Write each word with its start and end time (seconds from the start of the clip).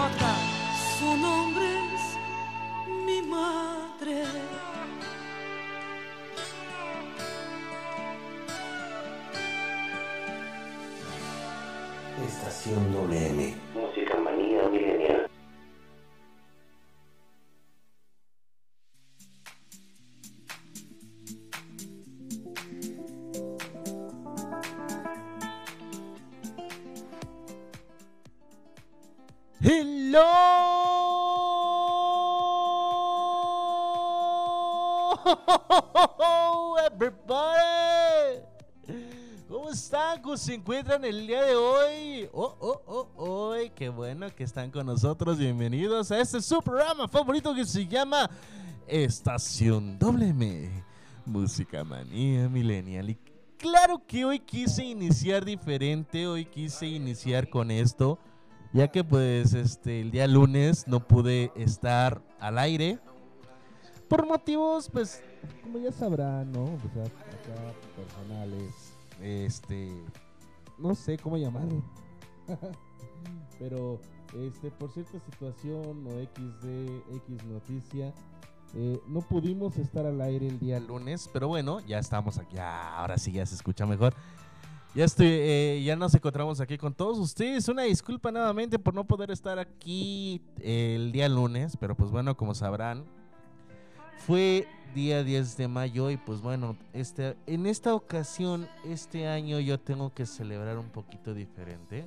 idiota, 0.00 0.36
su 0.98 1.16
nombre 1.16 1.66
es 1.94 2.96
mi 3.06 3.22
madre. 3.22 4.24
Estación 12.26 12.92
WM. 12.92 13.54
se 40.50 40.54
encuentran 40.56 41.04
el 41.04 41.28
día 41.28 41.42
de 41.44 41.54
hoy? 41.54 42.28
Oh, 42.32 42.56
oh, 42.58 42.82
oh, 42.84 43.08
oh, 43.16 43.54
qué 43.72 43.88
bueno 43.88 44.34
que 44.34 44.42
están 44.42 44.72
con 44.72 44.84
nosotros. 44.84 45.38
Bienvenidos 45.38 46.10
a 46.10 46.18
este 46.18 46.42
su 46.42 46.60
programa 46.60 47.06
favorito 47.06 47.54
que 47.54 47.64
se 47.64 47.86
llama 47.86 48.28
Estación 48.88 49.96
WM. 50.00 50.68
Música 51.24 51.84
manía 51.84 52.48
millennial. 52.48 53.10
Y 53.10 53.18
claro 53.58 54.02
que 54.04 54.24
hoy 54.24 54.40
quise 54.40 54.84
iniciar 54.84 55.44
diferente, 55.44 56.26
hoy 56.26 56.44
quise 56.44 56.88
iniciar 56.88 57.48
con 57.48 57.70
esto, 57.70 58.18
ya 58.72 58.88
que 58.88 59.04
pues 59.04 59.54
este 59.54 60.00
el 60.00 60.10
día 60.10 60.26
lunes 60.26 60.88
no 60.88 60.98
pude 60.98 61.52
estar 61.54 62.20
al 62.40 62.58
aire 62.58 62.98
por 64.08 64.26
motivos 64.26 64.90
pues 64.90 65.22
como 65.62 65.78
ya 65.78 65.92
sabrán, 65.92 66.50
¿no? 66.50 66.64
O 66.64 66.90
sea, 66.92 67.04
acá 67.04 67.72
personales 67.94 68.94
este 69.22 69.92
no 70.80 70.94
sé 70.94 71.18
cómo 71.18 71.36
llamarlo. 71.36 71.82
Pero 73.58 74.00
este, 74.34 74.70
por 74.70 74.90
cierta 74.90 75.18
situación 75.20 76.06
o 76.06 76.10
XD, 76.10 77.16
X 77.16 77.44
noticia, 77.46 78.14
eh, 78.74 79.00
no 79.08 79.20
pudimos 79.20 79.76
estar 79.76 80.06
al 80.06 80.20
aire 80.20 80.46
el 80.46 80.58
día 80.58 80.78
lunes, 80.78 81.28
pero 81.32 81.48
bueno, 81.48 81.80
ya 81.80 81.98
estamos 81.98 82.38
aquí. 82.38 82.56
Ahora 82.58 83.18
sí 83.18 83.32
ya 83.32 83.44
se 83.44 83.56
escucha 83.56 83.84
mejor. 83.84 84.14
Ya 84.94 85.04
estoy, 85.04 85.26
eh, 85.28 85.82
ya 85.84 85.94
nos 85.96 86.14
encontramos 86.14 86.60
aquí 86.60 86.76
con 86.78 86.94
todos 86.94 87.18
ustedes. 87.18 87.68
Una 87.68 87.82
disculpa 87.82 88.30
nuevamente 88.30 88.78
por 88.78 88.94
no 88.94 89.04
poder 89.04 89.30
estar 89.30 89.58
aquí 89.58 90.42
eh, 90.60 90.94
el 90.96 91.12
día 91.12 91.28
lunes, 91.28 91.76
pero 91.76 91.96
pues 91.96 92.10
bueno, 92.10 92.36
como 92.36 92.54
sabrán, 92.54 93.04
fue 94.26 94.66
día 94.94 95.22
10 95.24 95.56
de 95.56 95.68
mayo 95.68 96.10
y 96.10 96.16
pues 96.16 96.40
bueno, 96.40 96.76
este, 96.92 97.36
en 97.46 97.66
esta 97.66 97.94
ocasión, 97.94 98.68
este 98.84 99.28
año 99.28 99.60
yo 99.60 99.78
tengo 99.78 100.12
que 100.12 100.26
celebrar 100.26 100.78
un 100.78 100.88
poquito 100.88 101.34
diferente 101.34 102.06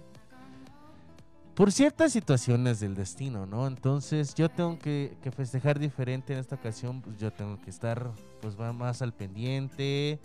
por 1.56 1.71
ciertas 1.71 2.12
situaciones 2.12 2.80
del 2.80 2.95
destino, 2.95 3.45
¿no? 3.45 3.68
Entonces 3.68 4.33
yo 4.33 4.50
tengo 4.50 4.80
que, 4.80 5.15
festejar 5.35 5.80
diferente 5.80 6.33
en 6.33 6.39
esta 6.39 6.56
ocasión, 6.56 7.01
pues 7.01 7.19
yo 7.19 7.31
tengo 7.31 7.62
que 7.62 7.69
estar 7.69 8.12
pues 8.41 8.57
más 8.57 9.01
al 9.01 9.13
pendiente, 9.13 10.19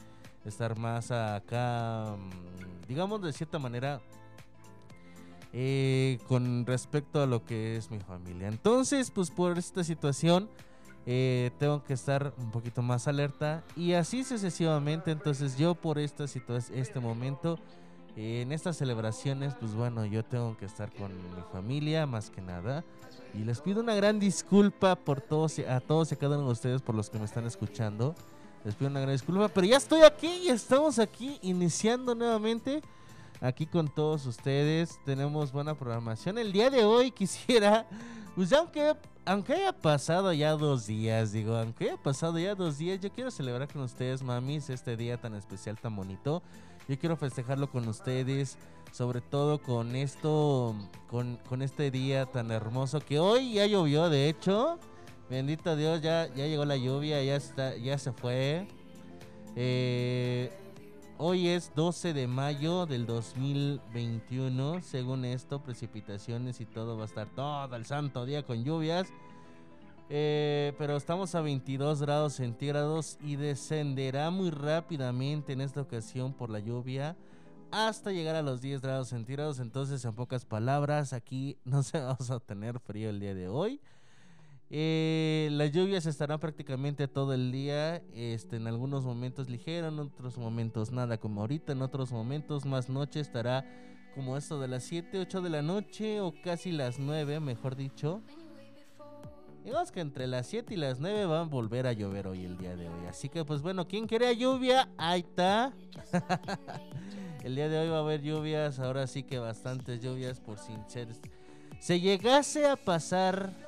estar 0.44 0.78
más 0.78 1.10
acá, 1.10 2.16
mm, 2.16 2.88
digamos 2.88 3.20
de 3.20 3.32
cierta 3.32 3.58
manera, 3.58 4.00
eh, 5.52 6.19
con 6.28 6.64
respecto 6.64 7.22
a 7.22 7.26
lo 7.26 7.44
que 7.44 7.76
es 7.76 7.90
mi 7.90 8.00
familia. 8.00 8.49
Entonces, 8.49 9.10
pues 9.10 9.31
por 9.31 9.58
esta 9.58 9.84
situación, 9.84 10.49
eh, 11.10 11.52
tengo 11.58 11.82
que 11.82 11.94
estar 11.94 12.34
un 12.37 12.50
poquito 12.50 12.82
más 12.82 13.08
alerta 13.08 13.64
y 13.75 13.94
así 13.94 14.25
sucesivamente. 14.25 15.10
Entonces 15.10 15.56
yo 15.56 15.75
por 15.75 15.99
esta 15.99 16.28
situación, 16.28 16.78
este 16.78 17.00
momento 17.00 17.58
en 18.14 18.52
estas 18.52 18.76
celebraciones, 18.76 19.55
pues 19.55 19.75
bueno, 19.75 20.05
yo 20.05 20.22
tengo 20.22 20.55
que 20.58 20.66
estar 20.66 20.93
con 20.93 21.10
mi 21.34 21.43
familia 21.50 22.05
más 22.05 22.28
que 22.28 22.43
nada. 22.43 22.84
Y 23.32 23.38
les 23.38 23.62
pido 23.62 23.81
una 23.81 23.94
gran 23.94 24.19
disculpa 24.19 24.96
por 24.96 25.22
todos, 25.22 25.58
a 25.60 25.81
todos 25.81 26.10
y 26.10 26.14
a 26.14 26.19
cada 26.19 26.37
uno 26.37 26.49
de 26.49 26.52
ustedes 26.52 26.82
por 26.82 26.94
los 26.94 27.08
que 27.08 27.19
me 27.19 27.25
están 27.25 27.46
escuchando. 27.46 28.14
Les 28.66 28.75
pido 28.75 28.90
una 28.90 29.00
gran 29.00 29.12
disculpa, 29.12 29.49
pero 29.49 29.66
ya 29.66 29.78
estoy 29.78 30.02
aquí 30.02 30.43
y 30.44 30.49
estamos 30.49 30.99
aquí 30.99 31.38
iniciando 31.40 32.14
nuevamente 32.14 32.82
aquí 33.40 33.64
con 33.64 33.88
todos 33.88 34.26
ustedes. 34.26 34.99
Tenemos 35.06 35.52
buena 35.52 35.75
programación. 35.75 36.37
El 36.37 36.52
día 36.52 36.69
de 36.69 36.84
hoy 36.84 37.10
quisiera, 37.12 37.87
pues 38.38 38.52
aunque, 38.52 38.94
aunque 39.25 39.52
haya 39.55 39.73
pasado 39.73 40.32
ya 40.32 40.52
dos 40.52 40.87
días, 40.87 41.32
digo, 41.32 41.56
aunque 41.56 41.87
haya 41.87 41.96
pasado 41.96 42.38
ya 42.38 42.55
dos 42.55 42.79
días, 42.79 43.00
yo 43.00 43.11
quiero 43.11 43.32
celebrar 43.32 43.67
con 43.67 43.82
ustedes, 43.82 44.23
mamis, 44.23 44.70
este 44.70 44.96
día 44.96 45.20
tan 45.20 45.35
especial, 45.35 45.76
tan 45.76 45.96
bonito. 45.96 46.40
Yo 46.87 46.96
quiero 47.00 47.17
festejarlo 47.17 47.69
con 47.69 47.88
ustedes, 47.88 48.56
sobre 48.93 49.23
todo 49.23 49.61
con 49.61 49.96
esto, 49.96 50.76
con, 51.11 51.40
con 51.49 51.62
este 51.62 51.90
día 51.90 52.26
tan 52.26 52.52
hermoso 52.52 53.00
que 53.00 53.19
hoy 53.19 53.55
ya 53.55 53.67
llovió, 53.67 54.08
de 54.08 54.29
hecho. 54.29 54.79
Bendito 55.29 55.75
Dios, 55.75 56.00
ya, 56.00 56.32
ya 56.32 56.46
llegó 56.46 56.64
la 56.64 56.76
lluvia, 56.76 57.20
ya, 57.25 57.34
está, 57.34 57.76
ya 57.76 57.99
se 57.99 58.12
fue. 58.12 58.69
Eh, 59.56 60.52
hoy 61.19 61.49
es 61.49 61.73
12 61.75 62.15
de 62.15 62.26
mayo 62.26 62.87
del 62.87 63.05
2021. 63.05 64.81
Según 64.82 65.25
esto, 65.25 65.62
precipitaciones 65.62 66.61
y 66.61 66.65
todo 66.65 66.97
va 66.97 67.03
a 67.03 67.06
estar 67.06 67.29
todo 67.29 67.75
el 67.76 67.85
santo 67.85 68.25
día 68.25 68.44
con 68.44 68.65
lluvias. 68.65 69.09
Eh, 70.09 70.73
pero 70.79 70.97
estamos 70.97 71.35
a 71.35 71.43
22 71.43 72.00
grados 72.00 72.35
centígrados 72.35 73.19
y 73.20 73.37
descenderá 73.37 74.31
muy 74.31 74.50
rápidamente 74.50 75.53
en 75.53 75.61
esta 75.61 75.82
ocasión 75.82 76.32
por 76.32 76.49
la 76.49 76.61
lluvia 76.61 77.15
hasta 77.70 78.12
llegar 78.12 78.35
a 78.35 78.43
los 78.43 78.61
10 78.61 78.81
grados 78.81 79.09
centígrados. 79.09 79.61
Entonces, 79.61 80.05
en 80.05 80.15
pocas 80.15 80.44
palabras, 80.44 81.12
aquí 81.12 81.59
no 81.65 81.82
se 81.82 82.00
vamos 82.00 82.31
a 82.31 82.41
tener 82.41 82.81
frío 82.81 83.11
el 83.11 83.20
día 83.20 83.35
de 83.35 83.49
hoy. 83.49 83.81
Eh, 84.70 85.49
las 85.53 85.73
lluvias 85.73 86.05
estarán 86.05 86.41
prácticamente 86.41 87.09
todo 87.09 87.32
el 87.32 87.50
día, 87.53 88.03
este, 88.15 88.56
en 88.56 88.67
algunos 88.67 89.05
momentos 89.05 89.49
ligero, 89.49 89.88
en 89.88 89.99
otros 89.99 90.37
momentos 90.37 90.93
nada 90.93 91.17
como 91.19 91.41
ahorita, 91.41 91.73
en 91.73 91.81
otros 91.81 92.12
momentos 92.12 92.67
más 92.67 92.91
noche 92.91 93.20
estará 93.20 93.65
como 94.15 94.37
esto 94.37 94.61
de 94.61 94.69
las 94.69 94.85
7, 94.85 95.20
8 95.20 95.41
de 95.41 95.50
la 95.50 95.62
noche 95.62 96.20
o 96.20 96.35
casi 96.43 96.73
las 96.73 96.99
9, 96.99 97.41
mejor 97.41 97.76
dicho. 97.76 98.20
Digamos 99.65 99.93
que 99.93 100.00
entre 100.00 100.26
las 100.26 100.47
7 100.47 100.75
y 100.75 100.76
las 100.76 100.99
9 100.99 101.26
van 101.26 101.41
a 101.41 101.44
volver 101.44 101.87
a 101.87 101.93
llover 101.93 102.26
hoy 102.26 102.44
el 102.44 102.59
día 102.59 102.76
de 102.76 102.88
hoy. 102.88 103.06
Así 103.09 103.29
que 103.29 103.44
pues 103.44 103.62
bueno, 103.62 103.87
¿quién 103.87 104.06
quería 104.06 104.32
lluvia? 104.32 104.88
Ahí 104.99 105.20
está. 105.20 105.73
el 107.44 107.55
día 107.55 107.69
de 107.69 107.79
hoy 107.79 107.88
va 107.88 107.99
a 107.99 108.00
haber 108.00 108.23
lluvias, 108.23 108.81
ahora 108.81 109.06
sí 109.06 109.23
que 109.23 109.38
bastantes 109.38 110.03
lluvias 110.03 110.41
por 110.41 110.59
si 110.59 110.73
se 111.81 112.00
llegase 112.00 112.67
a 112.67 112.76
pasar, 112.76 113.68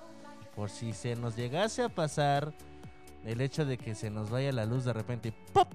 por 0.55 0.71
si 0.71 0.93
se 0.93 1.17
nos 1.17 1.37
llegase 1.37 1.83
a 1.83 1.89
pasar 1.89 2.53
el 3.25 3.41
hecho 3.41 3.65
de 3.65 3.79
que 3.79 3.95
se 3.95 4.11
nos 4.11 4.31
vaya 4.31 4.53
la 4.53 4.67
luz 4.67 4.85
de 4.85 4.93
repente 4.93 5.29
y 5.29 5.53
¡pop! 5.53 5.69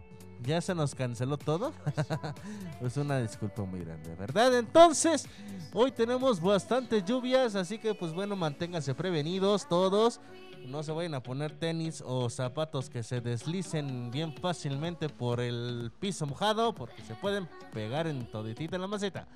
ya 0.43 0.61
se 0.61 0.75
nos 0.75 0.95
canceló 0.95 1.37
todo. 1.37 1.73
pues 2.79 2.97
una 2.97 3.19
disculpa 3.19 3.63
muy 3.63 3.81
grande, 3.81 4.15
¿verdad? 4.15 4.57
Entonces, 4.57 5.27
hoy 5.73 5.91
tenemos 5.91 6.41
bastantes 6.41 7.03
lluvias, 7.05 7.55
así 7.55 7.77
que 7.77 7.93
pues 7.93 8.13
bueno, 8.13 8.35
manténganse 8.35 8.93
prevenidos 8.95 9.67
todos. 9.67 10.19
No 10.67 10.81
se 10.83 10.91
vayan 10.91 11.13
a 11.13 11.23
poner 11.23 11.57
tenis 11.57 12.03
o 12.05 12.29
zapatos 12.29 12.89
que 12.89 13.03
se 13.03 13.21
deslicen 13.21 14.09
bien 14.11 14.33
fácilmente 14.33 15.09
por 15.09 15.39
el 15.39 15.91
piso 15.99 16.25
mojado, 16.25 16.73
porque 16.73 17.03
se 17.03 17.13
pueden 17.15 17.47
pegar 17.71 18.07
en 18.07 18.29
toditita 18.31 18.75
en 18.75 18.81
la 18.81 18.87
maceta. 18.87 19.27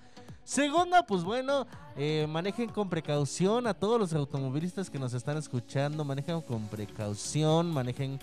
Segunda, 0.49 1.05
pues 1.05 1.23
bueno, 1.23 1.67
eh, 1.95 2.25
manejen 2.27 2.69
con 2.69 2.89
precaución 2.89 3.67
a 3.67 3.75
todos 3.75 3.99
los 3.99 4.13
automovilistas 4.13 4.89
que 4.89 4.97
nos 4.97 5.13
están 5.13 5.37
escuchando, 5.37 6.03
manejen 6.03 6.41
con 6.41 6.67
precaución, 6.69 7.71
manejen 7.71 8.17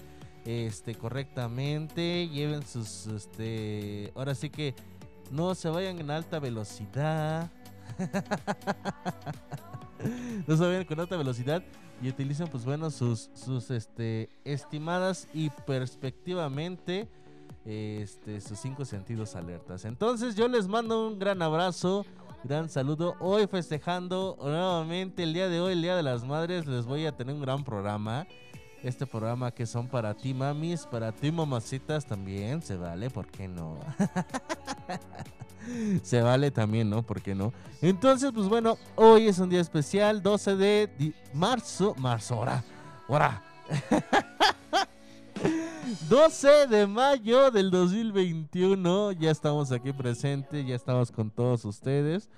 este 0.44 0.96
correctamente, 0.96 2.26
lleven 2.26 2.67
sus 2.67 3.06
este, 3.06 4.12
ahora 4.17 4.34
sí 4.34 4.50
que 4.50 4.75
no 5.31 5.55
se 5.55 5.69
vayan 5.69 6.00
en 6.00 6.11
alta 6.11 6.40
velocidad. 6.40 7.49
no 10.49 10.56
se 10.56 10.67
vayan 10.67 10.84
con 10.84 10.99
alta 10.99 11.17
velocidad 11.17 11.62
y 12.02 12.08
utilicen 12.08 12.49
pues 12.49 12.64
bueno 12.64 12.90
sus 12.90 13.31
sus 13.34 13.70
este 13.70 14.31
estimadas 14.43 15.28
y 15.32 15.50
perspectivamente 15.64 17.08
este 17.66 18.40
sus 18.40 18.58
cinco 18.58 18.84
sentidos 18.84 19.36
alertas. 19.36 19.84
Entonces 19.84 20.36
yo 20.36 20.48
les 20.48 20.68
mando 20.68 21.08
un 21.08 21.18
gran 21.18 21.42
abrazo, 21.42 22.06
gran 22.44 22.68
saludo. 22.68 23.16
Hoy 23.20 23.46
festejando 23.46 24.36
nuevamente 24.40 25.24
el 25.24 25.34
día 25.34 25.48
de 25.48 25.60
hoy, 25.60 25.72
el 25.72 25.82
Día 25.82 25.96
de 25.96 26.02
las 26.02 26.24
Madres, 26.24 26.66
les 26.66 26.86
voy 26.86 27.06
a 27.06 27.12
tener 27.12 27.34
un 27.34 27.42
gran 27.42 27.64
programa 27.64 28.26
este 28.82 29.06
programa 29.06 29.50
que 29.50 29.66
son 29.66 29.88
para 29.88 30.14
ti 30.14 30.32
mamis, 30.32 30.87
para 30.87 31.12
ti 31.12 31.32
mamacitas 31.32 32.06
también, 32.06 32.62
se 32.62 32.76
vale, 32.76 33.11
¿por 33.11 33.26
qué 33.26 33.49
no? 33.49 33.78
se 36.02 36.23
vale 36.23 36.50
también, 36.50 36.88
¿no? 36.88 37.02
¿Por 37.02 37.20
qué 37.20 37.35
no? 37.35 37.52
Entonces, 37.82 38.30
pues 38.32 38.49
bueno, 38.49 38.78
hoy 38.94 39.26
es 39.26 39.38
un 39.38 39.49
día 39.49 39.61
especial, 39.61 40.23
12 40.23 40.56
de 40.56 41.14
marzo, 41.35 41.94
marzo, 41.99 42.37
ahora, 42.37 42.64
ahora. 43.08 43.42
12 46.08 46.68
de 46.68 46.86
mayo 46.86 47.50
del 47.50 47.70
2021, 47.70 49.12
ya 49.12 49.30
estamos 49.30 49.72
aquí 49.72 49.92
presentes, 49.92 50.64
ya 50.64 50.76
estamos 50.76 51.10
con 51.10 51.30
todos 51.30 51.64
ustedes. 51.64 52.28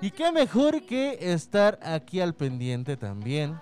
Y 0.00 0.10
qué 0.10 0.32
mejor 0.32 0.82
que 0.82 1.32
estar 1.32 1.78
aquí 1.82 2.20
al 2.20 2.34
pendiente 2.34 2.96
también 2.96 3.58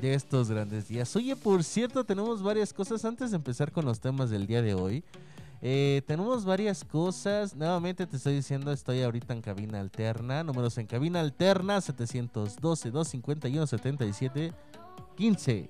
de 0.00 0.14
estos 0.14 0.50
grandes 0.50 0.88
días. 0.88 1.14
Oye, 1.14 1.36
por 1.36 1.62
cierto, 1.62 2.04
tenemos 2.04 2.42
varias 2.42 2.72
cosas 2.72 3.04
antes 3.04 3.30
de 3.30 3.36
empezar 3.36 3.70
con 3.70 3.84
los 3.84 4.00
temas 4.00 4.30
del 4.30 4.46
día 4.46 4.62
de 4.62 4.74
hoy. 4.74 5.04
Eh, 5.62 6.02
tenemos 6.06 6.44
varias 6.44 6.84
cosas. 6.84 7.54
Nuevamente 7.54 8.06
te 8.06 8.16
estoy 8.16 8.34
diciendo, 8.34 8.72
estoy 8.72 9.02
ahorita 9.02 9.32
en 9.32 9.42
cabina 9.42 9.80
alterna. 9.80 10.42
Números 10.42 10.76
en 10.78 10.86
cabina 10.86 11.20
alterna 11.20 11.80
712 11.80 12.90
251 12.90 13.66
77 13.66 14.52
15. 15.16 15.68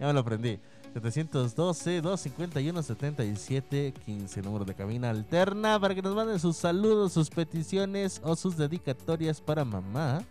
ya 0.00 0.06
me 0.06 0.12
lo 0.12 0.20
aprendí. 0.20 0.60
712 0.92 2.00
251 2.00 2.82
77 2.82 3.92
15. 4.04 4.42
Número 4.42 4.64
de 4.64 4.74
cabina 4.74 5.10
alterna 5.10 5.78
para 5.78 5.94
que 5.94 6.02
nos 6.02 6.14
manden 6.14 6.38
sus 6.38 6.56
saludos, 6.56 7.12
sus 7.12 7.30
peticiones 7.30 8.20
o 8.24 8.34
sus 8.36 8.56
dedicatorias 8.56 9.40
para 9.40 9.64
mamá. 9.64 10.22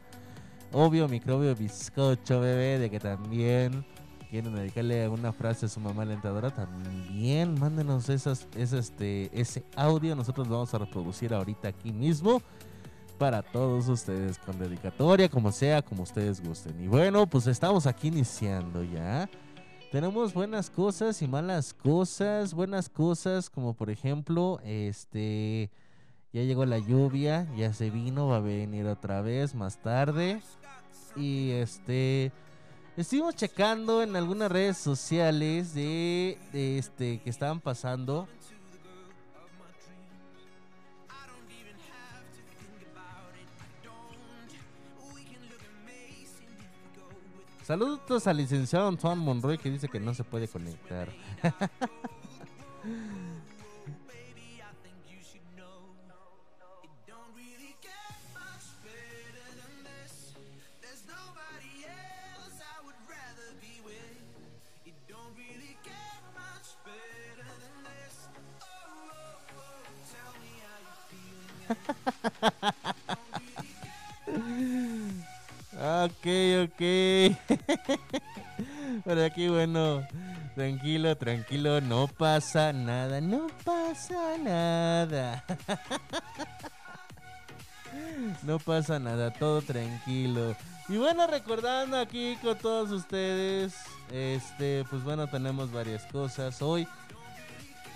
Obvio, 0.72 1.08
microbio 1.08 1.56
bizcocho, 1.56 2.42
bebé, 2.42 2.80
de 2.80 2.90
que 2.90 3.00
también 3.00 3.86
quieren 4.30 4.54
dedicarle 4.54 5.08
una 5.08 5.32
frase 5.32 5.68
a 5.68 5.70
su 5.70 5.80
mamá 5.80 6.04
alentadora, 6.04 6.50
también 6.52 7.58
mándenos 7.60 8.10
esas, 8.10 8.48
este, 8.56 9.30
ese 9.40 9.64
audio. 9.76 10.16
Nosotros 10.16 10.48
lo 10.48 10.56
vamos 10.56 10.74
a 10.74 10.80
reproducir 10.80 11.34
ahorita 11.34 11.70
aquí 11.70 11.94
mismo 11.94 12.42
para 13.18 13.42
todos 13.42 13.88
ustedes 13.88 14.38
con 14.38 14.60
dedicatoria, 14.60 15.30
como 15.30 15.52
sea, 15.52 15.82
como 15.82 16.04
ustedes 16.04 16.42
gusten. 16.42 16.82
Y 16.84 16.88
bueno, 16.88 17.28
pues 17.28 17.48
estamos 17.48 17.88
aquí 17.88 18.10
iniciando 18.10 18.84
ya. 18.84 19.30
Tenemos 19.98 20.36
buenas 20.36 20.70
cosas 20.70 21.24
y 21.24 21.28
malas 21.28 21.74
cosas. 21.74 22.54
Buenas 22.54 22.88
cosas, 22.88 23.50
como 23.50 23.74
por 23.74 23.90
ejemplo, 23.90 24.60
este 24.64 25.72
Ya 26.32 26.44
llegó 26.44 26.68
la 26.68 26.78
lluvia, 26.78 27.48
ya 27.58 27.74
se 27.74 27.90
vino, 27.90 28.28
va 28.28 28.36
a 28.36 28.42
venir 28.42 28.86
otra 28.86 29.22
vez 29.22 29.56
más 29.56 29.82
tarde. 29.82 30.40
Y 31.16 31.50
este 31.50 32.32
estuvimos 32.96 33.34
checando 33.34 34.04
en 34.04 34.16
algunas 34.16 34.52
redes 34.52 34.78
sociales 34.78 35.74
de, 35.74 36.38
este 36.54 37.20
que 37.20 37.32
estaban 37.32 37.60
pasando. 37.60 38.28
Saludos 47.68 48.26
al 48.28 48.38
licenciado 48.38 48.88
Antoine 48.88 49.22
Monroy 49.22 49.58
que 49.58 49.70
dice 49.70 49.90
que 49.90 50.00
no 50.00 50.14
se 50.14 50.24
puede 50.24 50.48
conectar. 50.48 51.10
ok, 76.06 76.26
ok. 76.66 76.82
Por 79.06 79.20
aquí, 79.20 79.48
bueno. 79.48 80.04
Tranquilo, 80.58 81.16
tranquilo, 81.16 81.80
no 81.82 82.08
pasa 82.08 82.74
nada, 82.74 83.22
no 83.22 83.46
pasa 83.64 84.40
nada. 84.40 85.44
no 88.42 88.58
pasa 88.58 88.98
nada, 88.98 89.32
todo 89.32 89.62
tranquilo. 89.62 90.56
Y 90.90 90.98
bueno, 90.98 91.28
recordando 91.28 91.96
aquí 91.96 92.40
con 92.42 92.58
todos 92.58 92.90
ustedes, 92.90 93.76
este, 94.12 94.84
pues 94.90 95.04
bueno, 95.04 95.28
tenemos 95.28 95.72
varias 95.72 96.06
cosas 96.06 96.60
hoy. 96.64 96.88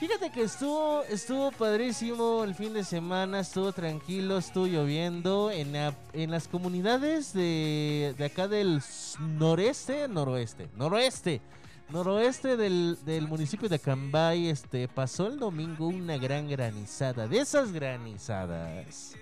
Fíjate 0.01 0.31
que 0.31 0.41
estuvo, 0.41 1.03
estuvo 1.03 1.51
padrísimo 1.51 2.43
el 2.43 2.55
fin 2.55 2.73
de 2.73 2.83
semana, 2.83 3.41
estuvo 3.41 3.71
tranquilo, 3.71 4.39
estuvo 4.39 4.65
lloviendo 4.65 5.51
en, 5.51 5.75
en 5.75 6.31
las 6.31 6.47
comunidades 6.47 7.33
de, 7.33 8.15
de 8.17 8.25
acá 8.25 8.47
del 8.47 8.81
noreste, 9.19 10.07
noroeste, 10.07 10.69
noroeste, 10.75 11.39
noroeste 11.89 12.57
del, 12.57 12.97
del 13.05 13.27
municipio 13.27 13.69
de 13.69 13.77
Cambay, 13.77 14.47
este, 14.47 14.87
pasó 14.87 15.27
el 15.27 15.37
domingo 15.37 15.85
una 15.85 16.17
gran 16.17 16.49
granizada, 16.49 17.27
de 17.27 17.37
esas 17.37 17.71
granizadas 17.71 19.15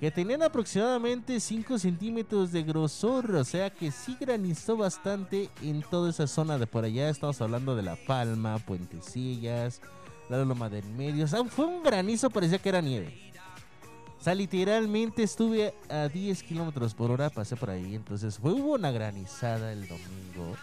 que 0.00 0.10
tenían 0.10 0.42
aproximadamente 0.42 1.38
5 1.40 1.78
centímetros 1.78 2.52
de 2.52 2.62
grosor, 2.62 3.30
o 3.34 3.44
sea 3.44 3.70
que 3.70 3.90
sí 3.90 4.16
granizó 4.18 4.76
bastante 4.76 5.50
en 5.62 5.82
toda 5.82 6.10
esa 6.10 6.26
zona 6.26 6.58
de 6.58 6.66
por 6.66 6.84
allá. 6.84 7.08
Estamos 7.08 7.40
hablando 7.40 7.76
de 7.76 7.82
La 7.82 7.96
Palma, 7.96 8.58
Puentecillas, 8.58 9.80
la 10.28 10.44
Loma 10.44 10.68
del 10.68 10.84
Medio. 10.90 11.24
O 11.24 11.28
sea, 11.28 11.44
fue 11.44 11.66
un 11.66 11.82
granizo, 11.82 12.30
parecía 12.30 12.58
que 12.58 12.68
era 12.68 12.80
nieve. 12.80 13.32
O 14.18 14.24
sea, 14.24 14.34
literalmente 14.34 15.22
estuve 15.22 15.74
a 15.90 16.08
10 16.08 16.42
kilómetros 16.44 16.94
por 16.94 17.10
hora, 17.10 17.28
pasé 17.30 17.56
por 17.56 17.70
ahí. 17.70 17.94
Entonces, 17.94 18.38
fue, 18.38 18.52
hubo 18.52 18.72
una 18.72 18.90
granizada 18.90 19.70
el 19.70 19.86
domingo. 19.86 20.56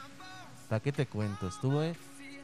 ¿Para 0.68 0.80
qué 0.80 0.92
te 0.92 1.06
cuento? 1.06 1.48
Estuve. 1.48 1.96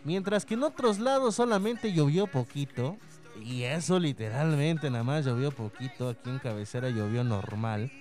Mientras 0.04 0.46
que 0.46 0.54
en 0.54 0.64
otros 0.64 1.00
lados 1.00 1.36
solamente 1.36 1.92
llovió 1.92 2.28
poquito. 2.28 2.98
Y 3.44 3.64
eso 3.64 4.00
literalmente 4.00 4.90
nada 4.90 5.04
más 5.04 5.26
llovió 5.26 5.52
poquito. 5.52 6.10
Aquí 6.10 6.30
en 6.30 6.40
cabecera 6.40 6.90
llovió 6.90 7.24
normal. 7.24 7.92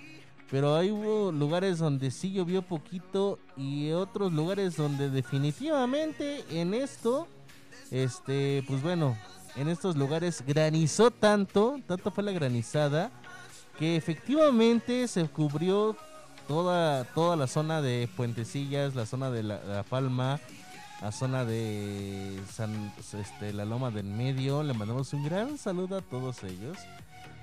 Pero 0.51 0.77
hay 0.77 0.91
hubo 0.91 1.33
lugares 1.33 1.79
donde 1.79 2.11
sí 2.11 2.33
llovió 2.33 2.63
poquito 2.63 3.39
y 3.57 3.91
otros 3.91 4.33
lugares 4.33 4.77
donde 4.77 5.11
definitivamente 5.11 6.45
en 6.51 6.73
esto, 6.73 7.27
este, 7.91 8.63
pues 8.69 8.81
bueno, 8.81 9.17
en 9.57 9.69
estos 9.69 9.97
lugares 9.97 10.45
granizó 10.47 11.11
tanto, 11.11 11.81
tanto 11.87 12.13
fue 12.13 12.23
la 12.23 12.31
granizada, 12.31 13.11
que 13.77 13.97
efectivamente 13.97 15.09
se 15.09 15.25
cubrió 15.29 15.97
toda, 16.47 17.05
toda 17.05 17.35
la 17.35 17.49
zona 17.49 17.83
de 17.83 18.09
Puentecillas, 18.17 18.95
la 18.95 19.05
zona 19.05 19.33
de 19.33 19.43
la 19.43 19.85
Palma, 19.91 20.39
la 21.03 21.13
zona 21.13 21.45
de 21.45 22.41
San, 22.53 22.93
este, 22.99 23.53
la 23.53 23.65
Loma 23.65 23.91
del 23.91 24.07
Medio. 24.07 24.63
Le 24.63 24.73
mandamos 24.73 25.13
un 25.13 25.25
gran 25.25 25.59
saludo 25.59 25.99
a 25.99 26.03
todos 26.03 26.43
ellos. 26.45 26.79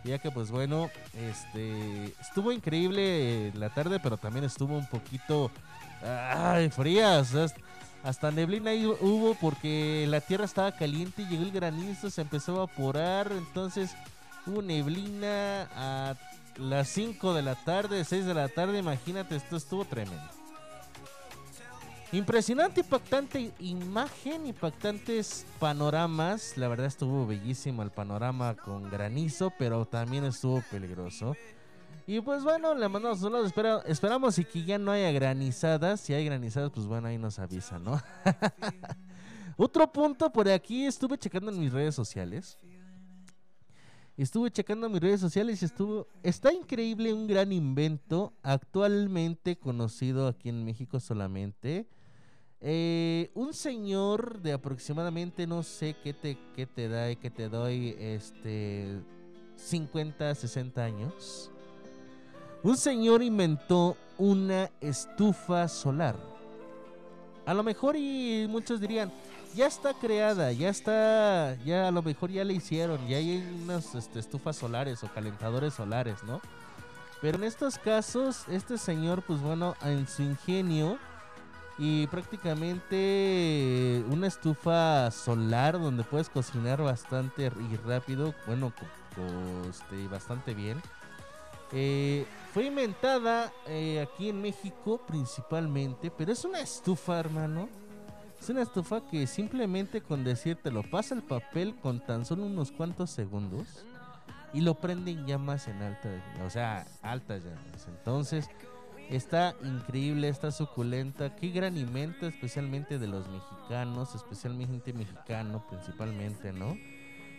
Ya 0.03 0.19
que 0.19 0.31
pues 0.31 0.51
bueno, 0.51 0.89
este 1.13 2.13
estuvo 2.19 2.51
increíble 2.51 3.53
la 3.55 3.69
tarde, 3.69 3.99
pero 4.01 4.17
también 4.17 4.43
estuvo 4.43 4.77
un 4.77 4.87
poquito 4.87 5.49
ay, 6.03 6.69
fría. 6.69 7.23
Hasta 8.03 8.31
neblina 8.31 8.71
hubo 8.99 9.33
porque 9.35 10.05
la 10.09 10.19
tierra 10.19 10.43
estaba 10.43 10.73
caliente, 10.73 11.25
llegó 11.25 11.43
el 11.43 11.51
granizo, 11.51 12.09
se 12.09 12.21
empezó 12.21 12.51
a 12.51 12.55
evaporar, 12.55 13.31
entonces 13.31 13.95
hubo 14.45 14.61
neblina 14.61 15.69
a 15.73 16.15
las 16.57 16.89
5 16.89 17.33
de 17.33 17.41
la 17.43 17.55
tarde, 17.55 18.03
6 18.03 18.25
de 18.25 18.33
la 18.33 18.49
tarde, 18.49 18.79
imagínate, 18.79 19.37
esto 19.37 19.55
estuvo 19.55 19.85
tremendo. 19.85 20.42
Impresionante, 22.13 22.81
impactante 22.81 23.51
imagen, 23.59 24.45
impactantes 24.45 25.47
panoramas. 25.59 26.55
La 26.59 26.67
verdad 26.67 26.85
estuvo 26.85 27.25
bellísimo 27.25 27.81
el 27.81 27.89
panorama 27.89 28.53
con 28.53 28.87
granizo, 28.87 29.51
pero 29.57 29.87
también 29.87 30.23
estuvo 30.23 30.61
peligroso. 30.69 31.35
Y 32.05 32.21
pues 32.21 32.43
bueno, 32.43 32.75
le 32.75 32.87
mandamos 32.87 33.19
saludos. 33.19 33.47
Espera, 33.47 33.81
esperamos 33.87 34.37
y 34.37 34.45
que 34.45 34.63
ya 34.63 34.77
no 34.77 34.91
haya 34.91 35.11
granizadas. 35.11 36.01
Si 36.01 36.13
hay 36.13 36.23
granizadas, 36.23 36.69
pues 36.69 36.85
bueno, 36.85 37.07
ahí 37.07 37.17
nos 37.17 37.39
avisa, 37.39 37.79
¿no? 37.79 37.99
Otro 39.57 39.91
punto 39.91 40.31
por 40.31 40.47
aquí, 40.49 40.85
estuve 40.85 41.17
checando 41.17 41.51
en 41.51 41.59
mis 41.59 41.73
redes 41.73 41.95
sociales. 41.95 42.59
Estuve 44.17 44.51
checando 44.51 44.87
mis 44.87 45.01
redes 45.01 45.19
sociales 45.19 45.63
y 45.63 45.65
estuvo. 45.65 46.05
Está 46.21 46.53
increíble 46.53 47.11
un 47.11 47.25
gran 47.25 47.51
invento 47.51 48.33
actualmente 48.43 49.57
conocido 49.57 50.27
aquí 50.27 50.49
en 50.49 50.63
México 50.63 50.99
solamente. 50.99 51.87
Eh, 52.65 53.29
un 53.35 53.53
señor 53.53 54.41
de 54.41 54.53
aproximadamente, 54.53 55.45
no 55.45 55.63
sé 55.63 55.97
qué 56.01 56.13
te, 56.13 56.37
qué 56.55 56.65
te 56.65 56.87
da 56.87 57.11
y 57.11 57.17
qué 57.17 57.29
te 57.29 57.49
doy, 57.49 57.93
este, 57.99 59.01
50, 59.57 60.33
60 60.33 60.81
años. 60.81 61.51
Un 62.63 62.77
señor 62.77 63.21
inventó 63.21 63.97
una 64.17 64.71
estufa 64.79 65.67
solar. 65.67 66.15
A 67.45 67.53
lo 67.53 67.63
mejor 67.63 67.97
y 67.97 68.47
muchos 68.49 68.79
dirían, 68.79 69.11
ya 69.53 69.67
está 69.67 69.93
creada, 69.93 70.53
ya 70.53 70.69
está, 70.69 71.57
ya 71.65 71.89
a 71.89 71.91
lo 71.91 72.01
mejor 72.01 72.31
ya 72.31 72.45
le 72.45 72.53
hicieron, 72.53 73.05
ya 73.09 73.17
hay 73.17 73.45
unas 73.63 73.93
este, 73.93 74.19
estufas 74.19 74.55
solares 74.55 75.03
o 75.03 75.11
calentadores 75.13 75.73
solares, 75.73 76.23
¿no? 76.23 76.39
Pero 77.21 77.37
en 77.37 77.43
estos 77.43 77.77
casos, 77.77 78.45
este 78.47 78.77
señor, 78.77 79.21
pues 79.21 79.41
bueno, 79.41 79.75
en 79.83 80.07
su 80.07 80.23
ingenio, 80.23 80.97
y 81.77 82.07
prácticamente 82.07 84.03
una 84.09 84.27
estufa 84.27 85.09
solar 85.11 85.79
donde 85.79 86.03
puedes 86.03 86.29
cocinar 86.29 86.81
bastante 86.81 87.51
y 87.71 87.75
rápido, 87.77 88.33
bueno, 88.45 88.71
este, 89.69 90.07
bastante 90.07 90.53
bien. 90.53 90.81
Eh, 91.71 92.27
fue 92.53 92.65
inventada 92.65 93.51
eh, 93.65 93.99
aquí 93.99 94.29
en 94.29 94.41
México 94.41 95.01
principalmente, 95.07 96.11
pero 96.11 96.31
es 96.31 96.45
una 96.45 96.59
estufa, 96.59 97.19
hermano. 97.19 97.67
Es 98.39 98.49
una 98.49 98.61
estufa 98.61 99.01
que 99.09 99.25
simplemente 99.25 100.01
con 100.01 100.23
decirte 100.23 100.69
lo 100.69 100.83
pasa 100.83 101.15
el 101.15 101.23
papel 101.23 101.75
con 101.81 102.05
tan 102.05 102.25
solo 102.25 102.43
unos 102.43 102.71
cuantos 102.71 103.09
segundos 103.09 103.85
y 104.53 104.61
lo 104.61 104.75
prenden 104.75 105.25
llamas 105.25 105.67
en 105.67 105.81
alta, 105.81 106.09
o 106.45 106.49
sea, 106.49 106.85
altas 107.01 107.43
llamas. 107.43 107.87
Entonces, 107.87 108.49
Está 109.09 109.55
increíble, 109.63 110.29
está 110.29 110.51
suculenta. 110.51 111.35
Qué 111.35 111.49
gran 111.49 111.77
invento, 111.77 112.27
especialmente 112.27 112.97
de 112.97 113.07
los 113.07 113.27
mexicanos, 113.29 114.15
especialmente 114.15 114.93
mexicano 114.93 115.63
principalmente, 115.69 116.51
¿no? 116.51 116.75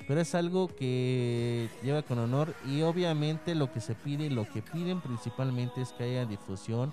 Pero 0.06 0.20
es 0.20 0.34
algo 0.34 0.68
que 0.68 1.68
lleva 1.82 2.02
con 2.02 2.18
honor 2.18 2.54
y 2.66 2.82
obviamente 2.82 3.54
lo 3.54 3.72
que 3.72 3.80
se 3.80 3.94
pide 3.94 4.28
lo 4.28 4.46
que 4.48 4.60
piden 4.60 5.00
principalmente 5.00 5.80
es 5.80 5.92
que 5.92 6.04
haya 6.04 6.26
difusión 6.26 6.92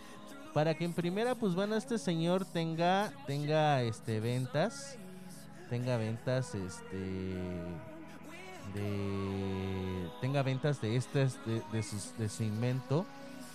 para 0.54 0.75
que 0.75 0.86
en 0.86 0.94
primera 0.94 1.36
pues 1.36 1.54
bueno 1.54 1.75
este 1.75 1.98
señor 1.98 2.46
tenga 2.46 3.12
tenga 3.28 3.82
este 3.82 4.22
ventas 4.22 4.98
tenga 5.70 5.98
ventas 5.98 6.56
este 6.56 6.96
de 8.74 10.10
tenga 10.22 10.42
ventas 10.42 10.80
de 10.80 10.96
este 10.96 11.20
de, 11.20 11.62
de, 11.74 11.86
de 12.18 12.30
su 12.30 12.44
invento 12.44 13.06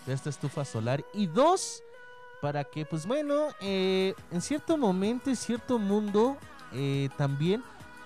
de 0.06 0.14
esta 0.14 0.30
estufa 0.30 0.64
solar. 0.64 1.04
Y 1.12 1.26
dos, 1.26 1.82
para 2.40 2.64
que, 2.64 2.84
pues 2.86 3.06
bueno, 3.06 3.48
eh, 3.60 4.14
en 4.30 4.40
cierto 4.40 4.76
momento, 4.76 5.30
en 5.30 5.36
cierto 5.36 5.78
mundo, 5.78 6.36
eh, 6.72 7.08
también 7.16 7.62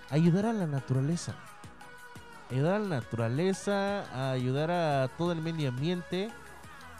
ayudar 0.08 0.46
a 0.46 0.52
la 0.52 0.66
naturaleza. 0.66 1.34
ayudar 2.50 2.74
a 2.74 2.78
la 2.80 2.88
naturaleza, 2.88 4.32
ayudar 4.32 4.70
a 4.70 5.08
todo 5.16 5.32
el 5.32 5.40
medio 5.40 5.68
ambiente, 5.68 6.30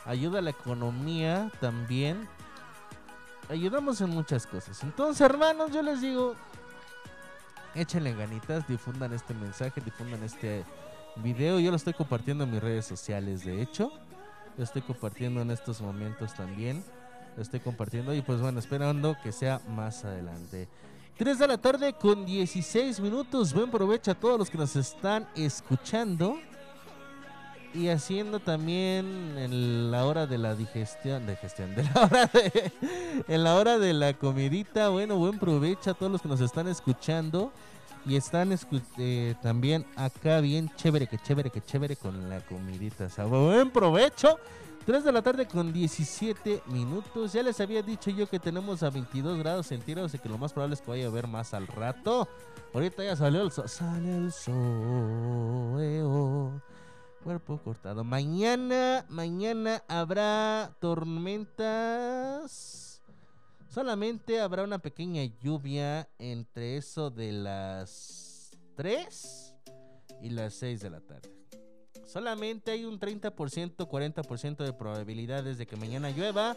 ayuda 0.05 0.39
a 0.39 0.43
la 0.43 0.51
economía 0.51 1.51
también. 1.61 2.29
Ayudamos 3.49 4.01
en 4.01 4.11
muchas 4.11 4.47
cosas. 4.47 4.81
Entonces, 4.85 5.21
hermanos, 5.23 5.73
yo 5.73 5.83
les 5.83 6.01
digo, 6.01 6.37
échenle 7.75 8.15
ganitas, 8.15 8.67
difundan 8.69 9.13
este 9.13 9.35
mensaje, 9.35 9.81
difundan 9.81 10.23
este 10.23 10.65
video. 11.17 11.59
Yo 11.59 11.71
lo 11.71 11.77
estoy 11.77 11.95
compartiendo 11.95 12.45
en 12.45 12.53
mis 12.53 12.63
redes 12.63 12.87
sociales, 12.87 13.45
de 13.45 13.61
hecho. 13.61 13.91
Estoy 14.59 14.83
compartiendo 14.83 15.41
en 15.41 15.51
estos 15.51 15.81
momentos 15.81 16.35
también. 16.35 16.85
Lo 17.37 17.43
estoy 17.43 17.61
compartiendo 17.61 18.15
y 18.15 18.23
pues 18.23 18.41
bueno, 18.41 18.59
esperando 18.59 19.17
que 19.23 19.33
sea 19.33 19.61
más 19.69 20.05
adelante. 20.05 20.69
3 21.17 21.39
de 21.39 21.47
la 21.47 21.59
tarde 21.59 21.93
con 21.93 22.25
16 22.25 23.01
minutos. 23.01 23.53
Buen 23.53 23.71
provecho 23.71 24.11
a 24.11 24.15
todos 24.15 24.39
los 24.39 24.51
que 24.51 24.59
nos 24.59 24.75
están 24.77 25.29
escuchando. 25.37 26.39
Y 27.73 27.89
haciendo 27.89 28.41
también 28.41 29.39
en 29.39 29.93
la 29.93 30.05
hora 30.05 30.27
de 30.27 30.39
la 30.39 30.57
digestión, 30.57 31.25
de 31.27 31.37
gestión, 31.37 31.77
de 31.77 31.85
la 31.85 31.93
hora 32.03 32.27
de, 32.27 32.73
en 33.29 33.45
la 33.45 33.55
hora 33.55 33.79
de 33.79 33.93
la 33.93 34.15
comidita, 34.15 34.89
bueno, 34.89 35.17
buen 35.17 35.39
provecho 35.39 35.93
a 35.93 35.95
todos 35.95 36.11
los 36.11 36.21
que 36.21 36.29
nos 36.29 36.41
están 36.41 36.67
escuchando 36.67 37.53
y 38.07 38.17
están 38.17 38.57
eh, 38.99 39.35
también 39.43 39.85
acá 39.97 40.41
bien 40.41 40.71
chévere, 40.77 41.07
que 41.07 41.19
chévere, 41.19 41.51
que 41.51 41.61
chévere 41.61 41.97
con 41.97 42.29
la 42.29 42.41
comidita. 42.41 43.09
O 43.25 43.29
buen 43.29 43.71
provecho. 43.71 44.39
3 44.87 45.05
de 45.05 45.13
la 45.13 45.23
tarde 45.23 45.47
con 45.47 45.73
17 45.73 46.63
minutos. 46.67 47.33
Ya 47.33 47.43
les 47.43 47.61
había 47.61 47.83
dicho 47.83 48.11
yo 48.11 48.29
que 48.29 48.39
tenemos 48.39 48.83
a 48.83 48.91
22 48.91 49.39
grados 49.39 49.67
centígrados 49.67 50.15
y 50.15 50.19
que 50.19 50.29
lo 50.29 50.39
más 50.39 50.53
probable 50.53 50.75
es 50.75 50.81
que 50.81 50.91
vaya 50.91 51.05
a 51.05 51.09
llover 51.09 51.29
más 51.29 51.55
al 51.55 51.67
rato. 51.67 52.29
Ahorita 52.73 53.05
ya 53.05 53.15
salió 53.15 53.43
el 53.43 53.53
sol. 53.53 53.69
Sale 53.69 54.17
el 54.17 54.33
sol. 54.33 55.83
Cuerpo 57.23 57.61
cortado. 57.63 58.05
Mañana, 58.05 59.05
mañana 59.11 59.83
habrá 59.89 60.73
tormentas. 60.81 62.90
Solamente 63.71 64.41
habrá 64.41 64.65
una 64.65 64.81
pequeña 64.81 65.23
lluvia 65.41 66.09
entre 66.19 66.77
eso 66.77 67.09
de 67.09 67.31
las 67.31 68.51
3 68.75 69.55
y 70.23 70.31
las 70.31 70.55
6 70.55 70.81
de 70.81 70.91
la 70.91 71.01
tarde. 71.01 71.31
Solamente 72.05 72.73
hay 72.73 72.85
un 72.85 72.99
30%, 72.99 73.77
40% 73.77 74.57
de 74.65 74.73
probabilidades 74.73 75.57
de 75.57 75.67
que 75.69 75.77
mañana 75.77 76.11
llueva. 76.11 76.57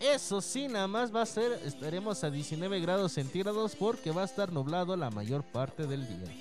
Eso 0.00 0.40
sí, 0.40 0.66
nada 0.66 0.88
más 0.88 1.14
va 1.14 1.22
a 1.22 1.26
ser, 1.26 1.52
estaremos 1.64 2.24
a 2.24 2.30
19 2.30 2.80
grados 2.80 3.12
centígrados 3.12 3.76
porque 3.76 4.10
va 4.10 4.22
a 4.22 4.24
estar 4.24 4.52
nublado 4.52 4.96
la 4.96 5.10
mayor 5.10 5.44
parte 5.44 5.86
del 5.86 6.08
día. 6.08 6.34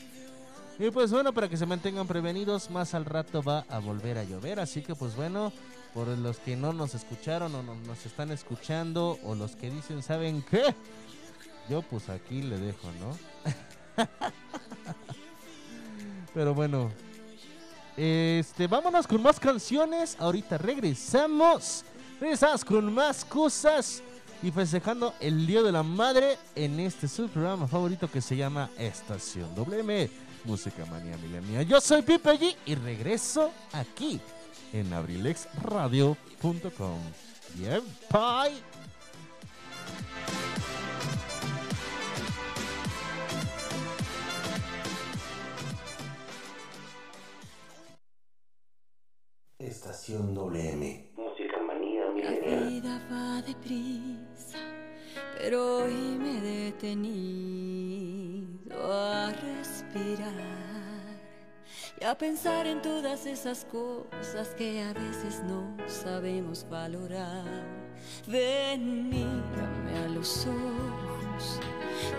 Y 0.80 0.90
pues 0.90 1.12
bueno, 1.12 1.32
para 1.32 1.48
que 1.48 1.58
se 1.58 1.68
mantengan 1.68 2.08
prevenidos, 2.08 2.72
más 2.72 2.96
al 2.96 3.06
rato 3.06 3.44
va 3.44 3.66
a 3.70 3.78
volver 3.78 4.18
a 4.18 4.24
llover. 4.24 4.60
Así 4.60 4.82
que 4.82 4.96
pues 4.96 5.16
bueno, 5.16 5.54
por 5.98 6.10
los 6.10 6.38
que 6.38 6.56
no 6.56 6.74
nos 6.74 6.94
escucharon 6.94 7.56
o 7.56 7.64
no 7.64 7.74
nos 7.74 8.06
están 8.06 8.30
escuchando 8.30 9.18
o 9.24 9.34
los 9.34 9.56
que 9.56 9.72
dicen, 9.72 10.04
¿saben 10.04 10.44
qué? 10.44 10.76
Yo 11.72 11.82
pues 11.82 12.08
aquí 12.10 12.44
le 12.44 12.60
dejo, 12.60 12.88
¿no? 13.00 13.18
Pero 16.36 16.54
bueno, 16.54 16.92
este, 17.98 18.68
vámonos 18.68 19.08
con 19.08 19.24
más 19.24 19.40
canciones. 19.40 20.16
Ahorita 20.20 20.60
regresamos. 20.60 21.84
Regresamos 22.22 22.64
con 22.64 22.94
más 22.94 23.26
cosas. 23.26 24.04
Y 24.44 24.52
festejando 24.52 25.16
el 25.20 25.48
Día 25.48 25.64
de 25.64 25.72
la 25.72 25.82
Madre 25.82 26.38
en 26.54 26.80
este 26.80 27.08
su 27.08 27.28
programa 27.28 27.68
favorito 27.68 28.08
que 28.08 28.22
se 28.22 28.38
llama 28.38 28.70
Estación 28.78 29.56
WM. 29.56 30.12
Música 30.44 30.86
Manía 30.86 31.18
Milenia. 31.18 31.64
Yo 31.64 31.82
soy 31.82 32.04
Pipe 32.04 32.38
G 32.38 32.56
y 32.68 32.76
regreso 32.76 33.52
aquí 33.74 34.22
en 34.74 34.94
abrilexradio.com. 34.94 37.00
Bien, 37.56 37.82
bye. 38.12 38.54
Estación 49.60 50.34
WM. 50.36 51.12
Música 51.16 51.58
manía 51.66 52.06
La 52.06 52.12
milenial. 52.12 52.70
vida 52.70 53.02
va 53.12 53.42
deprisa, 53.42 54.60
pero 55.38 55.78
hoy 55.84 55.94
me 56.20 56.38
he 56.38 56.42
detenido 56.72 58.94
a 58.94 59.32
respirar 59.32 60.57
y 62.00 62.04
a 62.04 62.16
pensar 62.16 62.68
en 62.68 62.82
todas 62.82 63.26
esas 63.26 63.66
cosas 63.66 64.50
que 64.56 64.84
a 64.84 64.94
veces 64.94 65.42
no 65.44 65.76
sabemos 65.88 66.66
valorar. 66.70 67.66
Ven, 68.28 69.10
mírame 69.10 69.98
a 70.06 70.08
los 70.10 70.46
ojos, 70.46 71.60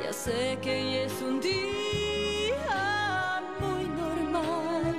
ya 0.05 0.13
sé 0.13 0.59
que 0.61 0.71
hoy 0.71 0.95
es 0.97 1.23
un 1.23 1.41
día 1.41 3.41
muy 3.61 3.85
normal. 3.85 4.97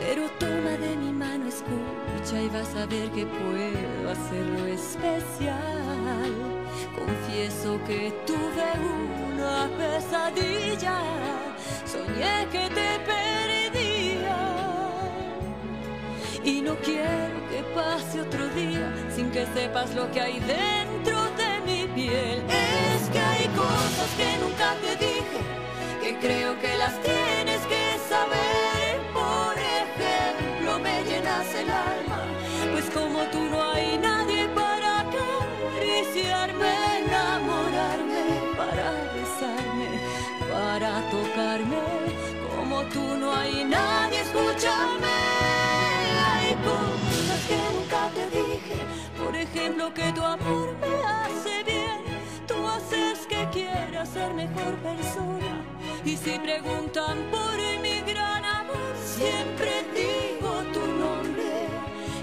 Pero 0.00 0.30
toma 0.38 0.76
de 0.78 0.96
mi 0.96 1.10
mano, 1.10 1.48
escucha 1.48 2.40
y 2.40 2.48
vas 2.48 2.74
a 2.76 2.86
ver 2.86 3.10
que 3.10 3.26
puedo 3.26 4.10
hacerlo 4.10 4.66
especial. 4.66 6.32
Confieso 6.94 7.80
que 7.86 8.12
tuve 8.26 9.25
una 9.36 9.68
pesadilla, 9.76 10.98
soñé 11.84 12.46
que 12.50 12.68
te 12.78 12.88
perdía. 13.10 14.38
Y 16.44 16.62
no 16.62 16.74
quiero 16.76 17.36
que 17.50 17.62
pase 17.74 18.20
otro 18.20 18.48
día 18.50 18.92
sin 19.14 19.30
que 19.30 19.46
sepas 19.54 19.94
lo 19.94 20.10
que 20.12 20.20
hay 20.20 20.40
dentro 20.40 21.18
de 21.40 21.60
mi 21.66 21.86
piel. 21.88 22.42
Es 22.48 23.08
que 23.10 23.18
hay 23.18 23.46
cosas 23.48 24.10
que 24.16 24.38
nunca 24.42 24.74
te 24.82 24.96
dije, 25.04 25.40
que 26.02 26.18
creo 26.18 26.58
que 26.60 26.76
las 26.76 26.94
tienes 27.02 27.60
que 27.66 27.98
saber. 28.08 28.45
Nadie, 43.68 44.20
escúchame. 44.20 45.16
Hay 46.28 46.54
cosas 46.70 47.40
que 47.48 47.58
nunca 47.74 48.10
te 48.14 48.24
dije, 48.30 48.78
por 49.18 49.34
ejemplo, 49.36 49.92
que 49.94 50.12
tu 50.12 50.22
amor 50.22 50.76
me 50.80 50.94
hace 51.04 51.64
bien. 51.64 52.00
Tú 52.46 52.66
haces 52.66 53.26
que 53.26 53.48
quiera 53.50 54.04
ser 54.06 54.32
mejor 54.34 54.74
persona. 54.76 55.52
Y 56.04 56.16
si 56.16 56.38
preguntan 56.38 57.16
por 57.30 57.56
mi 57.82 58.00
gran 58.12 58.44
amor, 58.44 58.92
siempre 59.04 59.84
digo 59.94 60.50
tu 60.72 60.84
nombre. 61.02 61.68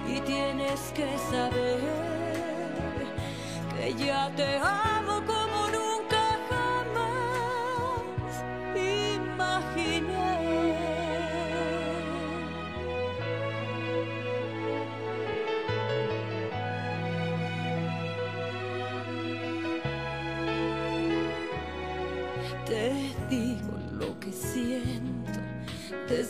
Y 0.08 0.20
tienes 0.22 0.80
que 0.96 1.10
saber 1.32 1.82
que 3.76 3.94
ya 3.96 4.32
te 4.36 4.58
amo 4.58 5.22
como 5.26 5.53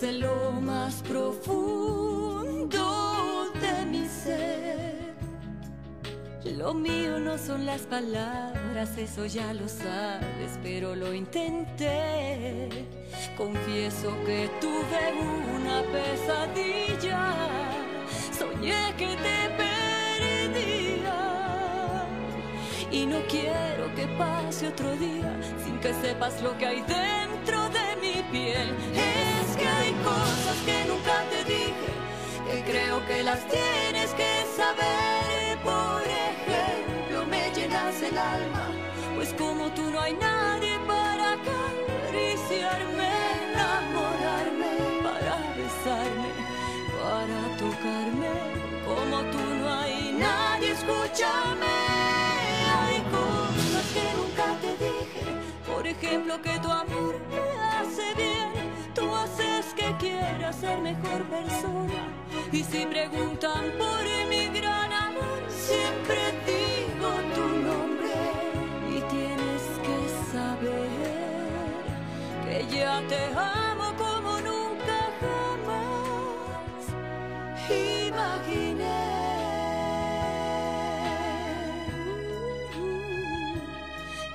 desde 0.04 0.20
lo 0.20 0.52
más 0.60 1.02
profundo 1.04 2.82
de 3.62 3.86
mi 3.86 4.06
ser. 4.06 5.13
Lo 6.44 6.74
mío 6.74 7.20
no 7.20 7.38
son 7.38 7.66
las 7.66 7.84
palabras, 7.84 8.98
eso 8.98 9.26
ya 9.26 9.54
lo 9.54 9.70
sabes, 9.70 10.60
pero 10.62 10.94
lo 10.94 11.13
intenté. 11.13 12.86
Confieso 13.38 14.13
que 14.26 14.50
tuve 14.60 15.13
una 15.56 15.82
pesadilla, 15.94 17.34
soñé 18.38 18.94
que 18.98 19.08
te 19.08 19.50
perdía. 19.62 21.18
Y 22.92 23.06
no 23.06 23.20
quiero 23.30 23.96
que 23.96 24.06
pase 24.18 24.68
otro 24.68 24.98
día 24.98 25.39
sin 25.63 25.80
que 25.80 25.94
sepas 25.94 26.42
lo 26.42 26.58
que 26.58 26.66
hay 26.66 26.82
dentro 26.82 27.70
de 27.70 27.96
mi 28.02 28.22
piel. 28.32 29.12
Que 30.65 30.86
nunca 30.86 31.23
te 31.30 31.43
dije, 31.43 31.89
que 32.47 32.63
creo 32.71 33.06
que 33.06 33.23
las 33.23 33.39
tienes 33.47 34.12
que 34.13 34.45
saber. 34.56 35.58
Por 35.63 36.04
ejemplo, 36.04 37.26
me 37.26 37.52
llenas 37.56 38.02
el 38.02 38.17
alma, 38.17 38.67
pues 39.15 39.34
como 39.34 39.69
tú 39.71 39.89
no 39.91 39.99
hay 39.99 40.13
nadie 40.13 40.78
para 40.88 41.34
acariciarme, 41.34 43.12
enamorarme, 43.52 44.71
abrazarme, 44.99 46.32
para 46.99 47.39
tocarme. 47.58 48.34
Como 48.86 49.21
tú 49.32 49.43
no 49.60 49.73
hay 49.73 50.15
nadie, 50.19 50.71
escúchame. 50.71 51.76
Hay 52.82 52.99
cosas 53.17 53.86
que 53.93 54.06
nunca 54.17 54.45
te 54.62 54.71
dije, 54.84 55.26
por 55.65 55.88
ejemplo 55.88 56.41
que 56.41 56.60
tu 56.60 56.71
amor 56.71 57.33
ser 60.60 60.78
mejor 60.80 61.24
persona. 61.26 62.02
Y 62.52 62.63
si 62.63 62.86
preguntan 62.86 63.72
por 63.78 64.04
mi 64.30 64.48
gran 64.60 64.92
amor, 64.92 65.39
siempre 65.50 66.20
digo 66.46 67.10
tu 67.36 67.46
nombre. 67.68 68.16
Y 68.96 68.98
tienes 69.13 69.63
que 69.86 69.98
saber 70.32 70.89
que 72.46 72.76
ya 72.76 73.02
te 73.08 73.22
amo 73.36 73.88
como 73.98 74.32
nunca 74.42 75.00
jamás 75.22 76.84
imaginé. 77.70 79.02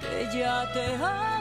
Que 0.01 0.39
ya 0.39 0.57
te 0.73 0.87
amo 0.95 1.38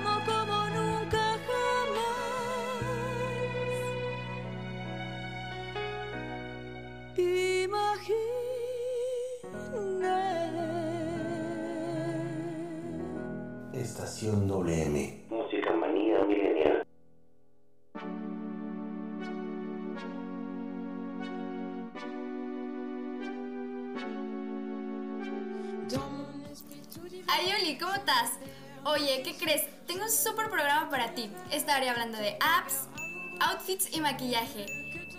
imaginé. 7.68 8.48
Estación 13.74 14.48
WM. 14.48 15.26
Música 15.30 15.72
manía 15.74 16.24
milenial. 16.24 16.84
Ayoli, 27.28 27.78
¿cómo 27.78 27.94
estás? 27.94 28.40
Oye, 28.86 29.22
¿qué 29.24 29.36
crees? 29.38 29.68
Tengo 29.86 30.04
un 30.04 30.10
súper 30.10 30.50
programa 30.50 30.90
para 30.90 31.14
ti. 31.14 31.30
Estaré 31.52 31.90
hablando 31.90 32.18
de 32.18 32.38
apps, 32.40 32.88
outfits 33.40 33.96
y 33.96 34.02
maquillaje. 34.02 34.66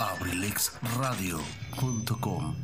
abrilexradio.com 0.00 2.54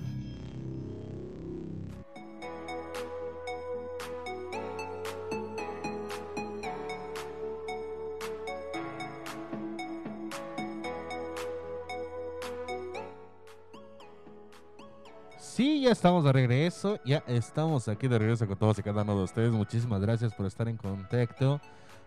Sí, 15.38 15.83
ya 15.83 15.92
estamos 15.92 16.25
de 16.25 16.33
regreso. 16.33 16.99
Ya 17.05 17.22
estamos 17.27 17.87
aquí 17.88 18.09
de 18.09 18.18
regreso 18.18 18.46
con 18.46 18.57
todos 18.57 18.79
y 18.79 18.83
cada 18.83 19.03
uno 19.03 19.18
de 19.18 19.25
ustedes. 19.25 19.53
Muchísimas 19.53 20.01
gracias 20.01 20.33
por 20.35 20.46
estar 20.46 20.68
en 20.68 20.79
contacto 20.79 21.61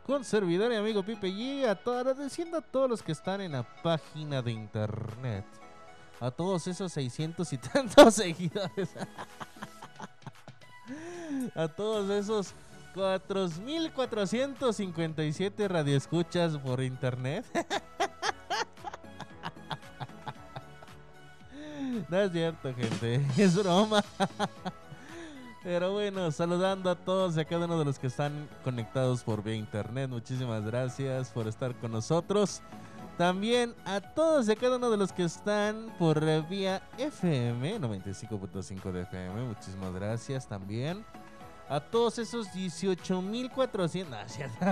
con 0.10 0.26
servidor 0.26 0.72
y 0.72 0.76
amigo 0.76 1.04
Pipe 1.04 1.28
G. 1.28 1.68
Agradeciendo 1.68 2.58
a 2.58 2.62
todos 2.62 2.90
los 2.90 3.04
que 3.04 3.12
están 3.12 3.42
en 3.42 3.52
la 3.52 3.62
página 3.84 4.42
de 4.42 4.52
internet. 4.52 5.46
A 6.20 6.32
todos 6.32 6.66
esos 6.66 6.92
600 6.94 7.54
y 7.54 7.60
tantos 7.60 8.16
seguidores. 8.16 8.90
a 11.54 11.68
todos 11.68 12.10
esos 12.10 12.56
4457 12.96 15.68
radioescuchas 15.68 16.58
por 16.58 16.82
internet. 16.82 17.46
No 22.08 22.18
es 22.18 22.32
cierto, 22.32 22.74
gente. 22.74 23.26
Es 23.38 23.56
broma. 23.56 24.04
Pero 25.64 25.92
bueno, 25.92 26.32
saludando 26.32 26.90
a 26.90 26.96
todos 26.96 27.36
y 27.36 27.42
a 27.42 27.46
cada 27.46 27.66
uno 27.66 27.78
de 27.78 27.86
los 27.86 28.00
que 28.00 28.08
están 28.08 28.48
conectados 28.64 29.24
por 29.24 29.44
vía 29.44 29.56
internet. 29.56 30.10
Muchísimas 30.10 30.66
gracias 30.66 31.30
por 31.30 31.48
estar 31.48 31.76
con 31.76 31.92
nosotros. 31.92 32.62
También 33.18 33.76
a 33.84 34.00
todos 34.00 34.48
y 34.48 34.54
a 34.54 34.56
cada 34.56 34.78
uno 34.78 34.90
de 34.90 34.96
los 34.96 35.12
que 35.12 35.24
están 35.24 35.94
por 36.00 36.22
vía 36.48 36.82
FM 36.98 37.82
95.5 37.82 38.92
de 38.94 39.02
FM. 39.02 39.44
Muchísimas 39.44 39.94
gracias 39.94 40.48
también. 40.48 41.04
A 41.68 41.82
todos 41.82 42.18
esos 42.20 42.48
18.400. 42.52 44.08
No, 44.08 44.20
es 44.22 44.32
cierto. 44.32 44.56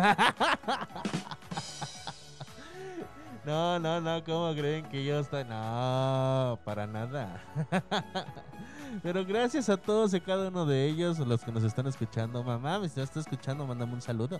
No, 3.45 3.79
no, 3.79 4.01
no, 4.01 4.21
¿cómo 4.25 4.53
creen 4.55 4.89
que 4.89 5.05
yo 5.05 5.19
estoy? 5.19 5.45
No, 5.45 6.59
para 6.65 6.85
nada. 6.85 7.41
Pero 9.03 9.25
gracias 9.25 9.69
a 9.69 9.77
todos 9.77 10.13
y 10.13 10.21
cada 10.21 10.49
uno 10.49 10.65
de 10.65 10.85
ellos, 10.85 11.19
los 11.19 11.43
que 11.43 11.51
nos 11.51 11.63
están 11.63 11.87
escuchando. 11.87 12.43
Mamá, 12.43 12.79
me 12.79 12.87
está 12.87 13.03
escuchando, 13.03 13.65
mándame 13.65 13.93
un 13.93 14.01
saludo. 14.01 14.39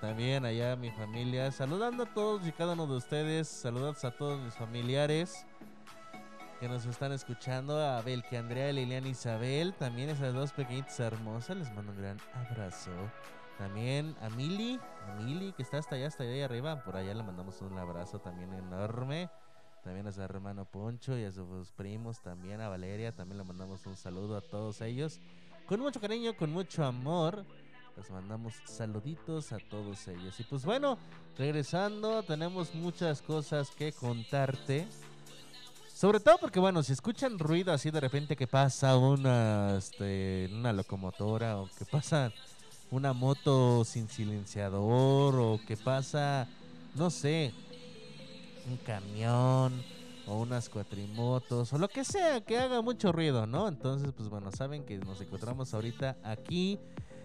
También 0.00 0.44
allá 0.44 0.74
mi 0.74 0.90
familia. 0.90 1.52
Saludando 1.52 2.02
a 2.02 2.06
todos 2.06 2.46
y 2.46 2.52
cada 2.52 2.72
uno 2.72 2.86
de 2.86 2.96
ustedes. 2.96 3.48
Saludos 3.48 4.04
a 4.04 4.10
todos 4.10 4.40
mis 4.40 4.54
familiares 4.54 5.46
que 6.58 6.68
nos 6.68 6.84
están 6.86 7.12
escuchando. 7.12 7.78
A 7.78 7.98
Abel, 7.98 8.24
que 8.24 8.36
Andrea, 8.36 8.72
Liliana, 8.72 9.08
Isabel. 9.08 9.74
También 9.74 10.10
esas 10.10 10.34
dos 10.34 10.52
pequeñitas 10.52 10.98
hermosas. 10.98 11.56
Les 11.56 11.72
mando 11.72 11.92
un 11.92 11.98
gran 11.98 12.18
abrazo. 12.34 12.90
También 13.58 14.16
a 14.20 14.28
Mili, 14.30 14.80
a 15.06 15.14
Mili 15.20 15.52
que 15.52 15.62
está 15.62 15.78
hasta 15.78 15.94
allá, 15.94 16.08
hasta 16.08 16.24
allá 16.24 16.44
arriba. 16.44 16.82
Por 16.82 16.96
allá 16.96 17.14
le 17.14 17.22
mandamos 17.22 17.60
un 17.60 17.78
abrazo 17.78 18.18
también 18.18 18.52
enorme. 18.54 19.30
También 19.82 20.06
a 20.06 20.12
su 20.12 20.22
hermano 20.22 20.64
Poncho 20.64 21.18
y 21.18 21.24
a 21.24 21.32
sus 21.32 21.72
primos, 21.72 22.20
también 22.20 22.60
a 22.60 22.68
Valeria. 22.68 23.12
También 23.12 23.38
le 23.38 23.44
mandamos 23.44 23.84
un 23.86 23.96
saludo 23.96 24.36
a 24.36 24.40
todos 24.40 24.80
ellos. 24.80 25.18
Con 25.66 25.80
mucho 25.80 26.00
cariño, 26.00 26.36
con 26.36 26.52
mucho 26.52 26.84
amor. 26.84 27.44
Les 27.96 28.10
mandamos 28.10 28.54
saluditos 28.64 29.52
a 29.52 29.58
todos 29.58 30.06
ellos. 30.08 30.38
Y 30.38 30.44
pues 30.44 30.64
bueno, 30.64 30.98
regresando, 31.36 32.22
tenemos 32.22 32.74
muchas 32.74 33.20
cosas 33.22 33.70
que 33.70 33.92
contarte. 33.92 34.86
Sobre 35.92 36.20
todo 36.20 36.38
porque, 36.38 36.60
bueno, 36.60 36.82
si 36.82 36.92
escuchan 36.92 37.38
ruido 37.38 37.72
así 37.72 37.90
de 37.90 38.00
repente 38.00 38.36
que 38.36 38.46
pasa 38.46 38.96
una, 38.96 39.76
este, 39.76 40.48
una 40.52 40.72
locomotora 40.72 41.58
o 41.60 41.68
que 41.76 41.84
pasa 41.84 42.32
una 42.90 43.12
moto 43.12 43.84
sin 43.84 44.08
silenciador 44.08 45.34
o 45.38 45.60
que 45.66 45.76
pasa, 45.76 46.46
no 46.94 47.10
sé, 47.10 47.52
un 48.68 48.76
camión 48.78 49.82
o 50.26 50.38
unas 50.38 50.68
cuatrimotos 50.68 51.72
o 51.72 51.78
lo 51.78 51.88
que 51.88 52.04
sea 52.04 52.40
que 52.40 52.58
haga 52.58 52.80
mucho 52.80 53.12
ruido, 53.12 53.46
¿no? 53.46 53.68
Entonces, 53.68 54.12
pues 54.16 54.28
bueno, 54.28 54.50
saben 54.52 54.84
que 54.84 54.98
nos 54.98 55.20
encontramos 55.20 55.74
ahorita 55.74 56.16
aquí 56.22 56.78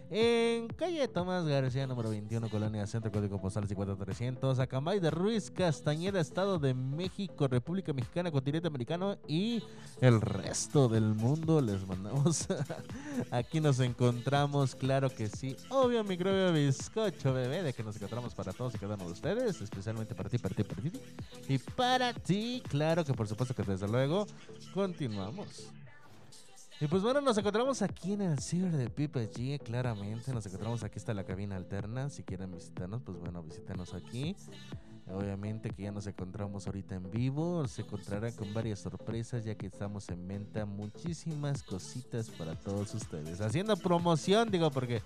en 0.10 0.68
calle 0.68 1.08
Tomás 1.08 1.46
García, 1.46 1.86
número 1.86 2.10
21, 2.10 2.50
Colonia 2.50 2.88
Centro, 2.88 3.12
Código 3.12 3.40
Postal 3.42 3.68
50300, 3.68 4.60
Acambay 4.60 5.00
de 5.00 5.12
Ruiz, 5.12 5.52
Castañeda, 5.52 6.20
Estado 6.20 6.60
de 6.60 6.74
México, 6.74 7.48
República 7.48 7.94
Mexicana, 7.94 8.32
continente 8.32 8.68
americano 8.68 9.18
y 9.28 9.64
el 10.02 10.22
resto 10.22 10.88
del 10.88 11.14
mundo. 11.14 11.62
Les 11.62 11.86
mandamos. 11.86 12.48
Aquí 13.32 13.60
nos 13.60 13.80
encontramos, 13.80 14.76
claro 14.76 15.10
que 15.10 15.28
sí. 15.28 15.56
Obvio, 15.70 16.04
microbio 16.04 16.54
bizcocho, 16.54 17.34
bebé, 17.34 17.64
de 17.64 17.74
que 17.74 17.84
nos 17.84 17.96
encontramos 17.98 18.34
para 18.34 18.54
todos 18.54 18.76
y 18.76 18.78
cada 18.78 18.96
uno 18.96 19.06
de 19.06 19.12
ustedes, 19.12 19.62
especialmente 19.62 20.16
para 20.16 20.30
ti, 20.30 20.38
para 20.38 20.56
ti, 20.56 20.64
para 20.64 20.82
ti. 20.82 20.92
Y 21.50 21.58
para 21.58 22.14
ti, 22.14 22.64
claro 22.70 23.04
que 23.04 23.14
por 23.14 23.28
supuesto 23.28 23.54
que 23.54 23.64
desde 23.64 23.88
luego 23.88 24.26
continuamos. 24.74 25.72
Y 26.80 26.86
pues 26.86 27.02
bueno, 27.02 27.22
nos 27.22 27.36
encontramos 27.36 27.82
aquí 27.82 28.14
en 28.14 28.22
el 28.22 28.40
ciber 28.40 28.72
de 28.78 28.88
Pipa 28.88 29.22
G, 29.22 29.60
claramente. 29.60 30.32
Nos 30.32 30.46
encontramos 30.46 30.84
aquí 30.84 31.00
está 31.00 31.12
la 31.16 31.24
cabina 31.24 31.56
alterna. 31.56 32.08
Si 32.12 32.22
quieren 32.22 32.52
visitarnos, 32.52 33.02
pues 33.02 33.18
bueno, 33.18 33.42
visítanos 33.42 33.96
aquí. 33.96 34.36
Obviamente 35.12 35.72
que 35.72 35.84
ya 35.84 35.92
nos 35.92 36.06
encontramos 36.06 36.68
ahorita 36.68 36.94
en 36.94 37.10
vivo. 37.10 37.68
Se 37.68 37.82
encontrarán 37.82 38.32
con 38.34 38.54
varias 38.54 38.78
sorpresas 38.80 39.44
ya 39.44 39.56
que 39.56 39.66
estamos 39.66 40.08
en 40.10 40.28
venta 40.28 40.66
muchísimas 40.66 41.64
cositas 41.64 42.30
para 42.30 42.54
todos 42.54 42.94
ustedes. 42.94 43.42
Haciendo 43.42 43.76
promoción, 43.78 44.52
digo, 44.52 44.70
porque 44.70 45.02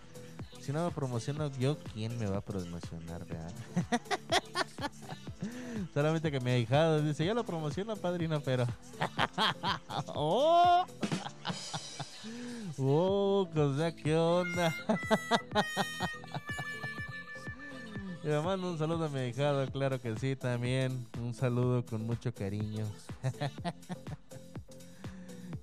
si 0.60 0.74
no 0.74 0.84
me 0.84 0.92
promociono 0.92 1.50
yo, 1.58 1.78
¿quién 1.94 2.20
me 2.20 2.26
va 2.26 2.40
a 2.40 2.42
promocionar, 2.42 3.26
verdad? 3.26 3.54
Solamente 5.94 6.32
que 6.32 6.40
mi 6.40 6.52
ahijado 6.52 7.02
dice, 7.02 7.26
ya 7.26 7.34
lo 7.34 7.44
promociona, 7.44 7.96
padrino, 7.96 8.42
pero... 8.42 8.66
¡Oh! 10.16 10.86
¡Oh! 12.78 13.48
O 13.56 13.78
sea, 13.78 13.96
¿qué 13.96 14.16
onda? 14.16 14.74
Le 18.24 18.40
mando 18.40 18.72
un 18.72 18.78
saludo 18.78 19.06
a 19.06 19.10
mi 19.10 19.20
ahijado, 19.20 19.66
claro 19.72 20.00
que 20.00 20.16
sí, 20.18 20.36
también. 20.36 21.08
Un 21.20 21.34
saludo 21.34 21.84
con 21.84 22.06
mucho 22.06 22.32
cariño. 22.32 22.86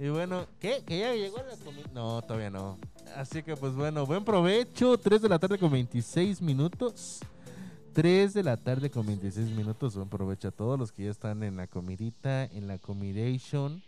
y 0.01 0.09
bueno, 0.09 0.47
¿qué? 0.59 0.83
¿Que 0.85 0.99
ya 0.99 1.15
llegó 1.15 1.39
la 1.39 1.57
comida? 1.65 1.89
No, 1.95 2.21
todavía 2.23 2.51
no. 2.51 2.77
Así 3.15 3.45
que 3.45 3.57
pues 3.57 3.75
bueno, 3.75 4.05
buen 4.07 4.25
provecho. 4.25 4.99
3 4.99 5.23
de 5.23 5.29
la 5.29 5.39
tarde 5.39 5.57
con 5.57 5.71
26 5.71 6.43
minutos. 6.43 7.21
3 7.93 8.35
de 8.35 8.43
la 8.43 8.57
tarde 8.57 8.91
con 8.91 9.07
26 9.07 9.51
minutos. 9.51 9.97
Buen 9.97 10.09
provecho 10.09 10.49
a 10.49 10.51
todos 10.53 10.79
los 10.79 10.93
que 10.93 11.05
ya 11.05 11.11
están 11.11 11.43
en 11.43 11.57
la 11.57 11.67
comidita, 11.67 12.45
en 12.45 12.67
la 12.67 12.79
comidation. 12.79 13.83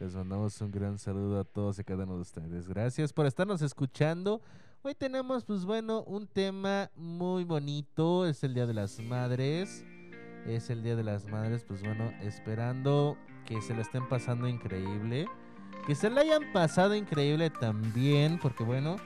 Les 0.00 0.14
mandamos 0.14 0.60
un 0.60 0.72
gran 0.72 0.98
saludo 0.98 1.40
a 1.40 1.44
todos 1.44 1.78
y 1.78 1.84
cada 1.84 2.04
uno 2.04 2.16
de 2.16 2.22
ustedes. 2.22 2.68
Gracias 2.68 3.12
por 3.12 3.26
estarnos 3.26 3.62
escuchando. 3.62 4.40
Hoy 4.82 4.94
tenemos, 4.94 5.44
pues 5.44 5.64
bueno, 5.64 6.02
un 6.02 6.26
tema 6.26 6.90
muy 6.96 7.44
bonito. 7.44 8.26
Es 8.26 8.42
el 8.42 8.54
Día 8.54 8.66
de 8.66 8.74
las 8.74 8.98
Madres. 8.98 9.84
Es 10.46 10.70
el 10.70 10.82
Día 10.82 10.96
de 10.96 11.04
las 11.04 11.26
Madres, 11.26 11.62
pues 11.62 11.82
bueno, 11.82 12.10
esperando 12.22 13.16
que 13.46 13.62
se 13.62 13.74
lo 13.74 13.82
estén 13.82 14.08
pasando 14.08 14.48
increíble. 14.48 15.26
Que 15.86 15.94
se 15.94 16.10
lo 16.10 16.20
hayan 16.20 16.52
pasado 16.52 16.96
increíble 16.96 17.50
también, 17.50 18.38
porque 18.40 18.64
bueno, 18.64 18.96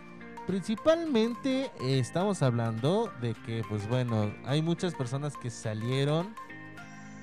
principalmente 0.47 1.71
eh, 1.81 1.99
estamos 1.99 2.43
hablando 2.43 3.13
de 3.21 3.35
que, 3.35 3.63
pues 3.69 3.89
bueno, 3.89 4.33
hay 4.45 4.63
muchas 4.63 4.95
personas 4.95 5.37
que 5.37 5.51
salieron, 5.51 6.35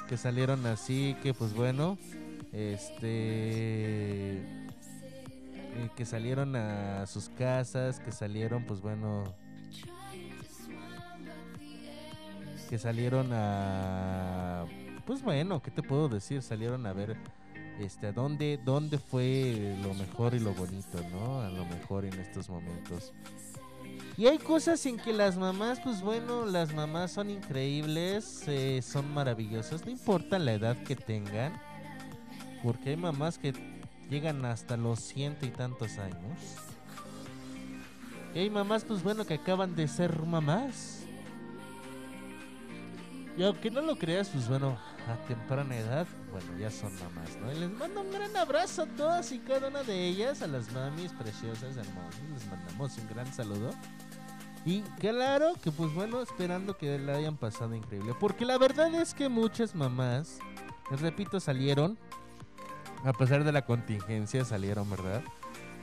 que 0.07 0.17
salieron 0.17 0.65
así, 0.65 1.15
que 1.23 1.33
pues 1.33 1.53
bueno, 1.53 1.97
este 2.51 4.38
eh, 5.75 5.89
que 5.95 6.05
salieron 6.05 6.55
a 6.55 7.05
sus 7.07 7.29
casas, 7.29 7.99
que 7.99 8.12
salieron, 8.12 8.65
pues 8.65 8.81
bueno, 8.81 9.23
que 12.69 12.77
salieron 12.77 13.29
a, 13.31 14.65
pues 15.05 15.23
bueno, 15.23 15.62
¿qué 15.62 15.71
te 15.71 15.81
puedo 15.81 16.09
decir? 16.09 16.41
Salieron 16.41 16.86
a 16.86 16.93
ver, 16.93 17.17
este, 17.79 18.12
dónde, 18.12 18.59
dónde 18.63 18.97
fue 18.97 19.77
lo 19.81 19.93
mejor 19.93 20.33
y 20.33 20.39
lo 20.39 20.53
bonito, 20.53 20.99
¿no? 21.12 21.41
A 21.41 21.49
lo 21.49 21.65
mejor 21.65 22.05
en 22.05 22.13
estos 22.19 22.49
momentos. 22.49 23.13
Y 24.17 24.27
hay 24.27 24.38
cosas 24.38 24.86
en 24.86 24.97
que 24.97 25.12
las 25.12 25.38
mamás, 25.38 25.79
pues 25.79 26.01
bueno, 26.01 26.45
las 26.45 26.73
mamás 26.73 27.12
son 27.12 27.31
increíbles, 27.31 28.43
eh, 28.47 28.81
son 28.83 29.12
maravillosas, 29.12 29.83
no 29.86 29.91
importa 29.91 30.38
la 30.38 30.53
edad 30.53 30.77
que 30.83 30.95
tengan, 30.95 31.59
porque 32.62 32.91
hay 32.91 32.97
mamás 32.97 33.39
que 33.39 33.53
llegan 34.09 34.45
hasta 34.45 34.77
los 34.77 34.99
ciento 34.99 35.47
y 35.47 35.49
tantos 35.49 35.97
años. 35.97 36.38
Y 38.36 38.39
hay 38.39 38.49
mamás, 38.49 38.83
pues 38.83 39.01
bueno, 39.01 39.25
que 39.25 39.36
acaban 39.36 39.75
de 39.75 39.88
ser 39.88 40.21
mamás. 40.21 41.03
Y 43.36 43.43
aunque 43.43 43.71
no 43.71 43.81
lo 43.81 43.95
creas, 43.95 44.29
pues 44.29 44.47
bueno, 44.47 44.77
a 45.08 45.16
temprana 45.28 45.78
edad, 45.78 46.08
bueno, 46.32 46.58
ya 46.58 46.72
son 46.72 46.94
mamás, 46.96 47.36
¿no? 47.42 47.52
Y 47.52 47.60
les 47.60 47.72
mando 47.72 48.02
un 48.02 48.12
gran 48.12 48.36
abrazo 48.38 48.84
a 48.84 48.86
todas 48.86 49.32
y 49.32 49.39
cada 49.39 49.68
una 49.68 49.84
de 49.84 50.08
ellas, 50.08 50.42
a 50.42 50.48
las 50.48 50.72
mamis 50.72 51.12
preciosas, 51.13 51.76
hermosas. 51.76 52.22
Les 52.34 52.48
mandamos 52.48 52.98
un 52.98 53.08
gran 53.10 53.34
saludo. 53.34 53.72
Y 54.66 54.82
claro 55.00 55.54
que 55.62 55.72
pues 55.72 55.94
bueno, 55.94 56.22
esperando 56.22 56.78
que 56.78 56.98
la 56.98 57.16
hayan 57.16 57.36
pasado 57.36 57.76
increíble. 57.76 58.13
Porque 58.20 58.46
la 58.46 58.58
verdad 58.58 58.94
es 58.96 59.13
que 59.13 59.28
muchas 59.28 59.76
mamás, 59.76 60.39
les 60.89 61.02
repito, 61.02 61.39
salieron 61.39 61.98
a 63.04 63.12
pesar 63.12 63.44
de 63.44 63.52
la 63.52 63.63
contingencia 63.63 64.46
salieron, 64.46 64.89
¿verdad? 64.89 65.22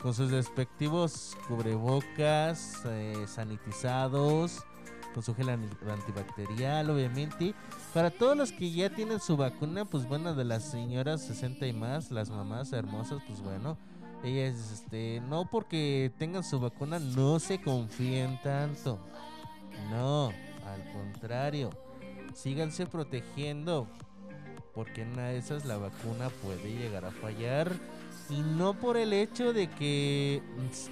Con 0.01 0.15
sus 0.15 0.31
respectivos 0.31 1.37
cubrebocas, 1.47 2.81
eh, 2.87 3.27
sanitizados, 3.27 4.65
con 5.13 5.23
su 5.23 5.35
gel 5.35 5.49
antibacterial, 5.49 6.91
obviamente. 6.91 7.55
Para 7.93 8.11
todos 8.11 8.37
los 8.37 8.53
que 8.53 8.71
ya 8.71 8.91
tienen 8.91 9.21
su 9.21 9.37
vacuna, 9.37 9.85
pues 9.85 10.07
bueno, 10.07 10.35
de 10.35 10.45
las 10.45 10.65
señoras 10.65 11.23
60 11.23 11.67
y 11.67 11.73
más, 11.73 12.11
las 12.11 12.31
mamás 12.31 12.73
hermosas, 12.73 13.23
pues 13.27 13.41
bueno, 13.41 13.77
ellas, 14.23 14.73
este, 14.73 15.23
no 15.29 15.49
porque 15.51 16.13
tengan 16.19 16.45
su 16.45 16.61
vacuna, 16.61 16.99
no 16.99 17.39
se 17.39 17.61
confíen 17.61 18.41
tanto. 18.43 18.99
No, 19.91 20.29
al 20.67 20.93
contrario, 20.93 21.71
síganse 22.35 22.87
protegiendo 22.87 23.87
porque 24.75 25.03
en 25.03 25.13
una 25.13 25.29
de 25.29 25.39
esas 25.39 25.65
la 25.65 25.79
vacuna 25.79 26.29
puede 26.43 26.73
llegar 26.77 27.05
a 27.05 27.11
fallar 27.11 27.73
y 28.29 28.41
no 28.41 28.75
por 28.75 28.97
el 28.97 29.13
hecho 29.13 29.53
de 29.53 29.69
que 29.69 30.43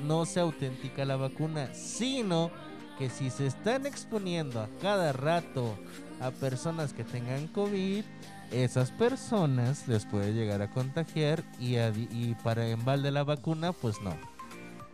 no 0.02 0.26
sea 0.26 0.42
auténtica 0.42 1.04
la 1.04 1.16
vacuna, 1.16 1.72
sino 1.74 2.50
que 2.98 3.08
si 3.08 3.30
se 3.30 3.46
están 3.46 3.86
exponiendo 3.86 4.60
a 4.60 4.68
cada 4.82 5.12
rato 5.12 5.76
a 6.20 6.30
personas 6.30 6.92
que 6.92 7.04
tengan 7.04 7.46
COVID, 7.48 8.04
esas 8.50 8.90
personas 8.90 9.86
les 9.86 10.04
puede 10.06 10.32
llegar 10.32 10.62
a 10.62 10.70
contagiar 10.70 11.44
y, 11.60 11.76
y 11.76 12.36
para 12.42 12.64
la 12.66 13.24
vacuna, 13.24 13.72
pues 13.72 14.00
no. 14.02 14.16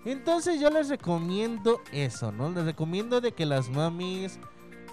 Entonces 0.04 0.60
yo 0.60 0.68
les 0.68 0.90
recomiendo 0.90 1.80
eso, 1.92 2.30
¿no? 2.30 2.50
Les 2.50 2.64
recomiendo 2.64 3.22
de 3.22 3.32
que 3.32 3.46
las 3.46 3.70
mamis 3.70 4.38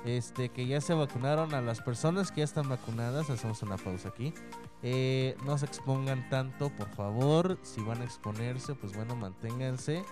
este, 0.05 0.49
que 0.49 0.65
ya 0.65 0.81
se 0.81 0.93
vacunaron, 0.93 1.53
a 1.53 1.61
las 1.61 1.81
personas 1.81 2.31
que 2.31 2.39
ya 2.39 2.45
están 2.45 2.69
vacunadas, 2.69 3.29
hacemos 3.29 3.61
una 3.61 3.77
pausa 3.77 4.09
aquí. 4.09 4.33
Eh, 4.83 5.35
no 5.45 5.57
se 5.57 5.65
expongan 5.65 6.27
tanto, 6.29 6.69
por 6.69 6.89
favor. 6.95 7.59
Si 7.61 7.81
van 7.81 8.01
a 8.01 8.05
exponerse, 8.05 8.73
pues 8.73 8.95
bueno, 8.95 9.15
manténganse 9.15 10.03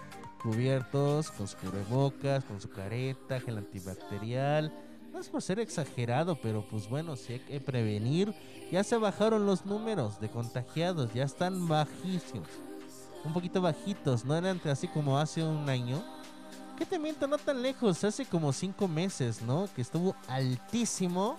cubiertos 0.41 1.31
con 1.31 1.47
su 1.47 1.57
cubrebocas, 1.57 2.43
con 2.43 2.59
su 2.59 2.69
careta, 2.69 3.39
gel 3.39 3.57
antibacterial. 3.57 4.73
No 5.11 5.19
es 5.19 5.29
por 5.29 5.41
ser 5.41 5.59
exagerado, 5.59 6.39
pero 6.41 6.65
pues 6.67 6.87
bueno, 6.87 7.15
si 7.15 7.33
hay 7.33 7.39
que 7.39 7.59
prevenir. 7.59 8.33
Ya 8.71 8.83
se 8.83 8.97
bajaron 8.97 9.45
los 9.45 9.65
números 9.65 10.19
de 10.19 10.29
contagiados, 10.29 11.13
ya 11.13 11.23
están 11.23 11.67
bajísimos. 11.67 12.47
Un 13.25 13.33
poquito 13.33 13.61
bajitos, 13.61 14.23
no 14.23 14.35
eran 14.35 14.61
así 14.65 14.87
como 14.87 15.17
hace 15.17 15.43
un 15.43 15.67
año 15.69 16.03
¿Qué 16.79 16.85
te 16.85 16.97
miento? 16.97 17.27
No 17.27 17.37
tan 17.37 17.61
lejos, 17.61 18.05
hace 18.05 18.25
como 18.25 18.53
cinco 18.53 18.87
meses, 18.87 19.41
¿no? 19.41 19.67
Que 19.75 19.81
estuvo 19.81 20.15
altísimo. 20.29 21.35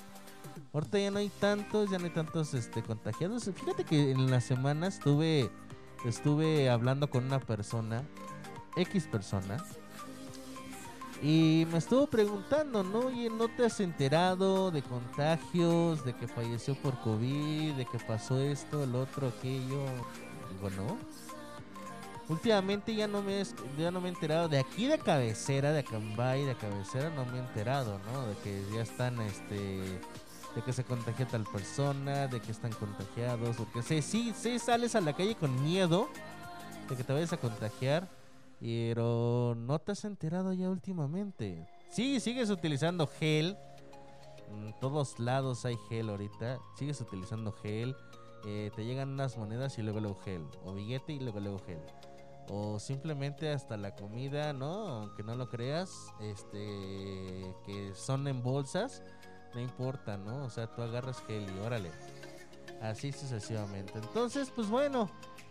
Ahorita 0.74 0.98
ya 0.98 1.10
no 1.10 1.18
hay 1.18 1.30
tantos, 1.30 1.90
ya 1.90 1.98
no 1.98 2.04
hay 2.04 2.10
tantos 2.10 2.52
este, 2.52 2.82
contagiados. 2.82 3.50
Fíjate 3.54 3.84
que 3.84 4.10
en 4.10 4.30
la 4.30 4.42
semana 4.42 4.88
estuve, 4.88 5.50
estuve 6.04 6.68
hablando 6.68 7.08
con 7.08 7.24
una 7.24 7.40
persona, 7.40 8.04
X 8.76 9.06
persona, 9.06 9.56
y 11.22 11.66
me 11.70 11.78
estuvo 11.78 12.06
preguntando, 12.06 12.82
¿no? 12.82 13.00
Oye, 13.00 13.28
¿no 13.28 13.48
te 13.48 13.66
has 13.66 13.80
enterado 13.80 14.70
de 14.70 14.82
contagios, 14.82 16.04
de 16.04 16.14
que 16.14 16.26
falleció 16.26 16.74
por 16.76 16.98
COVID, 17.00 17.74
de 17.74 17.84
que 17.84 17.98
pasó 17.98 18.40
esto, 18.40 18.82
el 18.82 18.94
otro, 18.94 19.28
aquello? 19.28 19.84
Digo, 20.52 20.70
no 20.70 20.96
últimamente 22.30 22.94
ya 22.94 23.08
no 23.08 23.22
me 23.22 23.42
ya 23.76 23.90
no 23.90 24.00
me 24.00 24.08
he 24.08 24.12
enterado 24.12 24.48
de 24.48 24.58
aquí 24.58 24.86
de 24.86 24.98
cabecera, 24.98 25.72
de 25.72 25.80
Acambay, 25.80 26.44
de 26.44 26.54
cabecera 26.54 27.10
no 27.10 27.24
me 27.26 27.38
he 27.38 27.40
enterado, 27.40 28.00
¿no? 28.12 28.26
De 28.26 28.36
que 28.36 28.64
ya 28.72 28.82
están 28.82 29.20
este 29.20 30.00
de 30.54 30.62
que 30.64 30.72
se 30.72 30.84
contagia 30.84 31.26
tal 31.26 31.44
persona, 31.44 32.28
de 32.28 32.40
que 32.40 32.52
están 32.52 32.72
contagiados, 32.72 33.56
porque 33.56 33.82
sí, 33.82 34.00
sí, 34.02 34.32
sí 34.36 34.58
sales 34.58 34.94
a 34.94 35.00
la 35.00 35.12
calle 35.12 35.34
con 35.34 35.62
miedo 35.62 36.08
de 36.88 36.96
que 36.96 37.04
te 37.04 37.12
vayas 37.12 37.32
a 37.32 37.36
contagiar, 37.36 38.08
pero 38.60 39.54
no 39.56 39.78
te 39.78 39.92
has 39.92 40.04
enterado 40.04 40.52
ya 40.52 40.68
últimamente. 40.70 41.66
Sí, 41.90 42.20
sigues 42.20 42.50
utilizando 42.50 43.06
gel. 43.06 43.56
En 44.50 44.74
todos 44.80 45.18
lados 45.18 45.64
hay 45.64 45.76
gel 45.88 46.10
ahorita. 46.10 46.58
Sigues 46.76 47.00
utilizando 47.00 47.52
gel. 47.52 47.96
Eh, 48.46 48.70
te 48.74 48.84
llegan 48.84 49.10
unas 49.10 49.36
monedas 49.36 49.78
y 49.78 49.82
luego 49.82 50.00
luego 50.00 50.20
gel. 50.20 50.46
O 50.64 50.74
billete 50.74 51.12
y 51.12 51.20
luego 51.20 51.40
luego 51.40 51.58
gel 51.60 51.80
o 52.52 52.80
simplemente 52.80 53.50
hasta 53.52 53.76
la 53.76 53.94
comida, 53.94 54.52
¿no? 54.52 54.88
Aunque 54.88 55.22
no 55.22 55.36
lo 55.36 55.48
creas, 55.48 56.12
este, 56.20 57.54
que 57.64 57.92
son 57.94 58.26
en 58.26 58.42
bolsas, 58.42 59.02
no 59.54 59.60
importa, 59.60 60.16
¿no? 60.16 60.44
O 60.44 60.50
sea, 60.50 60.66
tú 60.66 60.82
agarras 60.82 61.22
gel 61.26 61.46
y 61.48 61.58
órale. 61.60 61.92
Así 62.82 63.12
sucesivamente. 63.12 63.92
Entonces, 63.94 64.50
pues 64.50 64.68
bueno, 64.68 65.08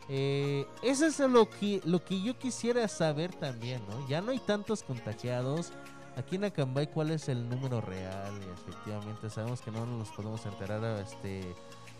eh, 0.10 0.66
eso 0.82 1.06
es 1.06 1.20
lo 1.20 1.50
que, 1.50 1.82
lo 1.86 2.04
que 2.04 2.22
yo 2.22 2.38
quisiera 2.38 2.88
saber 2.88 3.34
también, 3.34 3.82
¿no? 3.90 4.08
Ya 4.08 4.22
no 4.22 4.32
hay 4.32 4.40
tantos 4.40 4.84
contagiados. 4.84 5.72
Aquí 6.18 6.36
en 6.36 6.46
Acambay, 6.46 6.88
¿cuál 6.88 7.12
es 7.12 7.30
el 7.30 7.48
número 7.48 7.80
real? 7.80 8.34
Efectivamente 8.54 9.30
sabemos 9.30 9.62
que 9.62 9.72
no 9.72 9.86
nos 9.86 10.10
podemos 10.10 10.46
enterar 10.46 10.84
este, 11.00 11.56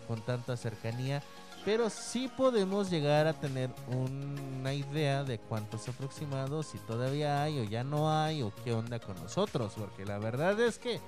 con 0.08 0.22
tanta 0.22 0.58
cercanía 0.58 1.24
pero 1.66 1.90
sí 1.90 2.30
podemos 2.36 2.90
llegar 2.90 3.28
a 3.28 3.34
tener 3.34 3.70
una 3.88 4.74
idea 4.74 5.24
de 5.24 5.40
cuántos 5.40 5.88
aproximados, 5.90 6.68
si 6.68 6.78
todavía 6.80 7.44
hay 7.44 7.60
o 7.60 7.64
ya 7.64 7.84
no 7.84 8.12
hay, 8.12 8.42
o 8.42 8.54
qué 8.64 8.74
onda 8.74 9.00
con 9.00 9.16
nosotros, 9.22 9.74
porque 9.78 10.06
la 10.06 10.20
verdad 10.20 10.60
es 10.60 10.80
que 10.80 11.02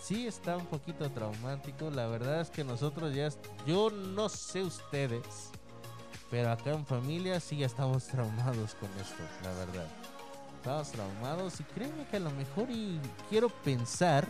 sí 0.00 0.26
está 0.26 0.56
un 0.56 0.66
poquito 0.66 1.10
traumático. 1.10 1.90
La 1.90 2.06
verdad 2.06 2.40
es 2.40 2.50
que 2.50 2.64
nosotros 2.64 3.14
ya, 3.14 3.28
yo 3.66 3.90
no 3.90 4.28
sé 4.28 4.62
ustedes, 4.62 5.50
pero 6.30 6.50
acá 6.50 6.72
en 6.72 6.86
familia 6.86 7.40
sí 7.40 7.58
ya 7.58 7.66
estamos 7.66 8.06
traumados 8.08 8.74
con 8.74 8.88
esto, 9.00 9.22
la 9.42 9.52
verdad. 9.54 9.86
Estamos 10.56 10.90
traumados 10.90 11.60
y 11.60 11.64
créeme 11.64 12.06
que 12.10 12.16
a 12.16 12.20
lo 12.20 12.30
mejor 12.32 12.70
y 12.70 13.00
quiero 13.30 13.48
pensar 13.48 14.26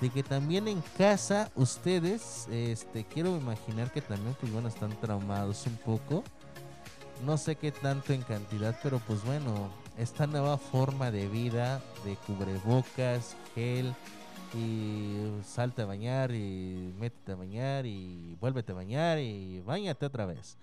de 0.00 0.10
que 0.10 0.22
también 0.22 0.68
en 0.68 0.80
casa 0.96 1.50
ustedes, 1.54 2.48
este, 2.50 3.04
quiero 3.04 3.36
imaginar 3.36 3.92
que 3.92 4.00
también 4.00 4.36
pues 4.40 4.52
bueno 4.52 4.68
están 4.68 4.90
traumados 5.00 5.66
un 5.66 5.76
poco. 5.76 6.24
No 7.24 7.36
sé 7.36 7.56
qué 7.56 7.72
tanto 7.72 8.12
en 8.12 8.22
cantidad, 8.22 8.78
pero 8.82 9.00
pues 9.00 9.24
bueno, 9.24 9.70
esta 9.96 10.26
nueva 10.26 10.56
forma 10.56 11.10
de 11.10 11.28
vida, 11.28 11.80
de 12.04 12.14
cubrebocas, 12.14 13.36
gel, 13.54 13.92
y 14.54 15.16
salte 15.44 15.82
a 15.82 15.86
bañar 15.86 16.30
y 16.32 16.94
métete 16.98 17.32
a 17.32 17.36
bañar 17.36 17.86
y 17.86 18.36
vuélvete 18.40 18.72
a 18.72 18.76
bañar 18.76 19.18
y 19.18 19.60
bañate 19.60 20.06
otra 20.06 20.26
vez. 20.26 20.56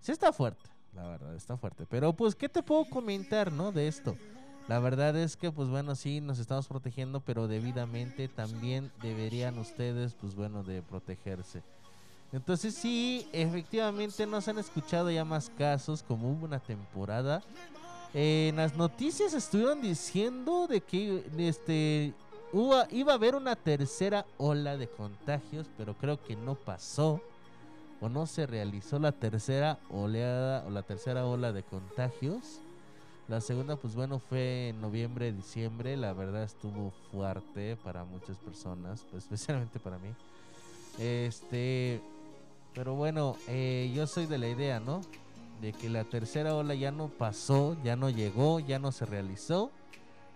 Sí 0.00 0.12
está 0.12 0.32
fuerte, 0.32 0.70
la 0.94 1.06
verdad, 1.06 1.34
está 1.34 1.56
fuerte. 1.56 1.86
Pero 1.88 2.12
pues, 2.12 2.34
¿qué 2.34 2.48
te 2.48 2.62
puedo 2.62 2.84
comentar, 2.88 3.50
no? 3.52 3.72
De 3.72 3.88
esto. 3.88 4.16
La 4.68 4.80
verdad 4.80 5.16
es 5.16 5.36
que, 5.36 5.52
pues 5.52 5.68
bueno, 5.68 5.94
sí, 5.94 6.20
nos 6.20 6.38
estamos 6.40 6.66
protegiendo, 6.66 7.20
pero 7.20 7.46
debidamente 7.46 8.26
también 8.28 8.90
deberían 9.00 9.58
ustedes, 9.58 10.14
pues 10.14 10.34
bueno, 10.34 10.64
de 10.64 10.82
protegerse. 10.82 11.62
Entonces 12.32 12.74
sí, 12.74 13.28
efectivamente 13.32 14.26
nos 14.26 14.48
han 14.48 14.58
escuchado 14.58 15.08
ya 15.10 15.24
más 15.24 15.50
casos, 15.56 16.02
como 16.02 16.30
hubo 16.32 16.44
una 16.46 16.58
temporada. 16.58 17.42
En 18.12 18.56
las 18.56 18.74
noticias 18.76 19.34
estuvieron 19.34 19.80
diciendo 19.80 20.66
de 20.66 20.80
que 20.80 21.24
este 21.38 22.14
hubo- 22.52 22.86
iba 22.90 23.12
a 23.12 23.16
haber 23.16 23.36
una 23.36 23.54
tercera 23.54 24.26
ola 24.38 24.76
de 24.76 24.88
contagios, 24.88 25.68
pero 25.76 25.94
creo 25.94 26.20
que 26.20 26.34
no 26.34 26.56
pasó 26.56 27.20
o 28.00 28.08
no 28.08 28.26
se 28.26 28.46
realizó 28.46 28.98
la 28.98 29.12
tercera 29.12 29.78
oleada 29.90 30.64
o 30.66 30.70
la 30.70 30.82
tercera 30.82 31.26
ola 31.26 31.52
de 31.52 31.62
contagios. 31.62 32.60
La 33.28 33.40
segunda, 33.40 33.76
pues 33.76 33.94
bueno, 33.94 34.20
fue 34.20 34.68
en 34.68 34.80
noviembre, 34.80 35.32
diciembre. 35.32 35.96
La 35.96 36.12
verdad 36.12 36.44
estuvo 36.44 36.92
fuerte 37.10 37.76
para 37.76 38.04
muchas 38.04 38.36
personas, 38.38 39.04
pues, 39.10 39.24
especialmente 39.30 39.80
para 39.80 39.98
mí. 39.98 40.10
Este, 40.98 42.00
pero 42.74 42.94
bueno, 42.94 43.36
eh, 43.48 43.90
yo 43.94 44.06
soy 44.06 44.26
de 44.26 44.38
la 44.38 44.48
idea, 44.48 44.78
¿no? 44.78 45.00
De 45.60 45.72
que 45.72 45.88
la 45.88 46.04
tercera 46.04 46.54
ola 46.54 46.74
ya 46.74 46.92
no 46.92 47.08
pasó, 47.08 47.76
ya 47.82 47.96
no 47.96 48.10
llegó, 48.10 48.60
ya 48.60 48.78
no 48.78 48.92
se 48.92 49.06
realizó. 49.06 49.70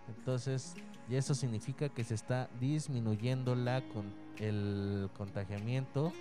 Entonces, 0.09 0.75
y 1.09 1.17
eso 1.17 1.35
significa 1.35 1.89
que 1.89 2.03
se 2.03 2.15
está 2.15 2.49
disminuyendo 2.59 3.55
la 3.55 3.83
con 3.83 4.13
el 4.39 5.11
contagiamiento 5.17 6.13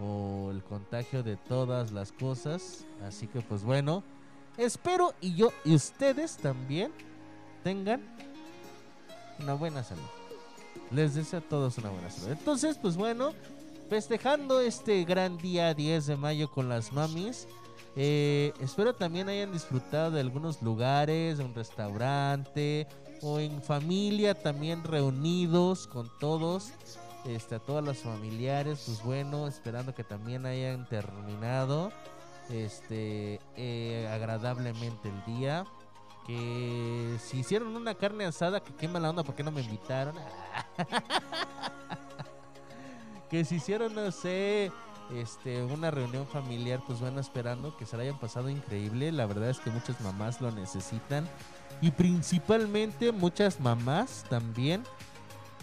o 0.00 0.50
el 0.50 0.62
contagio 0.62 1.22
de 1.22 1.36
todas 1.36 1.92
las 1.92 2.12
cosas. 2.12 2.84
Así 3.06 3.26
que 3.26 3.40
pues 3.40 3.62
bueno, 3.62 4.02
espero 4.56 5.14
y 5.20 5.34
yo 5.34 5.52
y 5.64 5.74
ustedes 5.74 6.36
también 6.36 6.92
tengan 7.62 8.02
una 9.38 9.54
buena 9.54 9.82
salud. 9.82 10.02
Les 10.90 11.14
deseo 11.14 11.38
a 11.40 11.42
todos 11.42 11.78
una 11.78 11.90
buena 11.90 12.10
salud. 12.10 12.32
Entonces, 12.32 12.78
pues 12.78 12.96
bueno, 12.96 13.32
festejando 13.88 14.60
este 14.60 15.04
gran 15.04 15.38
día 15.38 15.74
10 15.74 16.06
de 16.06 16.16
mayo 16.16 16.50
con 16.50 16.68
las 16.68 16.92
mamis. 16.92 17.46
eh, 17.94 18.52
espero 18.60 18.94
también 18.94 19.28
hayan 19.28 19.52
disfrutado 19.52 20.12
de 20.12 20.20
algunos 20.20 20.62
lugares, 20.62 21.38
de 21.38 21.44
un 21.44 21.54
restaurante 21.54 22.86
o 23.22 23.38
en 23.38 23.62
familia 23.62 24.34
también 24.34 24.82
reunidos 24.82 25.86
con 25.86 26.10
todos, 26.18 26.72
este, 27.24 27.56
a 27.56 27.58
todos 27.58 27.84
los 27.84 27.98
familiares, 27.98 28.82
pues 28.86 29.02
bueno, 29.02 29.46
esperando 29.46 29.94
que 29.94 30.04
también 30.04 30.46
hayan 30.46 30.88
terminado 30.88 31.92
este 32.50 33.40
eh, 33.56 34.08
agradablemente 34.12 35.08
el 35.08 35.36
día. 35.36 35.64
Que 36.26 37.16
si 37.20 37.40
hicieron 37.40 37.74
una 37.74 37.94
carne 37.94 38.24
asada, 38.24 38.62
que 38.62 38.72
qué 38.74 38.86
mala 38.86 39.10
onda, 39.10 39.24
¿por 39.24 39.34
qué 39.34 39.42
no 39.42 39.50
me 39.50 39.60
invitaron? 39.60 40.14
que 43.30 43.44
si 43.44 43.56
hicieron, 43.56 43.92
no 43.92 44.12
sé, 44.12 44.70
este, 45.12 45.64
una 45.64 45.90
reunión 45.90 46.26
familiar, 46.26 46.80
pues 46.86 47.00
bueno, 47.00 47.20
esperando 47.20 47.76
que 47.76 47.86
se 47.86 47.96
la 47.96 48.04
hayan 48.04 48.20
pasado 48.20 48.48
increíble. 48.48 49.10
La 49.10 49.26
verdad 49.26 49.50
es 49.50 49.58
que 49.58 49.70
muchas 49.70 50.00
mamás 50.00 50.40
lo 50.40 50.52
necesitan. 50.52 51.28
Y 51.80 51.90
principalmente 51.90 53.10
muchas 53.10 53.58
mamás 53.58 54.24
también. 54.30 54.84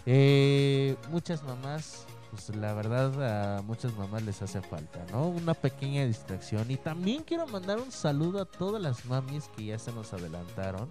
Eh, 0.06 0.96
muchas 1.10 1.42
mamás, 1.42 2.06
pues 2.30 2.54
la 2.56 2.72
verdad 2.72 3.58
a 3.58 3.62
muchas 3.62 3.94
mamás 3.96 4.22
les 4.22 4.40
hace 4.42 4.62
falta, 4.62 5.04
¿no? 5.12 5.28
Una 5.28 5.54
pequeña 5.54 6.06
distracción. 6.06 6.70
Y 6.70 6.76
también 6.76 7.22
quiero 7.22 7.46
mandar 7.46 7.78
un 7.78 7.92
saludo 7.92 8.40
a 8.40 8.44
todas 8.44 8.80
las 8.80 9.04
mamis 9.04 9.48
que 9.56 9.66
ya 9.66 9.78
se 9.78 9.92
nos 9.92 10.12
adelantaron. 10.12 10.88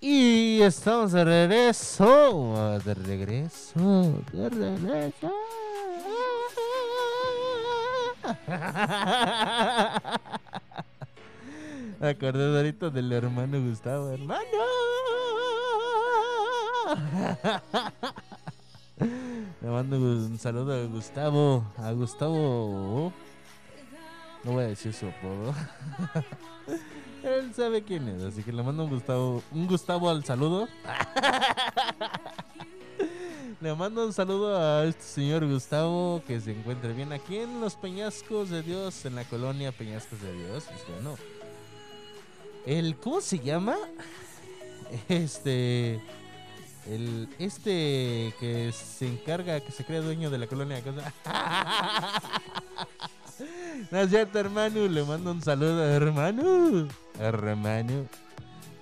Y 0.00 0.62
estamos 0.62 1.12
de 1.12 1.24
regreso, 1.24 2.80
de 2.84 2.94
regreso, 2.94 4.22
de 4.32 4.48
regreso. 4.48 5.32
Acordé 12.00 12.56
ahorita 12.56 12.90
del 12.90 13.12
hermano 13.12 13.60
Gustavo, 13.60 14.10
hermano. 14.10 14.44
Le 19.60 19.68
mando 19.68 19.96
un 19.96 20.38
saludo 20.38 20.74
a 20.74 20.84
Gustavo, 20.86 21.64
a 21.78 21.92
Gustavo. 21.92 23.12
No 24.44 24.52
voy 24.52 24.64
a 24.64 24.68
decir 24.68 24.92
su 24.92 25.06
apodo. 25.06 25.54
Él 27.22 27.52
sabe 27.54 27.82
quién 27.82 28.08
es, 28.08 28.22
así 28.22 28.42
que 28.42 28.52
le 28.52 28.62
mando 28.62 28.84
un 28.84 28.90
Gustavo, 28.90 29.42
un 29.52 29.66
Gustavo 29.66 30.08
al 30.08 30.24
saludo. 30.24 30.68
Le 33.60 33.74
mando 33.74 34.06
un 34.06 34.12
saludo 34.12 34.56
a 34.56 34.84
este 34.84 35.02
señor 35.02 35.46
Gustavo 35.46 36.22
que 36.26 36.40
se 36.40 36.52
encuentre 36.52 36.92
bien 36.92 37.12
aquí 37.12 37.38
en 37.38 37.60
los 37.60 37.74
Peñascos 37.74 38.50
de 38.50 38.62
Dios, 38.62 39.04
en 39.04 39.16
la 39.16 39.24
colonia 39.24 39.72
Peñascos 39.72 40.20
de 40.20 40.32
Dios. 40.32 40.64
Pues 40.64 40.86
bueno, 40.94 41.16
el 42.66 42.96
¿cómo 42.96 43.20
se 43.20 43.38
llama? 43.38 43.76
Este 45.08 46.00
el 46.86 47.28
este 47.38 48.34
que 48.40 48.72
se 48.72 49.06
encarga, 49.06 49.60
que 49.60 49.72
se 49.72 49.84
cree 49.84 50.00
dueño 50.00 50.30
de 50.30 50.38
la 50.38 50.46
colonia. 50.46 50.82
No 53.92 54.00
es 54.00 54.10
cierto, 54.10 54.38
hermano. 54.38 54.88
Le 54.88 55.04
mando 55.04 55.30
un 55.30 55.40
saludo, 55.40 55.84
hermano. 55.84 56.88
Hermano. 57.20 58.06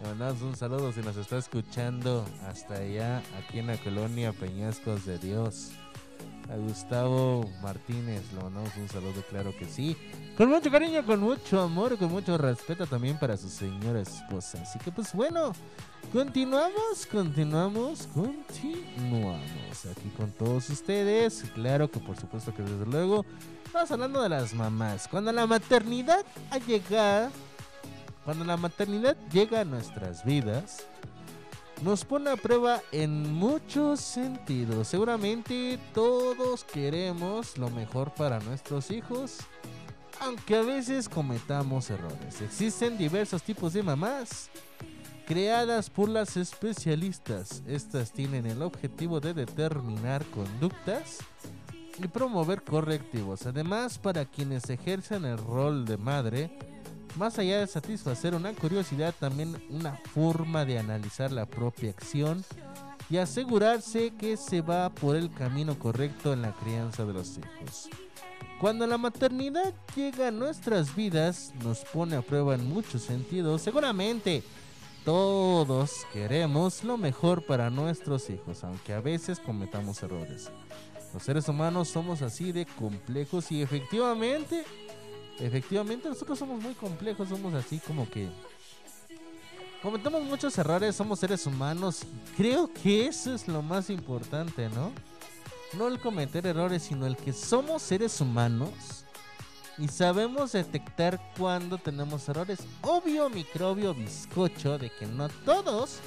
Le 0.01 0.09
mandamos 0.09 0.43
un 0.43 0.57
saludo 0.57 0.93
si 0.93 1.01
nos 1.01 1.17
está 1.17 1.39
escuchando 1.39 2.27
hasta 2.47 2.75
allá, 2.75 3.23
aquí 3.39 3.61
en 3.61 3.69
la 3.69 3.79
colonia 3.79 4.33
Peñascos 4.33 5.07
de 5.07 5.19
Dios. 5.19 5.71
A 6.51 6.57
Gustavo 6.57 7.51
Martínez 7.63 8.23
le 8.33 8.43
mandamos 8.43 8.77
un 8.77 8.89
saludo, 8.89 9.23
claro 9.31 9.55
que 9.59 9.65
sí. 9.65 9.97
Con 10.37 10.51
mucho 10.51 10.71
cariño, 10.71 11.05
con 11.05 11.21
mucho 11.21 11.63
amor, 11.63 11.97
con 11.97 12.11
mucho 12.11 12.37
respeto 12.37 12.87
también 12.87 13.19
para 13.19 13.37
su 13.37 13.49
señora 13.49 14.03
esposa. 14.03 14.61
Así 14.63 14.79
que 14.79 14.93
pues 14.93 15.13
bueno, 15.15 15.53
continuamos, 16.13 17.07
continuamos, 17.11 18.07
continuamos 18.15 19.87
aquí 19.91 20.09
con 20.17 20.31
todos 20.31 20.69
ustedes. 20.69 21.43
Claro 21.55 21.91
que 21.91 22.01
por 22.01 22.17
supuesto 22.21 22.55
que 22.55 22.63
desde 22.63 22.87
luego 22.87 23.25
estamos 23.65 23.91
hablando 23.91 24.23
de 24.23 24.29
las 24.29 24.53
mamás. 24.53 25.09
Cuando 25.09 25.33
la 25.33 25.47
maternidad 25.47 26.25
ha 26.51 26.59
llegado, 26.59 27.31
cuando 28.27 28.45
la 28.45 28.57
maternidad 28.57 29.17
llega 29.33 29.61
a 29.61 29.65
nuestras 29.65 30.25
vidas, 30.25 30.85
nos 31.83 32.05
pone 32.05 32.29
a 32.29 32.37
prueba 32.37 32.83
en 32.91 33.33
muchos 33.33 34.01
sentidos. 34.01 34.89
Seguramente 34.89 35.79
todos 35.95 36.65
queremos 36.65 37.57
lo 37.57 37.71
mejor 37.71 38.13
para 38.15 38.41
nuestros 38.41 38.91
hijos, 38.91 39.39
aunque 40.19 40.57
a 40.57 40.63
veces 40.63 41.09
cometamos 41.09 41.89
errores. 41.89 42.41
Existen 42.41 42.99
diversos 42.99 43.45
tipos 43.45 43.73
de 43.73 43.85
mamás 43.85 44.51
creadas 45.25 45.89
por 45.89 46.09
las 46.09 46.37
especialistas. 46.37 47.63
Estas 47.65 48.11
tienen 48.11 48.45
el 48.47 48.61
objetivo 48.61 49.21
de 49.21 49.35
determinar 49.35 50.25
conductas 50.27 51.19
y 52.03 52.09
promover 52.09 52.63
correctivos. 52.63 53.47
Además, 53.47 53.99
para 53.99 54.25
quienes 54.25 54.69
ejercen 54.69 55.25
el 55.25 55.39
rol 55.39 55.85
de 55.85 55.97
madre, 55.97 56.51
más 57.17 57.39
allá 57.39 57.61
de 57.61 57.67
satisfacer 57.67 58.35
una 58.35 58.53
curiosidad, 58.53 59.15
también 59.19 59.57
una 59.71 59.93
forma 60.15 60.65
de 60.65 60.79
analizar 60.79 61.33
la 61.33 61.47
propia 61.47 61.91
acción 61.91 62.45
y 63.09 63.19
asegurarse 63.19 64.13
que 64.15 64.37
se 64.37 64.61
va 64.61 64.91
por 64.91 65.17
el 65.17 65.33
camino 65.33 65.79
correcto 65.79 66.33
en 66.33 66.43
la 66.43 66.53
crianza 66.53 67.05
de 67.05 67.13
los 67.13 67.39
hijos. 67.39 67.89
Cuando 68.61 68.87
la 68.87 68.99
maternidad 68.99 69.75
llega 69.95 70.29
a 70.29 70.31
nuestras 70.31 70.97
vidas, 70.97 71.53
nos 71.63 71.81
pone 71.81 72.17
a 72.17 72.23
prueba 72.23 72.55
en 72.55 72.67
muchos 72.69 73.03
sentidos. 73.03 73.63
Seguramente 73.63 74.43
todos 75.05 76.07
queremos 76.13 76.83
lo 76.83 76.97
mejor 76.97 77.45
para 77.45 77.71
nuestros 77.71 78.31
hijos, 78.31 78.65
aunque 78.65 78.95
a 78.95 79.01
veces 79.01 79.39
cometamos 79.39 80.03
errores. 80.03 80.51
Los 81.13 81.23
seres 81.23 81.49
humanos 81.49 81.89
somos 81.89 82.23
así 82.23 82.51
de 82.51 82.67
complejos 82.67 83.53
y 83.53 83.63
efectivamente 83.63 84.65
Efectivamente, 85.39 86.09
nosotros 86.09 86.39
somos 86.39 86.61
muy 86.61 86.75
complejos, 86.75 87.29
somos 87.29 87.53
así 87.55 87.79
como 87.79 88.09
que 88.09 88.29
cometemos 89.83 90.23
muchos 90.25 90.57
errores, 90.59 90.97
somos 90.97 91.21
seres 91.21 91.47
humanos 91.47 92.03
y 92.03 92.37
creo 92.37 92.73
que 92.73 93.07
eso 93.07 93.35
es 93.35 93.47
lo 93.47 93.61
más 93.63 93.91
importante, 93.91 94.69
¿no? 94.71 94.93
No 95.77 95.89
el 95.89 96.01
cometer 96.01 96.47
errores, 96.47 96.85
sino 96.85 97.07
el 97.07 97.17
que 97.17 97.33
somos 97.33 97.83
seres 97.83 98.21
humanos 98.21 99.05
y 99.79 99.89
sabemos 99.89 100.53
detectar 100.53 101.21
cuando 101.37 101.77
tenemos 101.77 102.29
errores. 102.29 102.61
Obvio, 102.83 103.29
microbio, 103.29 103.95
bizcocho, 103.95 104.79
de 104.79 104.91
que 104.91 105.07
no 105.07 105.29
todos 105.45 105.99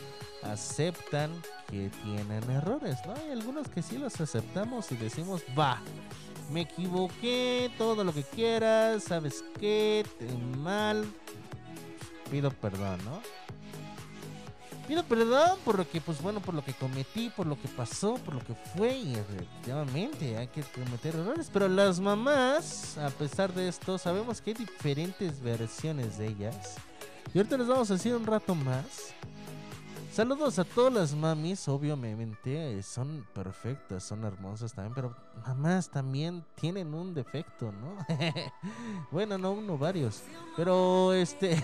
aceptan 0.42 1.32
que 1.70 1.90
tienen 2.04 2.50
errores, 2.50 2.98
¿no? 3.06 3.14
Hay 3.14 3.32
algunos 3.32 3.68
que 3.68 3.82
sí 3.82 3.98
los 3.98 4.20
aceptamos 4.20 4.92
y 4.92 4.96
decimos, 4.96 5.42
va, 5.58 5.82
me 6.52 6.62
equivoqué, 6.62 7.72
todo 7.78 8.04
lo 8.04 8.14
que 8.14 8.24
quieras, 8.24 9.04
¿sabes 9.04 9.44
qué? 9.60 10.06
Te 10.18 10.28
mal. 10.58 11.06
Pido 12.30 12.52
perdón, 12.52 13.00
¿no? 13.06 13.22
Pido 14.88 15.04
perdón 15.04 15.60
por 15.64 15.78
lo 15.78 15.88
que, 15.88 16.02
pues 16.02 16.20
bueno, 16.20 16.40
por 16.40 16.56
lo 16.56 16.66
que 16.66 16.74
cometí, 16.74 17.30
por 17.30 17.46
lo 17.46 17.62
que 17.62 17.68
pasó, 17.68 18.16
por 18.16 18.34
lo 18.34 18.40
que 18.40 18.56
fue 18.56 18.98
y 18.98 19.14
efectivamente 19.14 20.36
hay 20.36 20.48
que 20.48 20.64
cometer 20.64 21.16
errores. 21.16 21.52
Pero 21.54 21.68
las 21.68 22.00
mamás, 22.00 22.98
a 22.98 23.10
pesar 23.12 23.54
de 23.54 23.68
esto, 23.68 24.00
sabemos 24.00 24.42
que 24.42 24.50
hay 24.50 24.56
diferentes 24.56 25.42
versiones 25.42 26.18
de 26.18 26.30
ellas. 26.30 26.78
Y 27.34 27.38
ahorita 27.38 27.58
les 27.58 27.68
vamos 27.68 27.92
a 27.92 27.94
decir 27.94 28.16
un 28.16 28.26
rato 28.26 28.56
más. 28.56 29.14
Saludos 30.20 30.60
a 30.60 30.66
todas 30.66 30.92
las 30.92 31.16
mamis, 31.16 31.66
obviamente, 31.70 32.78
eh, 32.78 32.84
son 32.84 33.26
perfectas, 33.34 34.04
son 34.04 34.26
hermosas 34.26 34.74
también, 34.74 34.94
pero 34.94 35.16
mamás 35.48 35.90
también 35.90 36.44
tienen 36.56 36.94
un 36.94 37.14
defecto, 37.14 37.72
¿no? 37.72 37.96
bueno, 39.12 39.38
no 39.38 39.54
uno, 39.54 39.78
varios, 39.78 40.24
pero 40.58 41.14
este... 41.14 41.64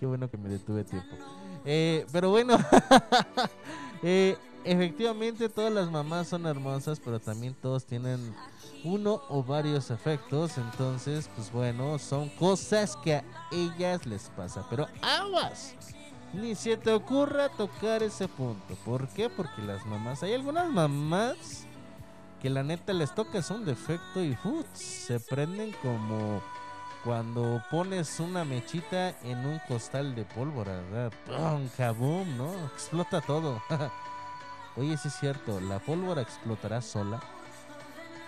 Qué 0.00 0.06
bueno 0.06 0.30
que 0.30 0.38
me 0.38 0.48
detuve 0.48 0.84
tiempo. 0.84 1.14
Eh, 1.66 2.06
pero 2.10 2.30
bueno, 2.30 2.56
Eh, 4.02 4.36
efectivamente, 4.64 5.48
todas 5.48 5.72
las 5.72 5.90
mamás 5.90 6.28
son 6.28 6.46
hermosas, 6.46 7.00
pero 7.04 7.18
también 7.18 7.54
todos 7.54 7.84
tienen 7.84 8.34
uno 8.84 9.22
o 9.28 9.42
varios 9.42 9.90
efectos. 9.90 10.58
Entonces, 10.58 11.30
pues 11.34 11.50
bueno, 11.50 11.98
son 11.98 12.28
cosas 12.30 12.96
que 12.96 13.16
a 13.16 13.24
ellas 13.50 14.06
les 14.06 14.28
pasa. 14.30 14.66
Pero 14.68 14.86
aguas. 15.02 15.74
Ni 16.32 16.54
se 16.54 16.76
te 16.76 16.92
ocurra 16.92 17.48
tocar 17.48 18.02
ese 18.02 18.28
punto. 18.28 18.74
¿Por 18.84 19.08
qué? 19.08 19.30
Porque 19.30 19.62
las 19.62 19.84
mamás, 19.86 20.22
hay 20.22 20.34
algunas 20.34 20.68
mamás 20.68 21.66
que 22.40 22.50
la 22.50 22.62
neta 22.62 22.92
les 22.92 23.14
toca 23.14 23.38
es 23.38 23.50
un 23.50 23.64
defecto 23.64 24.22
y 24.22 24.34
¡fut! 24.34 24.66
se 24.74 25.18
prenden 25.20 25.72
como 25.82 26.42
cuando 27.02 27.62
pones 27.70 28.18
una 28.20 28.44
mechita 28.44 29.10
en 29.22 29.46
un 29.46 29.60
costal 29.68 30.14
de 30.14 30.24
pólvora, 30.24 30.80
¿verdad? 30.90 31.12
¡Pum! 31.26 31.68
¡Kaboom! 31.76 32.36
¿no? 32.36 32.52
Explota 32.66 33.20
todo. 33.20 33.62
Oye, 34.76 34.96
sí 34.98 35.08
es 35.08 35.14
cierto, 35.14 35.60
¿la 35.60 35.78
pólvora 35.78 36.20
explotará 36.20 36.82
sola? 36.82 37.20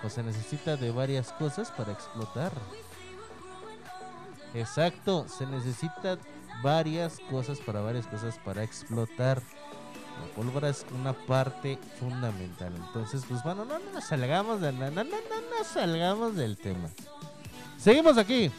O 0.02 0.08
se 0.08 0.22
necesita 0.22 0.76
de 0.76 0.90
varias 0.92 1.32
cosas 1.32 1.70
para 1.72 1.92
explotar. 1.92 2.52
Exacto, 4.54 5.26
se 5.28 5.44
necesita 5.46 6.16
varias 6.62 7.18
cosas 7.30 7.58
para 7.60 7.80
varias 7.80 8.06
cosas 8.06 8.38
para 8.44 8.62
explotar. 8.62 9.42
La 10.20 10.34
pólvora 10.34 10.68
es 10.68 10.84
una 10.94 11.12
parte 11.12 11.78
fundamental. 12.00 12.72
Entonces, 12.74 13.22
pues 13.28 13.42
bueno, 13.44 13.64
no, 13.64 13.78
no 13.78 13.92
nos 13.92 14.04
salgamos 14.04 14.60
de, 14.60 14.72
no, 14.72 14.90
no, 14.90 15.04
no, 15.04 15.12
salgamos 15.64 16.34
del 16.34 16.56
tema. 16.56 16.88
Seguimos 17.78 18.18
aquí. 18.18 18.50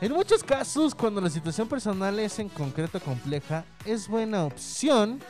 En 0.00 0.12
muchos 0.12 0.44
casos, 0.44 0.94
cuando 0.94 1.20
la 1.20 1.30
situación 1.30 1.66
personal 1.66 2.18
es 2.18 2.38
en 2.38 2.50
concreto 2.50 3.00
compleja, 3.00 3.64
es 3.86 4.06
buena 4.06 4.44
opción 4.44 5.20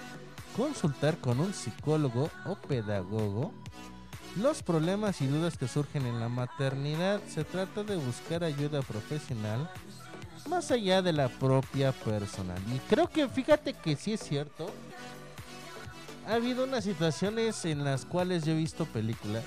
consultar 0.57 1.19
con 1.19 1.39
un 1.39 1.55
psicólogo 1.55 2.31
o 2.47 2.57
pedagogo 2.57 3.53
los 4.37 4.63
problemas 4.63 5.21
y 5.21 5.27
dudas 5.27 5.57
que 5.57 5.69
surgen 5.69 6.07
en 6.07 6.19
la 6.19 6.29
maternidad. 6.29 7.21
Se 7.29 7.45
trata 7.45 7.85
de 7.85 7.97
buscar 7.97 8.43
ayuda 8.43 8.83
profesional 8.83 9.71
más 10.49 10.71
allá 10.71 11.03
de 11.03 11.13
la 11.13 11.29
propia 11.29 11.93
personal. 11.93 12.61
Y 12.75 12.79
creo 12.89 13.09
que 13.09 13.29
fíjate 13.29 13.75
que 13.75 13.97
sí 13.97 14.13
es 14.13 14.21
cierto. 14.21 14.71
Ha 16.27 16.35
habido 16.35 16.65
unas 16.65 16.85
situaciones 16.85 17.65
en 17.65 17.85
las 17.85 18.07
cuales 18.07 18.45
yo 18.45 18.53
he 18.53 18.57
visto 18.57 18.87
películas 18.87 19.45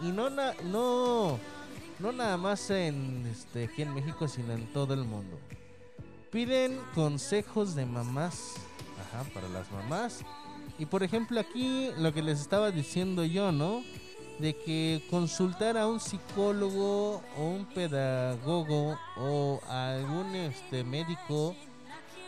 y 0.00 0.06
no 0.06 0.30
no 0.30 1.38
no 1.98 2.12
nada 2.12 2.36
más 2.36 2.68
en 2.70 3.26
este 3.30 3.64
aquí 3.64 3.82
en 3.82 3.94
México, 3.94 4.26
sino 4.26 4.52
en 4.52 4.66
todo 4.72 4.94
el 4.94 5.04
mundo. 5.04 5.38
Piden 6.30 6.80
consejos 6.94 7.74
de 7.74 7.86
mamás, 7.86 8.54
ajá, 9.00 9.24
para 9.32 9.48
las 9.48 9.70
mamás. 9.70 10.24
Y 10.78 10.86
por 10.86 11.02
ejemplo, 11.02 11.38
aquí 11.38 11.90
lo 11.98 12.12
que 12.12 12.22
les 12.22 12.40
estaba 12.40 12.70
diciendo 12.70 13.24
yo, 13.24 13.52
¿no? 13.52 13.84
De 14.42 14.54
que 14.56 15.06
consultar 15.08 15.78
a 15.78 15.86
un 15.86 16.00
psicólogo 16.00 17.22
o 17.38 17.42
un 17.42 17.64
pedagogo 17.64 18.98
o 19.16 19.60
algún 19.68 20.34
este 20.34 20.82
médico 20.84 21.54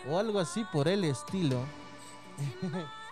o 0.09 0.19
algo 0.19 0.39
así 0.39 0.65
por 0.73 0.89
el 0.89 1.05
estilo. 1.05 1.61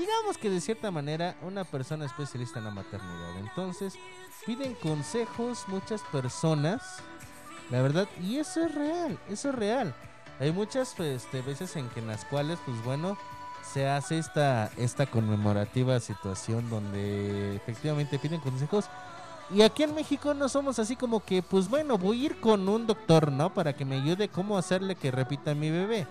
digamos 0.00 0.38
que 0.38 0.48
de 0.48 0.60
cierta 0.60 0.90
manera 0.90 1.36
una 1.42 1.64
persona 1.64 2.06
especialista 2.06 2.58
en 2.58 2.64
la 2.64 2.70
maternidad. 2.70 3.38
Entonces, 3.38 3.94
piden 4.46 4.74
consejos 4.74 5.64
muchas 5.68 6.00
personas, 6.04 7.02
la 7.70 7.82
verdad, 7.82 8.08
y 8.22 8.38
eso 8.38 8.64
es 8.64 8.74
real, 8.74 9.18
eso 9.28 9.50
es 9.50 9.54
real. 9.54 9.94
Hay 10.38 10.52
muchas 10.52 10.98
este, 10.98 11.42
veces 11.42 11.76
en 11.76 11.88
que 11.90 12.00
en 12.00 12.06
las 12.06 12.24
cuales, 12.24 12.58
pues 12.64 12.82
bueno, 12.82 13.18
se 13.72 13.88
hace 13.88 14.18
esta, 14.18 14.70
esta 14.76 15.06
conmemorativa 15.06 16.00
situación 16.00 16.68
donde 16.68 17.56
efectivamente 17.56 18.18
piden 18.18 18.40
consejos. 18.40 18.86
Y 19.54 19.62
aquí 19.62 19.82
en 19.82 19.94
México 19.94 20.32
no 20.34 20.48
somos 20.48 20.78
así 20.78 20.96
como 20.96 21.24
que, 21.24 21.42
pues 21.42 21.68
bueno, 21.68 21.98
voy 21.98 22.22
a 22.22 22.26
ir 22.26 22.40
con 22.40 22.68
un 22.68 22.86
doctor, 22.86 23.32
¿no? 23.32 23.52
Para 23.52 23.74
que 23.74 23.84
me 23.84 23.96
ayude 23.96 24.28
cómo 24.28 24.56
hacerle 24.56 24.94
que 24.94 25.10
repita 25.10 25.54
mi 25.54 25.70
bebé. 25.70 26.06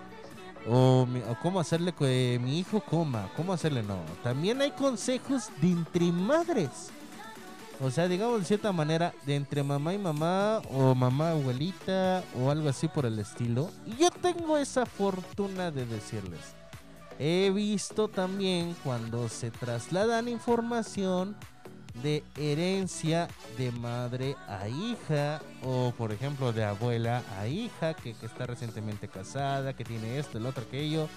O, 0.67 1.07
cómo 1.41 1.59
hacerle 1.59 1.93
que 1.93 2.37
mi 2.41 2.59
hijo 2.59 2.81
coma. 2.81 3.29
¿Cómo 3.37 3.53
hacerle? 3.53 3.81
No. 3.81 3.97
También 4.23 4.61
hay 4.61 4.71
consejos 4.71 5.49
de 5.61 5.71
entre 5.71 6.11
madres. 6.11 6.89
O 7.81 7.89
sea, 7.89 8.09
digamos 8.09 8.39
de 8.39 8.45
cierta 8.45 8.73
manera, 8.73 9.13
de 9.25 9.35
entre 9.37 9.63
mamá 9.63 9.93
y 9.93 9.97
mamá, 9.97 10.61
o 10.69 10.93
mamá 10.93 11.31
abuelita, 11.31 12.23
o 12.37 12.51
algo 12.51 12.67
así 12.67 12.89
por 12.89 13.05
el 13.05 13.19
estilo. 13.19 13.69
Y 13.85 13.95
yo 13.95 14.09
tengo 14.11 14.57
esa 14.57 14.85
fortuna 14.85 15.71
de 15.71 15.85
decirles. 15.85 16.58
He 17.21 17.51
visto 17.53 18.07
también 18.07 18.75
cuando 18.81 19.27
se 19.27 19.51
trasladan 19.51 20.29
información 20.29 21.35
de 22.01 22.23
herencia 22.37 23.27
de 23.57 23.73
madre 23.73 24.37
a 24.47 24.69
hija 24.69 25.41
o 25.63 25.91
por 25.97 26.13
ejemplo 26.13 26.53
de 26.53 26.63
abuela 26.63 27.21
a 27.37 27.47
hija 27.47 27.93
que, 27.93 28.15
está 28.21 28.45
recientemente 28.45 29.09
casada, 29.09 29.75
que 29.75 29.83
tiene 29.83 30.17
esto, 30.17 30.37
el 30.37 30.45
otro, 30.45 30.63
aquello, 30.63 31.09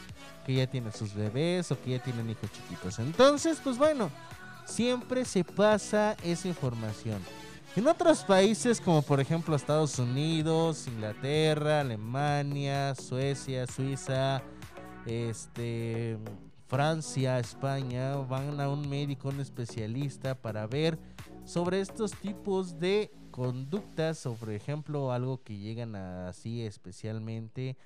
que 0.44 0.54
ya 0.54 0.66
tiene 0.66 0.90
sus 0.90 1.14
bebés 1.14 1.70
o 1.70 1.80
que 1.80 1.92
ya 1.92 2.02
tienen 2.02 2.30
hijos 2.30 2.50
chiquitos. 2.50 2.98
Entonces, 2.98 3.60
pues 3.62 3.78
bueno, 3.78 4.10
siempre 4.64 5.24
se 5.24 5.44
pasa 5.44 6.16
esa 6.24 6.48
información. 6.48 7.22
En 7.76 7.86
otros 7.86 8.24
países 8.24 8.80
como 8.80 9.02
por 9.02 9.20
ejemplo 9.20 9.54
Estados 9.54 10.00
Unidos, 10.00 10.88
Inglaterra, 10.88 11.80
Alemania, 11.80 12.94
Suecia, 12.96 13.68
Suiza, 13.68 14.42
este 15.06 16.18
Francia, 16.68 17.38
España, 17.38 18.16
van 18.16 18.60
a 18.60 18.68
un 18.68 18.88
médico, 18.88 19.28
un 19.28 19.40
especialista 19.40 20.34
para 20.34 20.66
ver 20.66 20.98
sobre 21.44 21.80
estos 21.80 22.12
tipos 22.12 22.78
de 22.78 23.10
conductas 23.30 24.24
o 24.26 24.34
por 24.34 24.50
ejemplo 24.50 25.12
algo 25.12 25.42
que 25.42 25.58
llegan 25.58 25.96
así 25.96 26.62
especialmente 26.62 27.76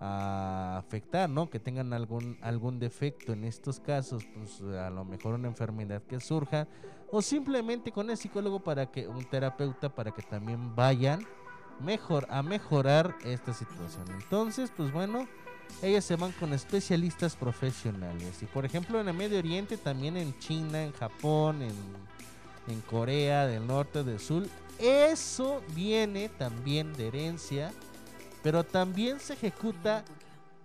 a 0.00 0.78
afectar, 0.78 1.30
¿no? 1.30 1.48
Que 1.48 1.60
tengan 1.60 1.92
algún 1.92 2.36
algún 2.42 2.78
defecto 2.78 3.32
en 3.32 3.44
estos 3.44 3.80
casos, 3.80 4.26
pues 4.34 4.60
a 4.76 4.90
lo 4.90 5.04
mejor 5.04 5.34
una 5.34 5.48
enfermedad 5.48 6.02
que 6.02 6.20
surja 6.20 6.66
o 7.10 7.22
simplemente 7.22 7.92
con 7.92 8.10
el 8.10 8.16
psicólogo 8.16 8.60
para 8.60 8.90
que 8.90 9.06
un 9.06 9.24
terapeuta 9.24 9.88
para 9.94 10.10
que 10.10 10.22
también 10.22 10.74
vayan 10.74 11.24
mejor 11.80 12.26
a 12.28 12.42
mejorar 12.42 13.14
esta 13.24 13.52
situación. 13.52 14.06
Entonces, 14.10 14.72
pues 14.76 14.92
bueno, 14.92 15.26
ellas 15.82 16.04
se 16.04 16.16
van 16.16 16.32
con 16.32 16.52
especialistas 16.52 17.36
profesionales. 17.36 18.42
Y 18.42 18.46
por 18.46 18.64
ejemplo 18.64 19.00
en 19.00 19.08
el 19.08 19.14
Medio 19.14 19.38
Oriente, 19.38 19.76
también 19.76 20.16
en 20.16 20.38
China, 20.38 20.82
en 20.82 20.92
Japón, 20.92 21.62
en, 21.62 21.74
en 22.72 22.80
Corea 22.82 23.46
del 23.46 23.66
Norte, 23.66 24.04
del 24.04 24.20
Sur, 24.20 24.46
eso 24.78 25.62
viene 25.74 26.28
también 26.28 26.92
de 26.94 27.08
herencia, 27.08 27.72
pero 28.42 28.64
también 28.64 29.20
se 29.20 29.34
ejecuta 29.34 30.04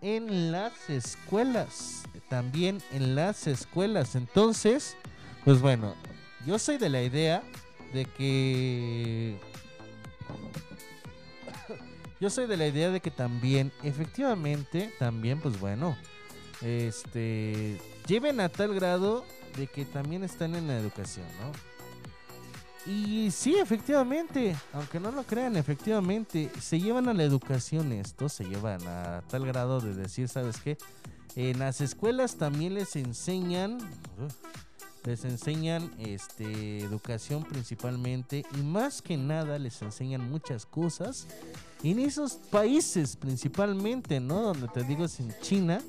en 0.02 0.52
las 0.52 0.90
escuelas. 0.90 2.04
También 2.30 2.82
en 2.92 3.16
las 3.16 3.48
escuelas. 3.48 4.16
Entonces, 4.16 4.96
pues 5.44 5.62
bueno, 5.62 5.96
yo 6.46 6.60
soy 6.60 6.78
de 6.78 6.90
la 6.90 7.02
idea 7.02 7.44
de 7.94 8.06
que 8.06 9.38
yo 12.20 12.30
soy 12.30 12.48
de 12.48 12.58
la 12.58 12.68
idea 12.68 12.90
de 12.90 13.00
que 13.00 13.12
también, 13.12 13.72
efectivamente, 13.84 14.94
también, 15.00 15.40
pues 15.40 15.60
bueno, 15.60 15.98
este, 16.62 17.80
lleven 18.08 18.40
a 18.40 18.50
tal 18.50 18.74
grado 18.76 19.26
de 19.58 19.68
que 19.68 19.86
también 19.86 20.24
están 20.24 20.56
en 20.56 20.68
la 20.68 20.78
educación, 20.78 21.26
¿no? 21.42 21.52
Y 22.92 23.30
sí, 23.32 23.56
efectivamente, 23.56 24.56
aunque 24.74 25.00
no 25.00 25.12
lo 25.12 25.24
crean, 25.24 25.56
efectivamente, 25.58 26.50
se 26.60 26.80
llevan 26.80 27.08
a 27.08 27.14
la 27.14 27.24
educación 27.24 27.92
esto, 27.92 28.30
se 28.30 28.46
llevan 28.46 28.86
a 28.88 29.22
tal 29.30 29.46
grado 29.46 29.80
de 29.80 29.94
decir, 29.94 30.28
¿sabes 30.28 30.58
qué? 30.58 30.78
En 31.36 31.60
las 31.60 31.82
escuelas 31.82 32.38
también 32.38 32.74
les 32.74 32.96
enseñan, 32.96 33.78
les 35.06 35.24
enseñan 35.26 35.92
este, 36.00 36.80
educación 36.80 37.44
principalmente 37.44 38.44
y 38.58 38.62
más 38.62 39.02
que 39.02 39.18
nada 39.18 39.60
les 39.60 39.82
enseñan 39.82 40.30
muchas 40.30 40.66
cosas 40.66 41.28
en 41.84 42.00
esos 42.00 42.34
países 42.34 43.16
principalmente, 43.16 44.20
¿no? 44.20 44.42
Donde 44.42 44.68
te 44.68 44.84
digo 44.84 45.06
es 45.06 45.20
en 45.20 45.34
China, 45.42 45.82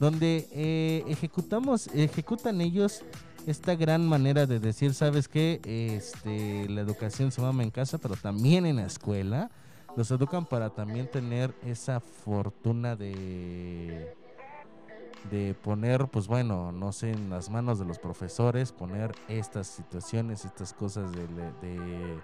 donde 0.00 0.48
eh, 0.52 1.04
ejecutamos, 1.08 1.88
ejecutan 1.88 2.60
ellos 2.60 3.02
esta 3.46 3.74
gran 3.74 4.06
manera 4.06 4.46
de 4.46 4.58
decir, 4.60 4.94
¿sabes 4.94 5.28
qué? 5.28 5.60
Este, 5.64 6.68
la 6.68 6.80
educación 6.80 7.32
se 7.32 7.40
mama 7.40 7.62
en 7.62 7.70
casa, 7.70 7.98
pero 7.98 8.16
también 8.16 8.66
en 8.66 8.76
la 8.76 8.86
escuela. 8.86 9.50
Los 9.96 10.10
educan 10.10 10.44
para 10.44 10.70
también 10.70 11.10
tener 11.10 11.54
esa 11.64 12.00
fortuna 12.00 12.94
de 12.94 14.14
de 15.30 15.54
poner, 15.54 16.06
pues 16.08 16.26
bueno, 16.26 16.72
no 16.72 16.92
sé, 16.92 17.10
en 17.10 17.28
las 17.28 17.50
manos 17.50 17.78
de 17.78 17.84
los 17.84 17.98
profesores, 17.98 18.72
poner 18.72 19.14
estas 19.28 19.66
situaciones, 19.66 20.44
estas 20.44 20.72
cosas 20.72 21.10
de, 21.12 21.26
de 21.26 22.20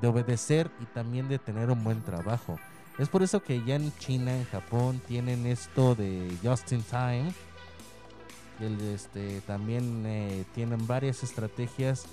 de 0.00 0.08
obedecer 0.08 0.70
y 0.80 0.84
también 0.86 1.28
de 1.28 1.38
tener 1.38 1.70
un 1.70 1.82
buen 1.84 2.02
trabajo. 2.02 2.58
Es 2.98 3.08
por 3.08 3.22
eso 3.22 3.42
que 3.42 3.62
ya 3.64 3.74
en 3.76 3.92
China, 3.98 4.36
en 4.36 4.44
Japón, 4.44 5.00
tienen 5.06 5.46
esto 5.46 5.94
de 5.94 6.36
Just 6.42 6.72
in 6.72 6.82
Time, 6.82 7.32
el, 8.60 8.80
este, 8.94 9.40
también 9.42 10.04
eh, 10.06 10.44
tienen 10.54 10.86
varias 10.86 11.24
estrategias 11.24 12.06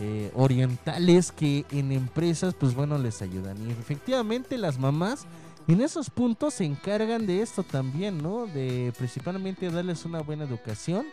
eh, 0.00 0.32
orientales 0.34 1.30
que 1.30 1.64
en 1.70 1.92
empresas, 1.92 2.54
pues 2.54 2.74
bueno, 2.74 2.98
les 2.98 3.22
ayudan. 3.22 3.56
Y 3.64 3.70
efectivamente 3.70 4.58
las 4.58 4.78
mamás 4.78 5.26
en 5.68 5.80
esos 5.80 6.10
puntos 6.10 6.54
se 6.54 6.64
encargan 6.64 7.26
de 7.26 7.42
esto 7.42 7.62
también, 7.62 8.18
¿no? 8.18 8.46
De 8.46 8.92
principalmente 8.98 9.70
darles 9.70 10.04
una 10.04 10.20
buena 10.20 10.44
educación 10.44 11.06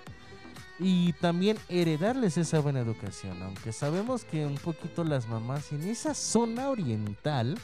y 0.83 1.13
también 1.13 1.59
heredarles 1.69 2.37
esa 2.37 2.59
buena 2.59 2.79
educación. 2.79 3.41
Aunque 3.43 3.71
sabemos 3.71 4.25
que 4.25 4.47
un 4.47 4.55
poquito 4.55 5.03
las 5.03 5.27
mamás 5.27 5.71
en 5.71 5.87
esa 5.87 6.15
zona 6.15 6.69
oriental, 6.69 7.55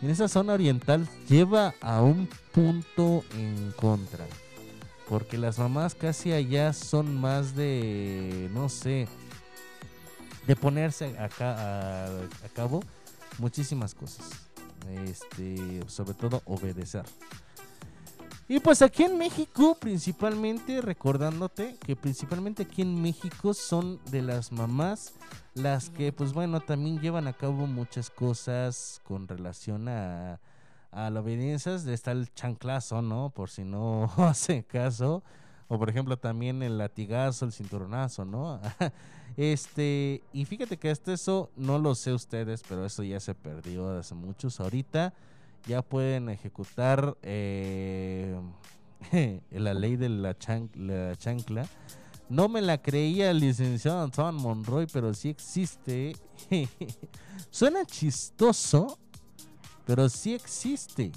en 0.00 0.10
esa 0.10 0.26
zona 0.26 0.54
oriental 0.54 1.06
lleva 1.28 1.74
a 1.82 2.00
un 2.00 2.28
punto 2.52 3.24
en 3.34 3.72
contra. 3.72 4.24
Porque 5.06 5.36
las 5.36 5.58
mamás 5.58 5.94
casi 5.94 6.32
allá 6.32 6.72
son 6.72 7.20
más 7.20 7.54
de, 7.54 8.48
no 8.54 8.70
sé, 8.70 9.06
de 10.46 10.56
ponerse 10.56 11.16
acá 11.18 12.06
a, 12.06 12.48
cabo 12.54 12.82
muchísimas 13.38 13.94
cosas. 13.94 14.30
Este, 15.04 15.82
sobre 15.88 16.14
todo 16.14 16.40
obedecer. 16.46 17.04
Y 18.48 18.60
pues 18.60 18.80
aquí 18.80 19.02
en 19.02 19.18
México, 19.18 19.76
principalmente, 19.80 20.80
recordándote 20.80 21.76
que 21.84 21.96
principalmente 21.96 22.62
aquí 22.62 22.82
en 22.82 23.02
México 23.02 23.54
son 23.54 23.98
de 24.10 24.22
las 24.22 24.52
mamás 24.52 25.14
las 25.54 25.90
que, 25.90 26.12
pues 26.12 26.32
bueno, 26.32 26.60
también 26.60 27.00
llevan 27.00 27.26
a 27.26 27.32
cabo 27.32 27.66
muchas 27.66 28.08
cosas 28.08 29.00
con 29.04 29.26
relación 29.26 29.88
a, 29.88 30.38
a 30.92 31.10
la 31.10 31.20
obediencia. 31.20 31.74
Está 31.74 32.12
el 32.12 32.32
chanclazo, 32.34 33.02
¿no? 33.02 33.30
Por 33.30 33.50
si 33.50 33.64
no 33.64 34.12
hace 34.18 34.62
caso. 34.62 35.24
O 35.68 35.78
por 35.78 35.90
ejemplo 35.90 36.16
también 36.16 36.62
el 36.62 36.78
latigazo, 36.78 37.46
el 37.46 37.52
cinturonazo, 37.52 38.24
¿no? 38.24 38.60
este, 39.36 40.22
y 40.32 40.44
fíjate 40.44 40.76
que 40.76 40.92
esto 40.92 41.12
eso 41.12 41.50
no 41.56 41.80
lo 41.80 41.96
sé 41.96 42.12
ustedes, 42.12 42.62
pero 42.68 42.86
eso 42.86 43.02
ya 43.02 43.18
se 43.18 43.34
perdió 43.34 43.98
hace 43.98 44.14
muchos. 44.14 44.60
Ahorita 44.60 45.12
ya 45.66 45.82
pueden 45.82 46.28
ejecutar 46.28 47.16
eh, 47.22 48.40
la 49.50 49.74
ley 49.74 49.96
de 49.96 50.08
la, 50.08 50.36
chancla. 50.38 51.68
No 52.28 52.48
me 52.48 52.60
la 52.60 52.80
creía 52.80 53.30
el 53.30 53.40
licenciado 53.40 54.02
Antoine 54.02 54.38
Monroy, 54.40 54.86
pero 54.92 55.12
sí 55.14 55.28
existe. 55.28 56.16
Suena 57.50 57.84
chistoso, 57.84 58.98
pero 59.84 60.08
sí 60.08 60.34
existe. 60.34 61.12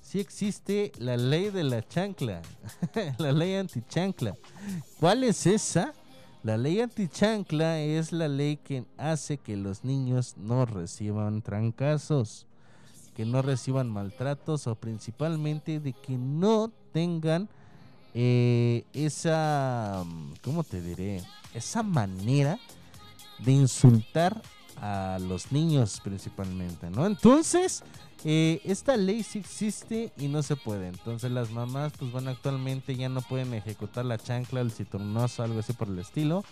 Sí 0.00 0.20
existe 0.20 0.92
la 0.98 1.16
ley 1.16 1.50
de 1.50 1.64
la 1.64 1.86
chancla. 1.86 2.42
la 3.18 3.32
ley 3.32 3.54
antichancla. 3.54 4.34
¿Cuál 5.00 5.24
es 5.24 5.46
esa? 5.46 5.92
La 6.42 6.56
ley 6.56 6.80
antichancla 6.80 7.80
es 7.80 8.12
la 8.12 8.28
ley 8.28 8.56
que 8.56 8.86
hace 8.96 9.38
que 9.38 9.56
los 9.56 9.82
niños 9.82 10.36
no 10.36 10.64
reciban 10.64 11.42
trancazos 11.42 12.46
que 13.16 13.24
no 13.24 13.40
reciban 13.40 13.90
maltratos 13.90 14.66
o 14.66 14.74
principalmente 14.74 15.80
de 15.80 15.94
que 15.94 16.18
no 16.18 16.70
tengan 16.92 17.48
eh, 18.14 18.84
esa, 18.92 20.04
¿cómo 20.42 20.64
te 20.64 20.82
diré? 20.82 21.22
Esa 21.54 21.82
manera 21.82 22.58
de 23.38 23.52
insultar 23.52 24.42
a 24.76 25.18
los 25.20 25.50
niños 25.50 26.00
principalmente, 26.04 26.90
¿no? 26.90 27.06
Entonces, 27.06 27.82
eh, 28.24 28.60
esta 28.64 28.96
ley 28.96 29.22
sí 29.22 29.38
existe 29.38 30.12
y 30.18 30.28
no 30.28 30.42
se 30.42 30.56
puede. 30.56 30.88
Entonces 30.88 31.30
las 31.30 31.50
mamás, 31.50 31.92
pues 31.98 32.12
bueno, 32.12 32.30
actualmente 32.30 32.96
ya 32.96 33.08
no 33.08 33.22
pueden 33.22 33.54
ejecutar 33.54 34.04
la 34.04 34.18
chancla, 34.18 34.60
el 34.60 34.70
citronoso, 34.70 35.42
algo 35.42 35.60
así 35.60 35.72
por 35.72 35.88
el 35.88 35.98
estilo 35.98 36.44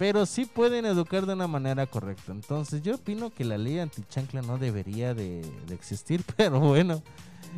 pero 0.00 0.24
sí 0.24 0.46
pueden 0.46 0.86
educar 0.86 1.26
de 1.26 1.34
una 1.34 1.46
manera 1.46 1.86
correcta. 1.86 2.32
Entonces 2.32 2.80
yo 2.80 2.94
opino 2.94 3.28
que 3.28 3.44
la 3.44 3.58
ley 3.58 3.80
antichancla 3.80 4.40
no 4.40 4.56
debería 4.56 5.12
de, 5.12 5.42
existir, 5.68 6.24
pero 6.38 6.58
bueno, 6.58 7.02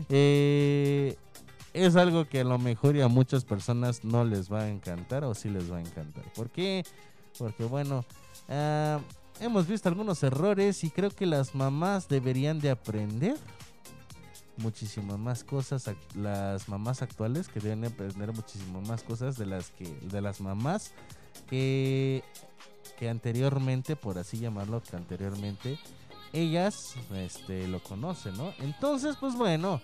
eh, 0.09 1.15
es 1.73 1.95
algo 1.95 2.29
que 2.29 2.41
a 2.41 2.45
lo 2.45 2.59
mejor 2.59 2.97
y 2.97 3.01
a 3.01 3.07
muchas 3.07 3.45
personas 3.45 4.03
no 4.03 4.25
les 4.25 4.53
va 4.53 4.63
a 4.63 4.69
encantar 4.69 5.23
o 5.23 5.37
sí 5.37 5.51
les 5.51 5.71
va 5.71 5.77
a 5.77 5.83
encantar. 5.83 6.25
¿Por 6.33 6.51
qué? 6.51 6.85
Porque 7.39 7.63
bueno, 7.63 8.05
ah, 8.49 8.99
hemos 9.39 9.69
visto 9.69 9.89
algunos 9.89 10.21
errores 10.25 10.83
y 10.83 10.91
creo 10.91 11.11
que 11.11 11.27
las 11.27 11.55
mamás 11.55 12.09
deberían 12.09 12.59
de 12.59 12.71
aprender 12.71 13.37
muchísimas 14.57 15.17
más 15.17 15.45
cosas 15.45 15.89
las 16.17 16.69
mamás 16.69 17.03
actuales 17.03 17.49
que 17.49 17.61
deben 17.61 17.85
aprender 17.85 18.33
muchísimas 18.33 18.87
más 18.87 19.03
cosas 19.05 19.39
de 19.39 19.47
las 19.47 19.71
que 19.71 19.85
de 19.85 20.21
las 20.21 20.41
mamás 20.41 20.93
que, 21.49 22.23
que 22.99 23.09
anteriormente, 23.09 23.97
por 23.97 24.19
así 24.19 24.39
llamarlo, 24.39 24.83
que 24.83 24.97
anteriormente 24.97 25.79
ellas 26.33 26.95
este, 27.15 27.69
lo 27.69 27.83
conocen, 27.83 28.37
¿no? 28.37 28.53
Entonces, 28.59 29.17
pues 29.21 29.35
bueno, 29.35 29.81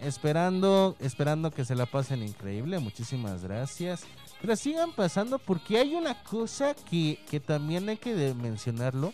esperando, 0.00 0.96
esperando 1.00 1.50
que 1.50 1.64
se 1.64 1.74
la 1.74 1.86
pasen 1.86 2.22
increíble, 2.22 2.78
muchísimas 2.78 3.42
gracias. 3.42 4.04
Pero 4.40 4.56
sigan 4.56 4.92
pasando 4.92 5.38
porque 5.38 5.78
hay 5.78 5.94
una 5.94 6.22
cosa 6.22 6.74
que, 6.74 7.18
que 7.30 7.40
también 7.40 7.88
hay 7.88 7.96
que 7.96 8.34
mencionarlo. 8.34 9.12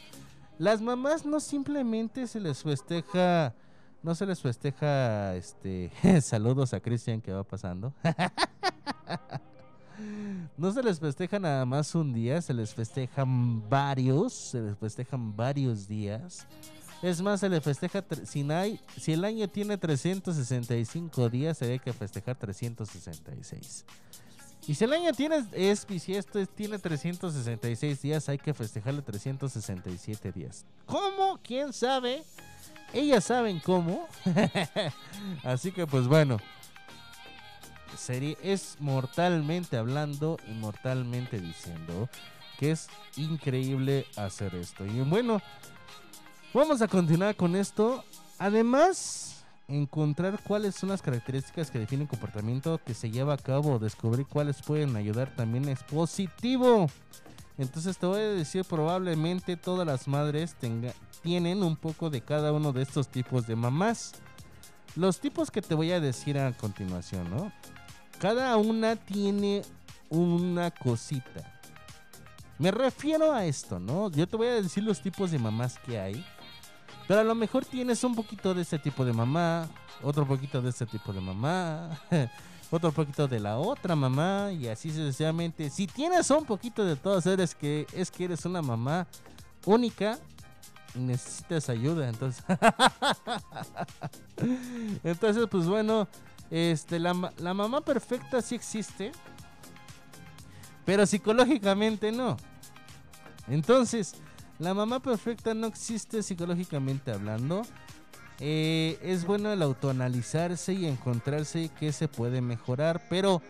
Las 0.59 0.81
mamás 0.81 1.25
no 1.25 1.41
simplemente 1.41 2.27
se 2.27 2.41
les 2.41 2.63
festeja, 2.63 3.55
no 4.03 4.15
se 4.15 4.27
les 4.27 4.41
festeja, 4.41 5.35
este, 5.37 5.91
saludos 6.21 6.75
a 6.75 6.81
Cristian 6.81 7.21
que 7.21 7.33
va 7.33 7.45
pasando. 7.45 7.95
No 10.57 10.73
se 10.73 10.83
les 10.83 11.01
festeja 11.01 11.39
nada 11.39 11.65
más 11.65 11.95
un 11.95 12.13
día, 12.13 12.43
se 12.43 12.53
les 12.53 12.75
festejan 12.75 13.69
varios, 13.69 14.33
se 14.33 14.61
les 14.61 14.79
festejan 14.79 15.37
varios 15.37 15.89
días. 15.89 16.47
Es 17.03 17.23
más, 17.23 17.41
se 17.41 17.49
les 17.49 17.63
festeja, 17.63 18.05
si, 18.25 18.43
hay, 18.51 18.79
si 18.99 19.13
el 19.13 19.25
año 19.25 19.49
tiene 19.49 19.79
365 19.79 21.31
días, 21.31 21.57
se 21.57 21.65
hay 21.73 21.79
que 21.79 21.93
festejar 21.95 22.37
366. 22.37 23.87
Y 24.69 24.75
si 24.75 24.85
el 24.85 24.93
año 24.93 25.13
tiene, 25.15 25.45
es 25.53 25.87
bisiesto, 25.87 26.45
tiene 26.47 26.79
366 26.79 28.03
días, 28.03 28.29
hay 28.29 28.37
que 28.37 28.53
festejarle 28.53 29.01
367 29.01 30.33
días. 30.33 30.67
¿Cómo? 30.85 31.39
¿Quién 31.43 31.73
sabe? 31.73 32.23
Ellas 32.93 33.25
saben 33.25 33.61
cómo. 33.61 34.07
Así 35.43 35.73
que 35.73 35.87
pues 35.87 36.07
bueno 36.07 36.39
serie 37.97 38.37
es 38.43 38.77
mortalmente 38.81 39.77
hablando 39.77 40.39
y 40.49 40.53
mortalmente 40.53 41.41
diciendo 41.41 42.09
que 42.59 42.73
es 42.73 42.89
increíble 43.17 44.07
hacer 44.17 44.55
esto. 44.55 44.85
Y 44.85 45.01
bueno, 45.01 45.41
vamos 46.53 46.83
a 46.83 46.89
continuar 46.89 47.35
con 47.37 47.57
esto. 47.57 48.05
Además, 48.39 49.45
encontrar 49.69 50.43
cuáles 50.43 50.75
son 50.75 50.91
las 50.91 51.03
características 51.03 51.71
que 51.71 51.79
definen 51.79 52.07
comportamiento 52.07 52.81
que 52.85 52.95
se 52.95 53.11
lleva 53.11 53.35
a 53.35 53.39
cabo, 53.39 53.79
descubrir 53.79 54.27
cuáles 54.27 54.61
pueden 54.63 54.97
ayudar 54.97 55.35
también 55.35 55.69
es 55.69 55.83
positivo. 55.85 56.89
Entonces 57.57 57.99
te 57.99 58.07
voy 58.07 58.21
a 58.21 58.31
decir, 58.31 58.65
probablemente 58.65 59.57
todas 59.57 59.87
las 59.87 60.09
madres 60.09 60.57
tienen 61.23 61.63
un 61.63 61.77
poco 61.77 62.11
de 62.11 62.23
cada 62.23 62.53
uno 62.53 62.73
de 62.73 62.83
estos 62.83 63.09
tipos 63.09 63.47
de 63.47 63.57
mamás. 63.57 64.13
Los 64.97 65.21
tipos 65.21 65.51
que 65.51 65.63
te 65.63 65.75
voy 65.75 65.93
a 65.93 66.01
decir 66.01 66.39
a 66.39 66.53
continuación, 66.53 67.31
¿no? 67.31 67.53
Cada 68.21 68.55
una 68.59 68.97
tiene 68.97 69.63
una 70.11 70.71
cosita. 70.71 71.59
Me 72.59 72.71
refiero 72.71 73.33
a 73.33 73.47
esto, 73.47 73.81
¿no? 73.81 74.11
Yo 74.11 74.29
te 74.29 74.37
voy 74.37 74.49
a 74.49 74.61
decir 74.61 74.85
los 74.85 75.01
tipos 75.01 75.31
de 75.31 75.39
mamás 75.39 75.79
que 75.79 75.99
hay. 75.99 76.23
Pero 77.09 77.21
a 77.21 77.25
lo 77.25 77.35
mejor 77.35 77.65
tienes 77.65 78.05
un 78.05 78.15
poquito 78.15 78.53
de 78.53 78.61
este 78.61 78.79
tipo 78.79 79.07
de 79.07 79.15
mamá, 79.15 79.71
otro 80.03 80.27
poquito 80.27 80.61
de 80.61 80.69
este 80.69 80.85
tipo 80.85 81.15
de 81.15 81.23
mamá, 81.23 81.99
otro 82.71 82.93
poquito 82.93 83.27
de 83.27 83.41
la 83.41 83.57
otra 83.57 83.97
mamá 83.97 84.53
y 84.53 84.69
así 84.69 84.91
sucesivamente. 84.91 85.71
Si 85.71 85.87
tienes 85.87 86.31
un 86.31 86.45
poquito 86.45 86.85
de 86.85 86.97
todos, 86.97 87.25
eres 87.25 87.55
que 87.55 87.87
es 87.95 88.11
que 88.11 88.25
eres 88.25 88.45
una 88.45 88.61
mamá 88.61 89.07
única 89.65 90.19
necesitas 90.95 91.69
ayuda, 91.69 92.09
entonces. 92.09 92.45
entonces, 95.05 95.47
pues 95.51 95.67
bueno, 95.67 96.09
este, 96.51 96.99
la, 96.99 97.15
mamá 97.15 97.81
perfecta 97.83 98.43
sí 98.43 98.55
existe, 98.55 99.13
pero 100.85 101.07
psicológicamente 101.07 102.11
no. 102.11 102.37
Entonces, 103.49 104.15
la 104.59 104.75
mamá 104.75 105.01
perfecta 105.01 105.55
no 105.55 105.67
existe 105.67 106.23
psicológicamente 106.23 107.13
hablando. 107.13 107.63
Eh, 108.41 108.99
es 109.03 109.25
bueno 109.25 109.53
el 109.53 109.63
autoanalizarse 109.63 110.73
y 110.73 110.87
encontrarse 110.87 111.69
que 111.79 111.93
se 111.93 112.09
puede 112.09 112.41
mejorar, 112.41 113.07
pero 113.11 113.43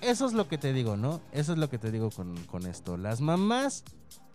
eso 0.00 0.26
es 0.26 0.34
lo 0.34 0.46
que 0.46 0.58
te 0.58 0.72
digo, 0.72 0.96
¿no? 0.96 1.20
Eso 1.32 1.52
es 1.52 1.58
lo 1.58 1.68
que 1.68 1.78
te 1.78 1.90
digo 1.90 2.10
con, 2.10 2.36
con 2.44 2.66
esto. 2.66 2.96
Las 2.96 3.20
mamás 3.20 3.82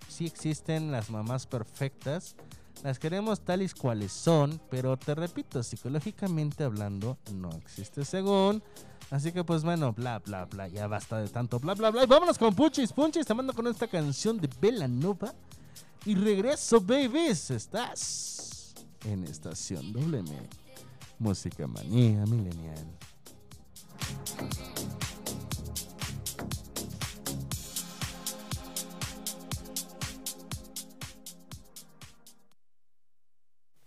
sí 0.09 0.26
existen, 0.26 0.91
las 0.91 1.09
mamás 1.09 1.45
perfectas. 1.47 2.36
Las 2.84 2.99
queremos 2.99 3.39
tales 3.39 3.73
cuales 3.73 4.11
son, 4.11 4.59
pero 4.69 4.97
te 4.97 5.15
repito, 5.15 5.63
psicológicamente 5.63 6.65
hablando, 6.65 7.17
no 7.34 7.49
existe 7.51 8.03
según. 8.03 8.61
Así 9.09 9.31
que 9.31 9.45
pues 9.45 9.63
bueno, 9.63 9.93
bla 9.93 10.19
bla 10.19 10.43
bla, 10.43 10.67
ya 10.67 10.86
basta 10.88 11.19
de 11.19 11.29
tanto 11.29 11.59
bla 11.59 11.75
bla 11.75 11.91
bla. 11.91 12.03
Y 12.03 12.07
vámonos 12.07 12.38
con 12.38 12.53
Punchis, 12.53 12.91
Punchis, 12.91 13.25
te 13.25 13.34
mando 13.34 13.53
con 13.53 13.67
esta 13.67 13.88
canción 13.88 14.38
de 14.38 14.49
Nova 14.89 15.34
Y 16.05 16.15
regreso, 16.15 16.81
babies, 16.81 17.51
estás 17.51 18.73
en 19.05 19.23
Estación 19.23 19.93
WM. 19.93 20.29
Música 21.19 21.65
manía 21.67 22.25
milenial. 22.25 22.86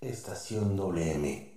Estación 0.08 0.76
WM. 0.76 1.56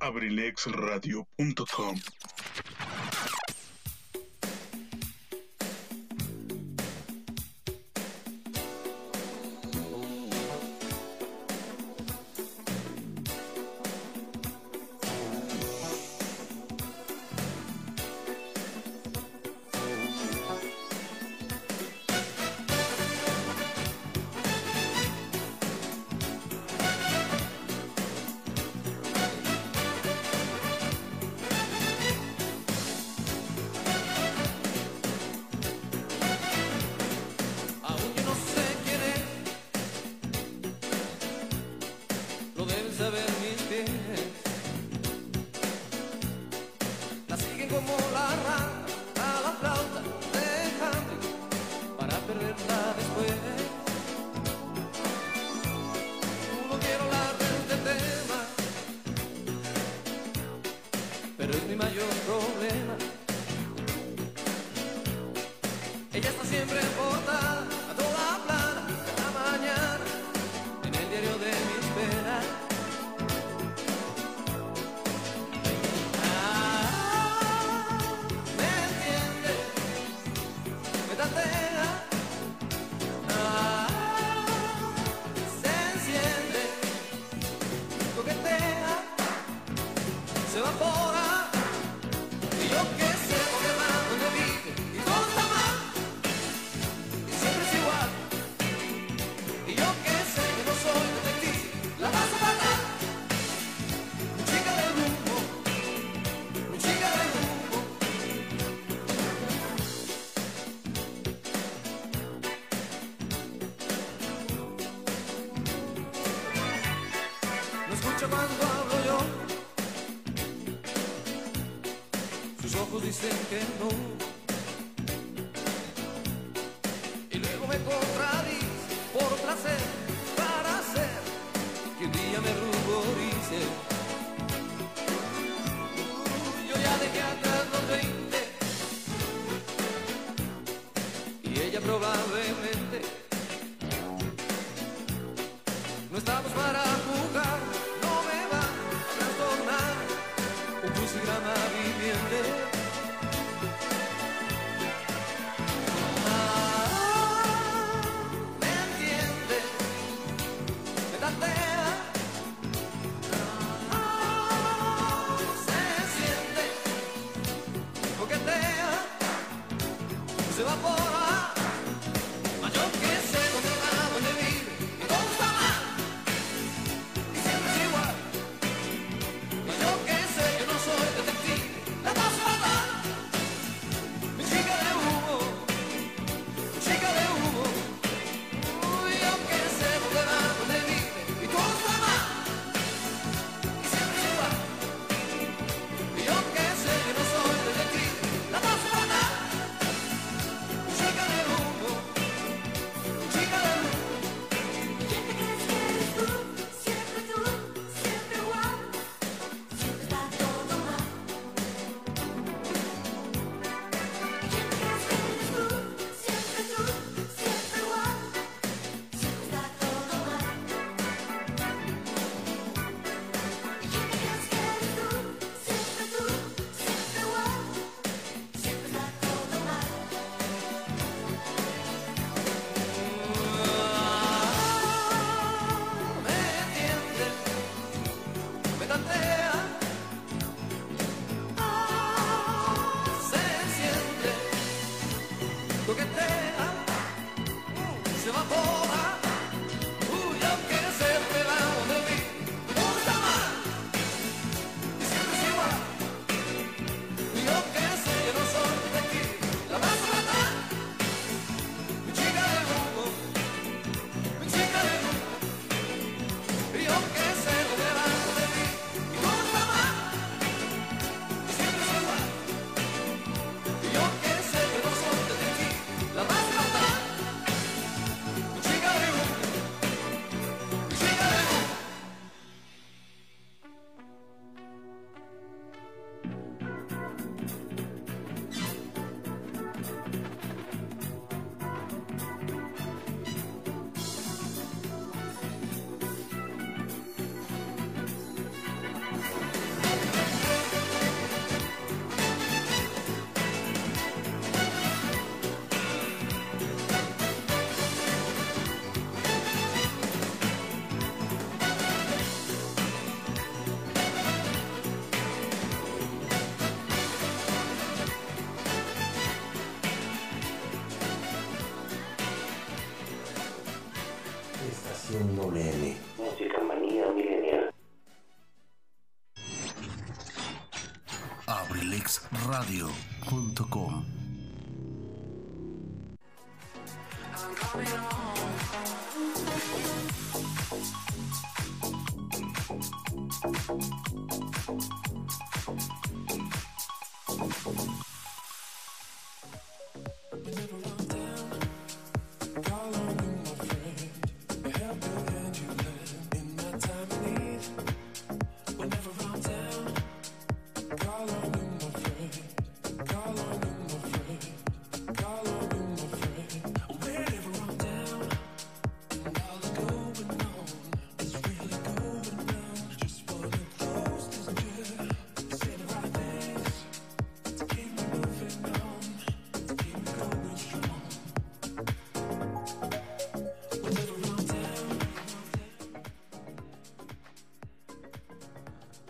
abrilexradio.com 0.00 1.94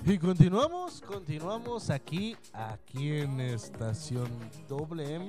Y 0.09 0.19
continuamos, 0.19 1.01
continuamos 1.01 1.91
aquí, 1.91 2.37
aquí 2.53 3.19
en 3.19 3.41
Estación 3.41 4.29
WM. 4.69 5.29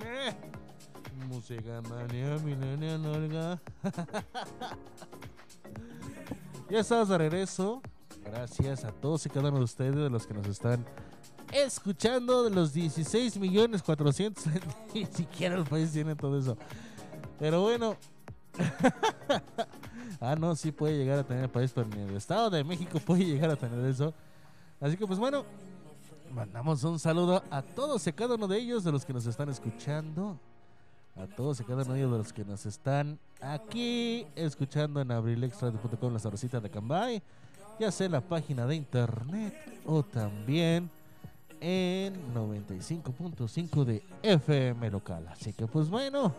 Música 1.28 1.82
manía, 1.90 2.38
milenia, 2.38 2.96
nalga. 3.00 3.60
ya 6.70 6.80
estamos 6.80 7.10
de 7.10 7.18
regreso. 7.18 7.82
Gracias 8.24 8.86
a 8.86 8.92
todos 8.92 9.26
y 9.26 9.30
cada 9.30 9.50
uno 9.50 9.58
de 9.58 9.64
ustedes, 9.64 9.96
de 9.96 10.12
los 10.12 10.28
que 10.28 10.36
nos 10.36 10.46
están 10.46 10.86
escuchando, 11.52 12.44
de 12.44 12.52
los 12.52 12.72
16 12.72 13.40
millones 13.40 13.82
400. 13.82 14.46
Ni 14.94 15.08
siquiera 15.08 15.56
el 15.56 15.66
país 15.66 15.92
tiene 15.92 16.16
todo 16.16 16.38
eso. 16.38 16.56
Pero 17.40 17.64
bueno. 17.64 17.98
ah, 20.22 20.36
no, 20.36 20.56
sí 20.56 20.72
puede 20.72 21.00
llegar 21.00 21.18
a 21.18 21.24
tener 21.24 21.46
el 21.46 21.50
país, 21.50 21.72
pero 21.74 21.88
ni 21.88 22.04
el 22.04 22.16
Estado 22.16 22.52
de 22.52 22.64
México 22.64 23.00
puede 23.00 23.26
llegar 23.26 23.50
a 23.50 23.56
tener 23.56 23.84
eso. 23.84 24.14
Así 24.80 24.96
que 24.98 25.08
pues 25.08 25.20
bueno, 25.20 25.44
mandamos 26.34 26.84
un 26.84 27.00
saludo 27.00 27.44
a 27.50 27.62
todos 27.62 28.06
y 28.08 28.14
cada 28.14 28.36
uno 28.36 28.48
de 28.48 28.58
ellos, 28.60 28.84
de 28.84 28.92
los 28.92 29.06
que 29.06 29.14
nos 29.14 29.26
están 29.26 29.50
escuchando. 29.50 30.38
A 31.16 31.26
todos 31.26 31.60
y 31.60 31.64
cada 31.64 31.82
uno 31.84 31.94
de 31.94 32.00
ellos 32.00 32.12
de 32.12 32.18
los 32.20 32.32
que 32.32 32.46
nos 32.46 32.64
están 32.68 33.18
aquí 33.42 34.28
escuchando 34.36 35.02
en 35.02 35.12
abrilexradio.com, 35.12 36.14
la 36.14 36.20
sabrosita 36.20 36.60
de 36.60 36.70
Cambay. 36.70 37.24
Ya 37.80 37.92
sea 37.92 38.06
en 38.06 38.12
la 38.12 38.22
página 38.22 38.68
de 38.68 38.76
internet 38.76 39.54
o 39.86 40.04
también 40.04 40.90
en 41.60 42.14
95.5 42.36 43.84
de 43.84 44.04
FM 44.22 44.92
local. 44.92 45.28
Así 45.30 45.54
que 45.54 45.66
pues 45.66 45.90
bueno, 45.90 46.34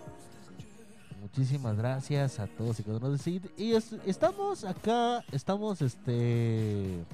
muchísimas 1.20 1.76
gracias 1.76 2.38
a 2.38 2.46
todos 2.46 2.78
y 2.78 2.84
cada 2.84 2.98
uno 2.98 3.08
de 3.08 3.14
ustedes. 3.16 3.42
Y 3.56 3.72
es- 3.72 3.94
estamos 4.06 4.62
acá, 4.64 5.24
estamos 5.32 5.82
este... 5.82 7.04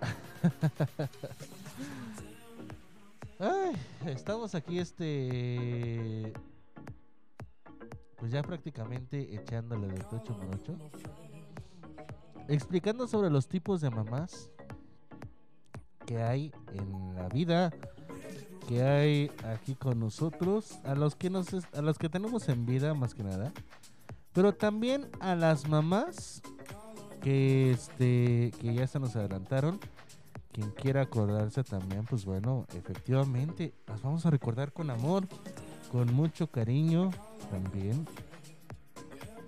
Estamos 4.06 4.54
aquí 4.54 4.78
este 4.78 6.32
pues 8.16 8.32
ya 8.32 8.42
prácticamente 8.42 9.34
echándole 9.34 9.88
del 9.88 10.04
tocho 10.06 10.34
morocho. 10.34 10.76
Explicando 12.48 13.06
sobre 13.06 13.30
los 13.30 13.48
tipos 13.48 13.80
de 13.80 13.90
mamás 13.90 14.50
que 16.06 16.22
hay 16.22 16.52
en 16.72 17.14
la 17.14 17.28
vida, 17.28 17.72
que 18.68 18.82
hay 18.82 19.30
aquí 19.44 19.74
con 19.74 20.00
nosotros, 20.00 20.78
a 20.84 20.94
los 20.94 21.16
que 21.16 21.30
nos 21.30 21.52
a 21.52 21.82
los 21.82 21.98
que 21.98 22.08
tenemos 22.08 22.48
en 22.48 22.64
vida 22.64 22.94
más 22.94 23.14
que 23.14 23.24
nada, 23.24 23.52
pero 24.32 24.54
también 24.54 25.10
a 25.20 25.34
las 25.34 25.68
mamás 25.68 26.42
que 27.26 27.72
este 27.72 28.52
que 28.60 28.72
ya 28.72 28.86
se 28.86 29.00
nos 29.00 29.16
adelantaron. 29.16 29.80
Quien 30.52 30.70
quiera 30.70 31.02
acordarse 31.02 31.64
también, 31.64 32.04
pues 32.04 32.24
bueno, 32.24 32.66
efectivamente, 32.72 33.74
las 33.88 34.00
vamos 34.00 34.24
a 34.24 34.30
recordar 34.30 34.72
con 34.72 34.90
amor, 34.90 35.26
con 35.90 36.14
mucho 36.14 36.46
cariño 36.46 37.10
también. 37.50 38.06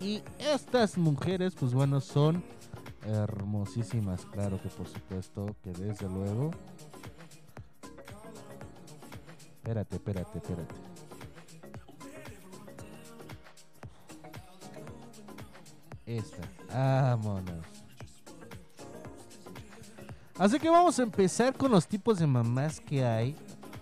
Y 0.01 0.22
estas 0.41 0.99
mujeres, 0.99 1.55
pues 1.55 1.72
bueno, 1.72 2.01
son 2.01 2.43
hermosísimas, 3.07 4.26
claro 4.26 4.61
que 4.61 4.68
por 4.70 4.89
supuesto, 4.89 5.55
que 5.62 5.70
desde 5.70 6.09
luego. 6.09 6.51
Espérate, 9.62 9.97
espérate, 9.97 10.39
espérate. 10.39 10.88
Esta, 16.09 16.41
vámonos. 16.73 17.67
Así 20.39 20.59
que 20.59 20.71
vamos 20.71 20.99
a 20.99 21.03
empezar 21.03 21.55
con 21.55 21.71
los 21.71 21.87
tipos 21.87 22.19
de 22.19 22.27
mamás 22.27 22.81
que 22.81 23.05
hay. 23.05 23.37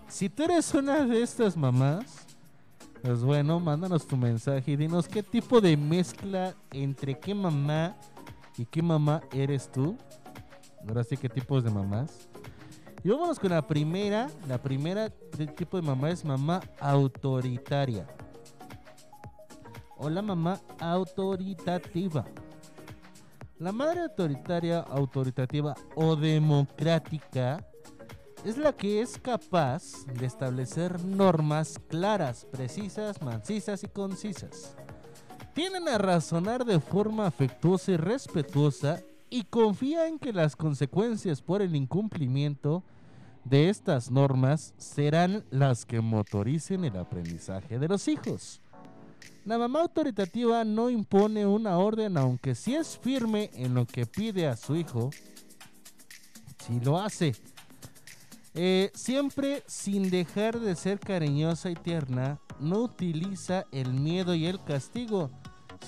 Si 0.09 0.27
tú 0.27 0.43
eres 0.43 0.73
una 0.73 1.05
de 1.05 1.21
estas 1.21 1.55
mamás, 1.55 2.25
pues 3.01 3.23
bueno, 3.23 3.61
mándanos 3.61 4.05
tu 4.05 4.17
mensaje 4.17 4.71
y 4.71 4.75
dinos 4.75 5.07
qué 5.07 5.23
tipo 5.23 5.61
de 5.61 5.77
mezcla 5.77 6.53
entre 6.71 7.17
qué 7.17 7.33
mamá 7.33 7.95
y 8.57 8.65
qué 8.65 8.81
mamá 8.81 9.21
eres 9.31 9.71
tú. 9.71 9.97
Ahora 10.85 11.05
sí, 11.05 11.15
qué 11.15 11.29
tipos 11.29 11.63
de 11.63 11.69
mamás. 11.69 12.27
Y 13.05 13.09
vámonos 13.09 13.39
con 13.39 13.51
la 13.51 13.65
primera. 13.65 14.29
La 14.49 14.61
primera 14.61 15.09
tipo 15.55 15.77
de 15.77 15.83
mamá 15.83 16.09
es 16.09 16.25
mamá 16.25 16.59
autoritaria. 16.81 18.05
O 19.97 20.09
la 20.09 20.21
mamá 20.21 20.59
autoritativa. 20.79 22.25
La 23.59 23.71
madre 23.71 24.01
autoritaria, 24.01 24.81
autoritativa 24.81 25.75
o 25.95 26.15
democrática 26.15 27.65
es 28.45 28.57
la 28.57 28.71
que 28.71 29.01
es 29.01 29.17
capaz 29.17 30.05
de 30.05 30.25
establecer 30.25 31.03
normas 31.03 31.79
claras, 31.87 32.45
precisas, 32.51 33.21
mancisas 33.21 33.83
y 33.83 33.87
concisas. 33.87 34.75
Tienden 35.53 35.87
a 35.89 35.97
razonar 35.97 36.63
de 36.65 36.79
forma 36.79 37.25
afectuosa 37.25 37.93
y 37.93 37.97
respetuosa 37.97 39.01
y 39.29 39.43
confía 39.45 40.07
en 40.07 40.19
que 40.19 40.31
las 40.31 40.55
consecuencias 40.55 41.41
por 41.41 41.61
el 41.61 41.75
incumplimiento 41.75 42.83
de 43.43 43.69
estas 43.69 44.11
normas 44.11 44.73
serán 44.77 45.43
las 45.49 45.85
que 45.85 46.01
motoricen 46.01 46.85
el 46.85 46.97
aprendizaje 46.97 47.79
de 47.79 47.87
los 47.87 48.07
hijos. 48.07 48.61
La 49.45 49.57
mamá 49.57 49.81
autoritativa 49.81 50.63
no 50.63 50.89
impone 50.89 51.45
una 51.45 51.77
orden 51.77 52.17
aunque 52.17 52.55
sí 52.55 52.75
es 52.75 52.97
firme 52.97 53.49
en 53.53 53.73
lo 53.73 53.85
que 53.85 54.05
pide 54.05 54.47
a 54.47 54.57
su 54.57 54.75
hijo. 54.75 55.09
Si 56.65 56.79
lo 56.81 56.99
hace. 56.99 57.33
Eh, 58.53 58.91
siempre 58.95 59.63
sin 59.67 60.09
dejar 60.09 60.59
de 60.59 60.75
ser 60.75 60.99
cariñosa 60.99 61.69
y 61.69 61.75
tierna, 61.75 62.39
no 62.59 62.79
utiliza 62.79 63.65
el 63.71 63.93
miedo 63.93 64.33
y 64.33 64.47
el 64.47 64.63
castigo, 64.63 65.29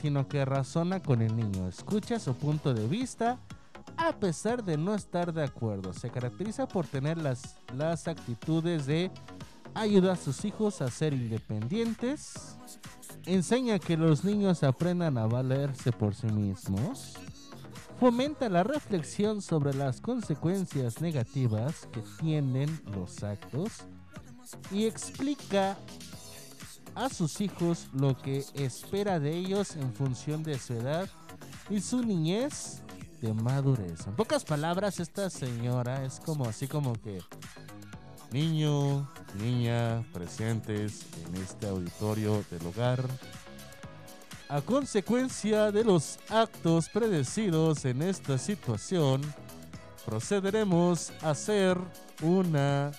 sino 0.01 0.27
que 0.27 0.45
razona 0.45 1.01
con 1.01 1.21
el 1.21 1.35
niño, 1.35 1.67
escucha 1.67 2.19
su 2.19 2.35
punto 2.35 2.73
de 2.73 2.87
vista 2.87 3.39
a 3.97 4.13
pesar 4.13 4.63
de 4.63 4.77
no 4.77 4.95
estar 4.95 5.33
de 5.33 5.43
acuerdo. 5.43 5.93
Se 5.93 6.09
caracteriza 6.09 6.67
por 6.67 6.87
tener 6.87 7.17
las, 7.17 7.57
las 7.75 8.07
actitudes 8.07 8.85
de 8.85 9.11
ayuda 9.73 10.13
a 10.13 10.15
sus 10.15 10.45
hijos 10.45 10.81
a 10.81 10.89
ser 10.89 11.13
independientes, 11.13 12.55
enseña 13.25 13.79
que 13.79 13.97
los 13.97 14.23
niños 14.23 14.63
aprendan 14.63 15.17
a 15.17 15.27
valerse 15.27 15.91
por 15.91 16.15
sí 16.15 16.27
mismos, 16.27 17.15
fomenta 17.99 18.49
la 18.49 18.63
reflexión 18.63 19.41
sobre 19.41 19.73
las 19.73 20.01
consecuencias 20.01 21.01
negativas 21.01 21.87
que 21.91 22.01
tienen 22.19 22.81
los 22.93 23.23
actos 23.23 23.83
y 24.71 24.85
explica 24.85 25.77
a 26.95 27.09
sus 27.09 27.39
hijos 27.41 27.87
lo 27.93 28.17
que 28.17 28.43
espera 28.53 29.19
de 29.19 29.35
ellos 29.35 29.75
en 29.75 29.93
función 29.93 30.43
de 30.43 30.57
su 30.57 30.73
edad 30.73 31.07
y 31.69 31.81
su 31.81 32.03
niñez 32.03 32.81
de 33.21 33.33
madurez. 33.33 34.07
En 34.07 34.15
pocas 34.15 34.43
palabras, 34.43 34.99
esta 34.99 35.29
señora 35.29 36.03
es 36.05 36.19
como 36.19 36.45
así 36.45 36.67
como 36.67 36.93
que 36.93 37.19
niño, 38.31 39.09
niña 39.35 40.03
presentes 40.13 41.05
en 41.25 41.35
este 41.41 41.67
auditorio 41.67 42.43
del 42.51 42.65
hogar. 42.67 43.03
A 44.47 44.61
consecuencia 44.61 45.71
de 45.71 45.83
los 45.83 46.19
actos 46.29 46.89
predecidos 46.89 47.85
en 47.85 48.01
esta 48.01 48.37
situación, 48.37 49.21
procederemos 50.05 51.11
a 51.21 51.31
hacer 51.31 51.77
una 52.21 52.91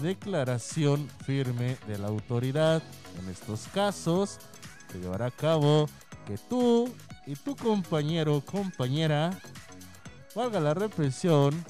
declaración 0.00 1.08
firme 1.24 1.76
de 1.86 1.98
la 1.98 2.08
autoridad. 2.08 2.82
En 3.20 3.28
estos 3.28 3.68
casos, 3.74 4.38
se 4.90 4.98
llevará 4.98 5.26
a 5.26 5.30
cabo 5.30 5.88
que 6.26 6.38
tú 6.38 6.92
y 7.26 7.34
tu 7.36 7.54
compañero 7.54 8.36
o 8.36 8.40
compañera, 8.40 9.38
valga 10.34 10.60
la 10.60 10.74
represión, 10.74 11.64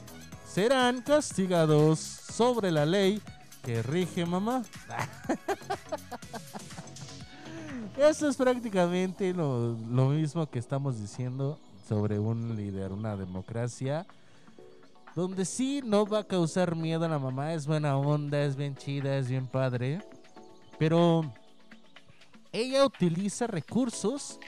serán 0.55 1.03
castigados 1.03 1.99
sobre 1.99 2.71
la 2.71 2.87
ley 2.87 3.21
que 3.65 3.83
rige 3.83 4.25
mamá. 4.25 4.63
Eso 7.99 8.29
es 8.29 8.37
prácticamente 8.37 9.35
lo, 9.35 9.75
mismo 10.11 10.49
que 10.49 10.61
estamos 10.61 11.01
diciendo 11.01 11.59
sobre 11.89 12.21
un 12.21 12.55
líder, 12.55 12.93
una 12.93 13.17
democracia, 13.17 14.07
donde 15.17 15.45
sí 15.45 15.83
no 15.85 16.07
va 16.07 16.21
a 16.21 16.25
causar 16.25 16.77
miedo 16.77 17.05
a 17.05 17.09
la 17.09 17.19
mamá, 17.19 17.53
es 17.53 17.67
buena 17.67 17.97
onda, 17.97 18.45
es 18.45 18.55
bien 18.55 18.77
chida, 18.77 19.17
es 19.17 19.29
bien 19.29 19.49
padre, 19.49 20.07
pero 20.79 21.33
ella 22.53 22.87
utiliza 22.87 23.49
recursos 23.49 24.39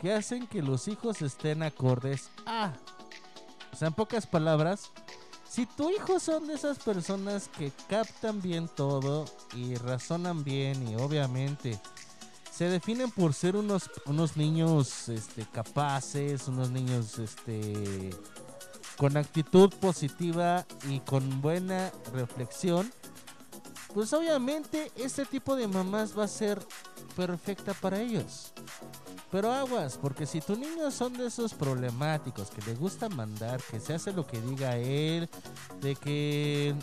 que 0.00 0.12
hacen 0.12 0.48
que 0.48 0.60
los 0.60 0.88
hijos 0.88 1.22
estén 1.22 1.62
acordes 1.62 2.30
a. 2.46 2.72
Sea, 3.80 3.88
en 3.88 3.94
pocas 3.94 4.26
palabras, 4.26 4.90
si 5.48 5.64
tu 5.64 5.88
hijo 5.88 6.20
son 6.20 6.46
de 6.46 6.52
esas 6.52 6.78
personas 6.78 7.48
que 7.48 7.72
captan 7.88 8.42
bien 8.42 8.68
todo 8.68 9.24
y 9.56 9.74
razonan 9.76 10.44
bien 10.44 10.86
y 10.86 10.96
obviamente 10.96 11.80
se 12.52 12.66
definen 12.68 13.10
por 13.10 13.32
ser 13.32 13.56
unos, 13.56 13.90
unos 14.04 14.36
niños 14.36 15.08
este, 15.08 15.46
capaces, 15.46 16.46
unos 16.46 16.68
niños 16.68 17.18
este, 17.18 18.10
con 18.98 19.16
actitud 19.16 19.72
positiva 19.80 20.66
y 20.86 21.00
con 21.00 21.40
buena 21.40 21.90
reflexión, 22.12 22.92
pues 23.94 24.12
obviamente 24.12 24.92
este 24.94 25.24
tipo 25.24 25.56
de 25.56 25.66
mamás 25.68 26.18
va 26.18 26.24
a 26.24 26.28
ser 26.28 26.60
perfecta 27.16 27.72
para 27.72 27.98
ellos. 27.98 28.52
Pero 29.30 29.52
aguas, 29.52 29.96
porque 29.96 30.26
si 30.26 30.40
tu 30.40 30.56
niño 30.56 30.90
son 30.90 31.12
de 31.12 31.26
esos 31.26 31.54
problemáticos 31.54 32.50
que 32.50 32.62
le 32.62 32.74
gusta 32.74 33.08
mandar, 33.08 33.62
que 33.70 33.78
se 33.78 33.94
hace 33.94 34.12
lo 34.12 34.26
que 34.26 34.40
diga 34.40 34.76
él, 34.76 35.28
de 35.80 35.94
que 35.94 36.74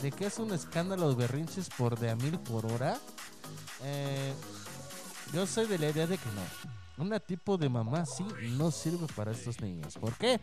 de 0.00 0.10
que 0.10 0.26
es 0.26 0.38
un 0.38 0.52
escándalo 0.52 1.10
de 1.10 1.14
berrinches 1.14 1.68
por 1.68 1.98
de 1.98 2.10
a 2.10 2.16
mil 2.16 2.38
por 2.38 2.64
hora, 2.64 2.98
eh, 3.82 4.32
yo 5.32 5.46
soy 5.46 5.66
de 5.66 5.78
la 5.78 5.90
idea 5.90 6.06
de 6.06 6.16
que 6.16 6.28
no. 6.30 7.04
Una 7.04 7.20
tipo 7.20 7.56
de 7.56 7.68
mamá 7.68 8.04
sí 8.06 8.24
no 8.56 8.70
sirve 8.70 9.06
para 9.14 9.32
estos 9.32 9.60
niños. 9.60 9.96
¿Por 9.98 10.14
qué? 10.14 10.40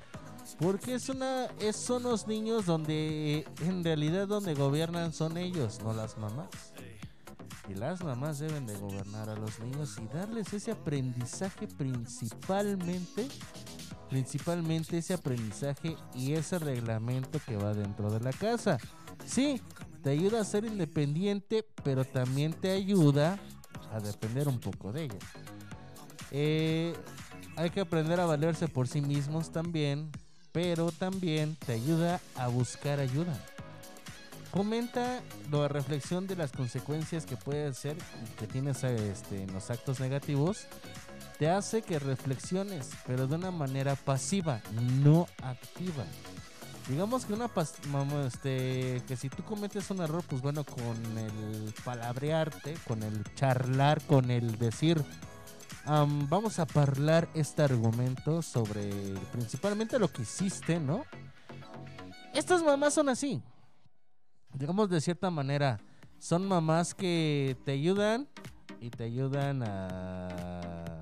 Porque 0.60 0.96
es 0.96 1.10
una, 1.10 1.46
es, 1.60 1.76
son 1.76 2.04
los 2.04 2.28
niños 2.28 2.66
donde 2.66 3.46
en 3.62 3.84
realidad 3.84 4.28
donde 4.28 4.54
gobiernan 4.54 5.14
son 5.14 5.38
ellos, 5.38 5.80
no 5.84 5.94
las 5.94 6.18
mamás. 6.18 6.74
Y 7.68 7.76
las 7.76 8.04
mamás 8.04 8.40
deben 8.40 8.66
de 8.66 8.78
gobernar 8.78 9.30
a 9.30 9.36
los 9.36 9.60
niños 9.60 9.98
y 10.02 10.08
darles 10.08 10.54
ese 10.54 10.72
aprendizaje 10.72 11.68
principalmente, 11.68 13.28
principalmente 14.10 14.98
ese 14.98 15.14
aprendizaje 15.14 15.98
y 16.16 16.34
ese 16.34 16.60
reglamento 16.60 17.40
que 17.46 17.58
va 17.58 17.74
dentro 17.74 18.10
de 18.10 18.22
la 18.22 18.32
casa. 18.32 18.78
Sí, 19.26 19.62
te 20.02 20.12
ayuda 20.12 20.42
a 20.42 20.46
ser 20.46 20.64
independiente, 20.64 21.66
pero 21.84 22.06
también 22.06 22.54
te 22.54 22.72
ayuda 22.72 23.38
a 23.92 24.00
depender 24.00 24.48
un 24.48 24.60
poco 24.60 24.94
de 24.94 25.04
ella. 25.06 25.20
Eh, 26.32 26.94
hay 27.58 27.70
que 27.70 27.82
aprender 27.82 28.20
a 28.20 28.26
valerse 28.26 28.68
por 28.68 28.88
sí 28.88 29.02
mismos 29.02 29.52
también, 29.52 30.10
pero 30.52 30.92
también 30.92 31.58
te 31.66 31.74
ayuda 31.74 32.22
a 32.36 32.48
buscar 32.48 33.00
ayuda. 33.00 33.38
Comenta 34.52 35.22
la 35.52 35.68
reflexión 35.68 36.26
de 36.28 36.36
las 36.36 36.52
consecuencias 36.52 37.26
que 37.26 37.38
puede 37.38 37.74
ser 37.74 37.98
que 38.40 38.48
tienes 38.48 38.84
este, 38.84 39.44
en 39.44 39.54
los 39.54 39.70
actos 39.70 40.00
negativos. 40.00 40.68
Te 41.38 41.50
hace 41.50 41.82
que 41.82 42.00
reflexiones, 42.00 42.90
pero 43.06 43.28
de 43.28 43.36
una 43.36 43.52
manera 43.52 43.96
pasiva, 43.96 44.62
no 45.04 45.28
activa. 45.44 46.06
Digamos 46.90 47.26
que 47.26 47.34
una 47.34 47.50
vamos, 47.90 48.26
este 48.26 49.04
que 49.08 49.18
si 49.18 49.30
tú 49.30 49.44
cometes 49.44 49.92
un 49.92 50.02
error, 50.02 50.24
pues 50.28 50.42
bueno, 50.42 50.64
con 50.64 51.18
el 51.18 51.74
palabrearte, 51.84 52.76
con 52.88 53.04
el 53.04 53.24
charlar, 53.36 54.02
con 54.04 54.32
el 54.32 54.58
decir, 54.58 55.04
am, 55.86 56.30
vamos 56.30 56.60
a 56.60 56.66
hablar 56.76 57.28
este 57.34 57.62
argumento 57.62 58.42
sobre 58.42 58.90
principalmente 59.34 60.00
lo 60.00 60.08
que 60.08 60.22
hiciste, 60.22 60.80
¿no? 60.80 61.04
Estas 62.34 62.64
mamás 62.64 62.94
son 62.94 63.10
así. 63.10 63.44
Digamos 64.58 64.90
de 64.90 65.00
cierta 65.02 65.30
manera, 65.30 65.80
son 66.18 66.48
mamás 66.48 66.96
que 66.96 67.56
te 67.64 67.74
ayudan 67.74 68.28
y 68.82 68.90
te 68.90 69.04
ayudan 69.04 69.62
a 69.62 71.00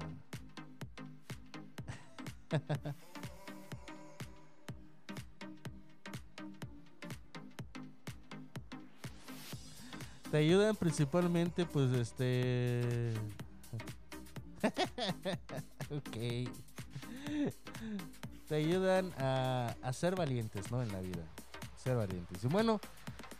te 10.32 10.38
ayudan 10.38 10.76
principalmente 10.76 11.66
pues 11.66 11.94
este 11.94 13.14
ok. 15.92 16.18
Te 18.50 18.56
ayudan 18.56 19.14
a, 19.18 19.74
a 19.82 19.94
ser 19.94 20.18
valientes 20.18 20.70
no 20.72 20.84
en 20.84 20.92
la 20.92 21.00
vida 21.00 21.24
ser 21.86 21.96
valientes. 21.96 22.44
Y 22.44 22.48
bueno 22.48 22.82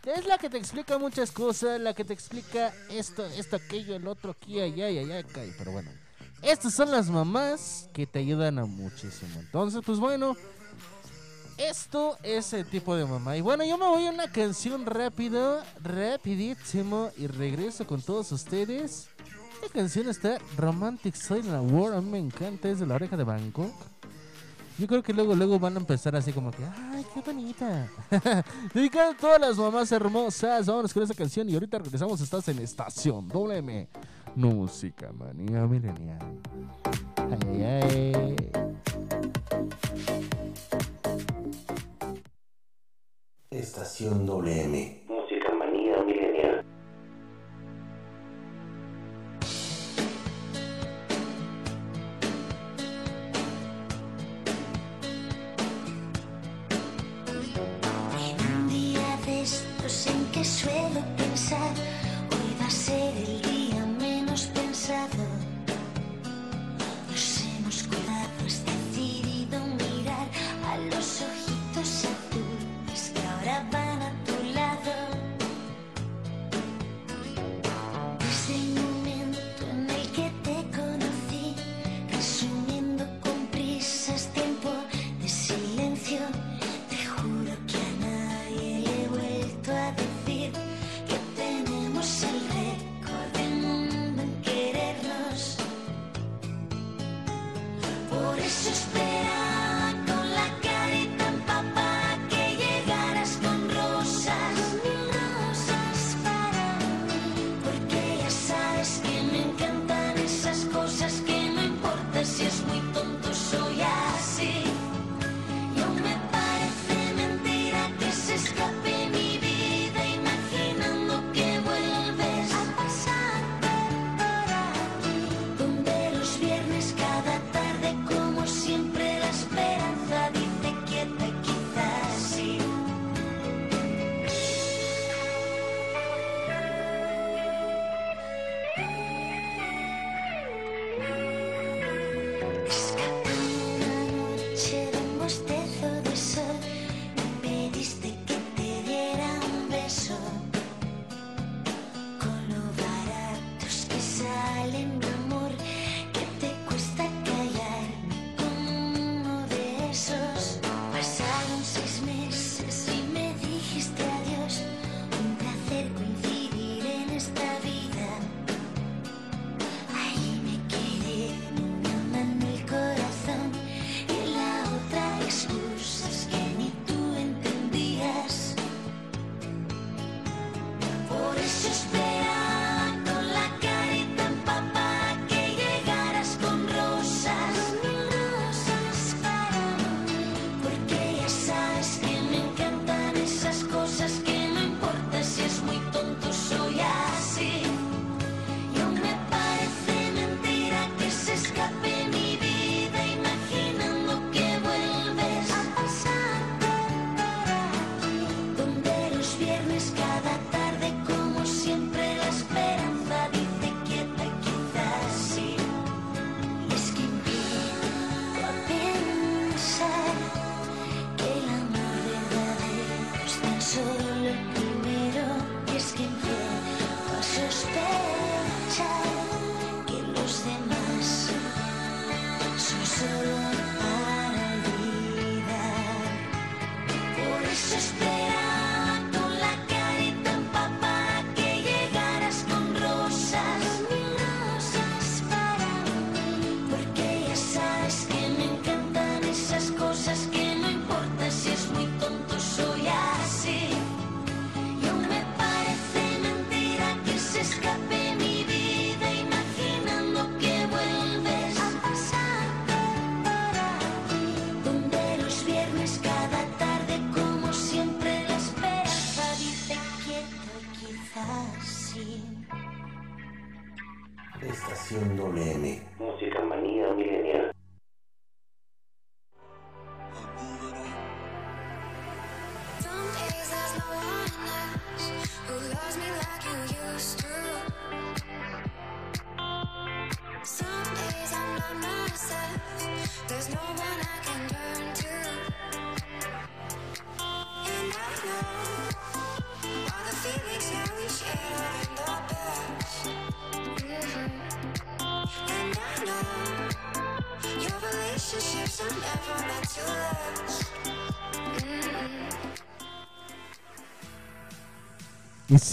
es 0.06 0.26
la 0.26 0.38
que 0.38 0.50
te 0.50 0.58
explica 0.58 0.98
muchas 0.98 1.32
cosas 1.32 1.80
la 1.80 1.94
que 1.94 2.04
te 2.04 2.14
explica 2.14 2.74
esto 2.90 3.26
esto 3.26 3.56
aquello 3.56 3.96
el 3.96 4.08
otro 4.08 4.32
aquí 4.32 4.60
allá 4.60 4.88
allá 4.88 5.20
acá 5.20 5.42
pero 5.58 5.72
bueno 5.72 5.90
estas 6.42 6.74
son 6.74 6.92
las 6.92 7.10
mamás 7.10 7.90
que 7.94 8.06
te 8.06 8.20
ayudan 8.20 8.60
a 8.60 8.66
muchísimo 8.66 9.40
entonces 9.40 9.82
pues 9.86 10.00
bueno 10.00 10.36
esto 11.58 12.18
es 12.22 12.52
el 12.52 12.66
tipo 12.66 12.98
de 12.98 13.06
mamá. 13.06 13.38
Y 13.38 13.42
bueno, 13.42 13.64
yo 13.64 13.78
me 13.78 13.86
voy 13.86 14.08
a 14.08 14.10
una 14.10 14.30
canción 14.30 14.86
rápido, 14.86 15.64
rapidísimo, 15.82 17.12
y 17.18 17.28
regreso 17.28 17.88
con 17.88 18.02
todos 18.02 18.34
ustedes. 18.34 19.08
Esta 19.54 19.70
canción 19.70 20.10
está 20.10 20.38
Romantic 20.58 21.16
Silent 21.16 21.72
War, 21.72 21.94
a 21.94 22.02
mí 22.02 22.10
me 22.10 22.20
encanta, 22.20 22.68
es 22.68 22.80
de 22.82 22.86
la 22.86 22.96
oreja 22.96 23.16
de 23.16 23.24
Bangkok. 23.24 23.74
Yo 24.78 24.88
creo 24.88 25.02
que 25.02 25.14
luego, 25.14 25.36
luego 25.36 25.58
van 25.58 25.76
a 25.78 25.80
empezar 25.80 26.16
así 26.18 26.34
como 26.34 26.52
que, 26.52 26.64
ay, 26.66 27.06
qué 27.14 27.22
bonita. 27.22 27.88
Dedicado 28.74 29.12
a 29.12 29.18
todas 29.18 29.40
las 29.40 29.58
mamás 29.58 29.90
hermosas, 29.92 30.66
vámonos 30.66 30.94
con 30.94 31.04
esa 31.04 31.14
canción 31.14 31.48
y 31.50 31.54
ahorita 31.54 31.78
regresamos, 31.78 32.20
estás 32.20 32.48
en 32.50 32.60
Estación 32.60 33.28
WM. 33.30 33.88
Música 34.36 35.14
manía 35.14 35.66
milenial. 35.66 36.42
Ay, 37.16 37.64
ay, 37.64 38.14
ay. 38.14 38.36
Estación 43.50 44.26
WM. 44.26 45.06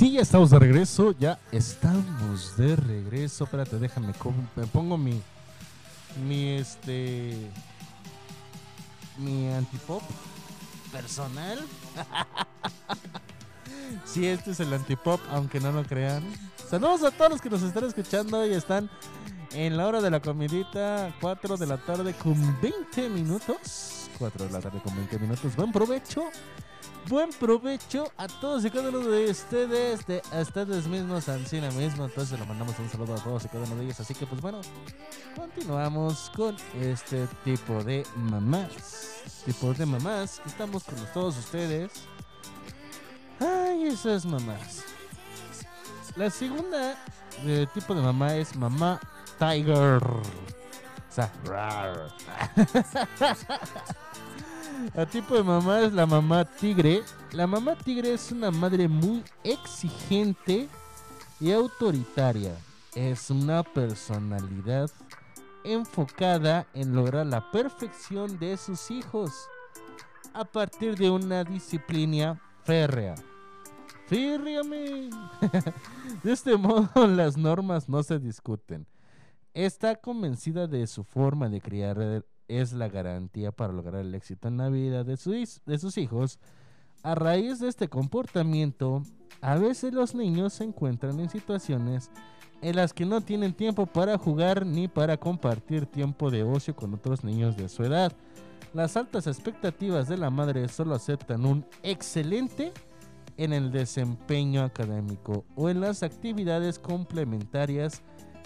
Sí, 0.02 0.10
ya 0.10 0.22
estamos 0.22 0.50
de 0.50 0.58
regreso, 0.58 1.14
ya 1.16 1.38
estamos 1.52 2.56
de 2.56 2.74
regreso. 2.74 3.44
Espérate, 3.44 3.78
déjame, 3.78 4.12
me 4.56 4.66
pongo 4.66 4.98
mi, 4.98 5.22
mi 6.26 6.56
este, 6.56 7.36
mi 9.16 9.48
antipop 9.52 10.02
personal. 10.90 11.60
sí, 14.04 14.26
este 14.26 14.50
es 14.50 14.58
el 14.58 14.72
antipop, 14.72 15.20
aunque 15.30 15.60
no 15.60 15.70
lo 15.70 15.84
crean. 15.84 16.24
Saludos 16.68 17.04
a 17.04 17.12
todos 17.12 17.30
los 17.30 17.40
que 17.40 17.50
nos 17.50 17.62
están 17.62 17.84
escuchando 17.84 18.44
y 18.44 18.54
están 18.54 18.90
en 19.52 19.76
la 19.76 19.86
hora 19.86 20.00
de 20.00 20.10
la 20.10 20.18
comidita, 20.18 21.14
4 21.20 21.56
de 21.56 21.66
la 21.66 21.76
tarde 21.76 22.12
con 22.14 22.34
20 22.60 23.08
minutos. 23.08 23.91
4 24.22 24.46
de 24.46 24.52
la 24.52 24.60
tarde 24.60 24.80
con 24.80 24.94
20 24.94 25.18
minutos. 25.18 25.56
Buen 25.56 25.72
provecho. 25.72 26.22
Buen 27.08 27.30
provecho 27.30 28.12
a 28.16 28.28
todos 28.28 28.64
y 28.64 28.70
cada 28.70 28.90
uno 28.90 29.00
de 29.00 29.28
ustedes, 29.28 30.06
de 30.06 30.22
a 30.30 30.42
ustedes 30.42 30.86
mismos, 30.86 31.28
Ancina 31.28 31.72
mismo. 31.72 32.04
Entonces 32.04 32.38
le 32.38 32.46
mandamos 32.46 32.78
un 32.78 32.88
saludo 32.88 33.16
a 33.16 33.18
todos 33.18 33.44
y 33.44 33.48
cada 33.48 33.64
uno 33.64 33.74
de 33.74 33.86
ellos. 33.86 33.98
Así 33.98 34.14
que 34.14 34.24
pues 34.24 34.40
bueno, 34.40 34.60
continuamos 35.34 36.30
con 36.36 36.54
este 36.80 37.26
tipo 37.44 37.82
de 37.82 38.06
mamás. 38.14 39.24
Tipo 39.44 39.74
de 39.74 39.86
mamás. 39.86 40.40
Estamos 40.46 40.84
con 40.84 41.04
todos 41.12 41.36
ustedes. 41.36 41.90
Ay, 43.40 43.88
esas 43.88 44.24
mamás. 44.24 44.84
La 46.14 46.30
segunda 46.30 46.96
eh, 47.44 47.66
tipo 47.74 47.92
de 47.92 48.02
mamá 48.02 48.36
es 48.36 48.54
mamá 48.54 49.00
Tiger. 49.40 50.00
Sea, 51.12 51.30
tipo 55.10 55.34
de 55.34 55.43
mamá 55.43 55.80
es 55.80 55.93
la 55.93 56.06
mamá 56.06 56.44
tigre. 56.44 57.02
La 57.32 57.47
mamá 57.47 57.76
tigre 57.76 58.14
es 58.14 58.32
una 58.32 58.51
madre 58.51 58.89
muy 58.89 59.22
exigente 59.44 60.68
y 61.39 61.52
autoritaria. 61.52 62.56
Es 62.94 63.28
una 63.30 63.62
personalidad 63.62 64.90
enfocada 65.64 66.66
en 66.72 66.94
lograr 66.94 67.26
la 67.26 67.51
perfección 67.51 68.39
de 68.39 68.56
sus 68.56 68.90
hijos 68.90 69.32
a 70.32 70.44
partir 70.44 70.97
de 70.97 71.10
una 71.10 71.44
disciplina 71.44 72.40
férrea. 72.64 73.16
Fírriame. 74.06 75.10
de 76.22 76.32
este 76.32 76.56
modo 76.56 77.06
las 77.06 77.36
normas 77.36 77.89
no 77.89 78.02
se 78.02 78.18
discuten. 78.18 78.86
Está 79.54 79.96
convencida 79.96 80.66
de 80.66 80.86
su 80.86 81.04
forma 81.04 81.48
de 81.48 81.60
criar 81.60 82.24
es 82.48 82.72
la 82.72 82.88
garantía 82.88 83.52
para 83.52 83.72
lograr 83.72 84.00
el 84.00 84.14
éxito 84.14 84.48
en 84.48 84.56
la 84.58 84.68
vida 84.68 85.04
de, 85.04 85.16
su 85.16 85.34
his- 85.34 85.60
de 85.66 85.78
sus 85.78 85.98
hijos. 85.98 86.38
A 87.02 87.14
raíz 87.14 87.58
de 87.60 87.68
este 87.68 87.88
comportamiento, 87.88 89.02
a 89.40 89.56
veces 89.56 89.92
los 89.92 90.14
niños 90.14 90.54
se 90.54 90.64
encuentran 90.64 91.18
en 91.20 91.28
situaciones 91.28 92.10
en 92.62 92.76
las 92.76 92.92
que 92.94 93.04
no 93.04 93.20
tienen 93.20 93.52
tiempo 93.54 93.86
para 93.86 94.16
jugar 94.16 94.64
ni 94.64 94.86
para 94.88 95.16
compartir 95.16 95.84
tiempo 95.86 96.30
de 96.30 96.44
ocio 96.44 96.76
con 96.76 96.94
otros 96.94 97.24
niños 97.24 97.56
de 97.56 97.68
su 97.68 97.82
edad. 97.82 98.12
Las 98.72 98.96
altas 98.96 99.26
expectativas 99.26 100.08
de 100.08 100.16
la 100.16 100.30
madre 100.30 100.68
solo 100.68 100.94
aceptan 100.94 101.44
un 101.44 101.66
excelente 101.82 102.72
en 103.36 103.52
el 103.52 103.72
desempeño 103.72 104.62
académico 104.62 105.44
o 105.56 105.68
en 105.68 105.80
las 105.80 106.02
actividades 106.02 106.78
complementarias 106.78 108.02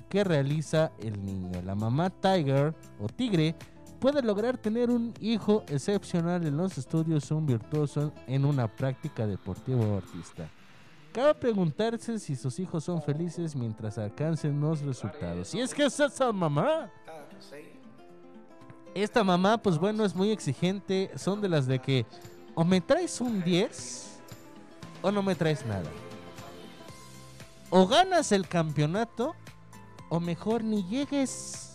que 0.09 0.25
realiza 0.25 0.93
el 0.99 1.25
niño. 1.25 1.63
La 1.63 1.75
mamá 1.75 2.11
Tiger 2.11 2.75
o 2.99 3.09
Tigre 3.09 3.55
puede 3.99 4.23
lograr 4.23 4.59
tener 4.59 4.91
un 4.91 5.15
hijo 5.21 5.65
excepcional 5.69 6.47
en 6.47 6.57
los 6.57 6.79
estudios 6.79 7.31
un 7.31 7.47
virtuoso 7.47 8.13
en 8.27 8.45
una 8.45 8.69
práctica 8.69 9.27
deportiva 9.27 9.85
o 9.85 9.97
artista. 9.97 10.49
Cabe 11.13 11.35
preguntarse 11.35 12.19
si 12.19 12.37
sus 12.37 12.59
hijos 12.59 12.85
son 12.85 13.01
felices 13.03 13.57
mientras 13.57 13.97
alcancen 13.97 14.61
los 14.61 14.83
resultados. 14.83 15.55
Y 15.55 15.61
es 15.61 15.73
que 15.73 15.87
es 15.87 15.99
esa 15.99 16.31
mamá. 16.31 16.91
Esta 18.95 19.25
mamá, 19.25 19.57
pues 19.59 19.79
bueno, 19.79 20.05
es 20.05 20.15
muy 20.15 20.31
exigente. 20.31 21.11
Son 21.17 21.41
de 21.41 21.49
las 21.49 21.67
de 21.67 21.79
que 21.79 22.05
o 22.55 22.65
me 22.65 22.81
traes 22.81 23.21
un 23.21 23.43
10 23.43 24.21
o 25.03 25.11
no 25.11 25.23
me 25.23 25.35
traes 25.35 25.65
nada. 25.65 25.91
O 27.71 27.87
ganas 27.87 28.31
el 28.33 28.47
campeonato 28.47 29.35
o 30.09 30.21
mejor 30.21 30.65
ni 30.65 30.85
llegues. 30.85 31.73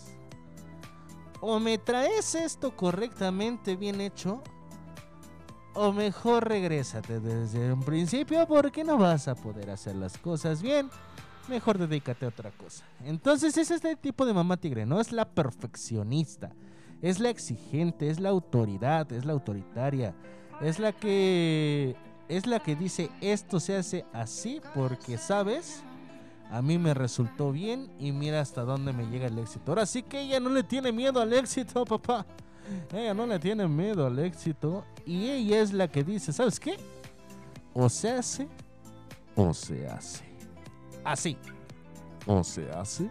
O 1.40 1.58
me 1.58 1.78
traes 1.78 2.34
esto 2.34 2.76
correctamente 2.76 3.76
bien 3.76 4.00
hecho 4.00 4.42
o 5.74 5.92
mejor 5.92 6.48
regrésate 6.48 7.20
desde 7.20 7.72
un 7.72 7.80
principio 7.80 8.46
porque 8.46 8.84
no 8.84 8.98
vas 8.98 9.28
a 9.28 9.34
poder 9.34 9.70
hacer 9.70 9.96
las 9.96 10.18
cosas 10.18 10.62
bien. 10.62 10.90
Mejor 11.48 11.78
dedícate 11.78 12.24
a 12.24 12.28
otra 12.28 12.50
cosa. 12.50 12.84
Entonces 13.04 13.56
es 13.56 13.70
este 13.70 13.96
tipo 13.96 14.26
de 14.26 14.34
mamá 14.34 14.56
tigre, 14.58 14.86
¿no? 14.86 15.00
Es 15.00 15.12
la 15.12 15.24
perfeccionista, 15.24 16.52
es 17.00 17.18
la 17.18 17.30
exigente, 17.30 18.10
es 18.10 18.20
la 18.20 18.28
autoridad, 18.28 19.10
es 19.12 19.24
la 19.24 19.32
autoritaria, 19.32 20.14
es 20.60 20.78
la 20.78 20.92
que 20.92 21.96
es 22.28 22.46
la 22.46 22.60
que 22.60 22.76
dice 22.76 23.10
esto 23.20 23.60
se 23.60 23.76
hace 23.76 24.04
así 24.12 24.60
porque 24.74 25.18
sabes, 25.18 25.82
a 26.52 26.60
mí 26.60 26.76
me 26.76 26.92
resultó 26.92 27.50
bien 27.50 27.90
y 27.98 28.12
mira 28.12 28.42
hasta 28.42 28.62
dónde 28.62 28.92
me 28.92 29.06
llega 29.06 29.26
el 29.26 29.38
éxito. 29.38 29.72
Ahora 29.72 29.86
sí 29.86 30.02
que 30.02 30.20
ella 30.20 30.38
no 30.38 30.50
le 30.50 30.62
tiene 30.62 30.92
miedo 30.92 31.18
al 31.22 31.32
éxito, 31.32 31.84
papá. 31.86 32.26
Ella 32.92 33.14
no 33.14 33.26
le 33.26 33.38
tiene 33.38 33.66
miedo 33.66 34.06
al 34.06 34.18
éxito 34.18 34.84
y 35.06 35.30
ella 35.30 35.62
es 35.62 35.72
la 35.72 35.88
que 35.88 36.04
dice, 36.04 36.30
¿sabes 36.30 36.60
qué? 36.60 36.76
O 37.72 37.88
se 37.88 38.10
hace 38.10 38.48
o 39.34 39.54
se 39.54 39.88
hace. 39.88 40.24
Así. 41.02 41.38
O 42.26 42.44
se 42.44 42.70
hace 42.70 43.10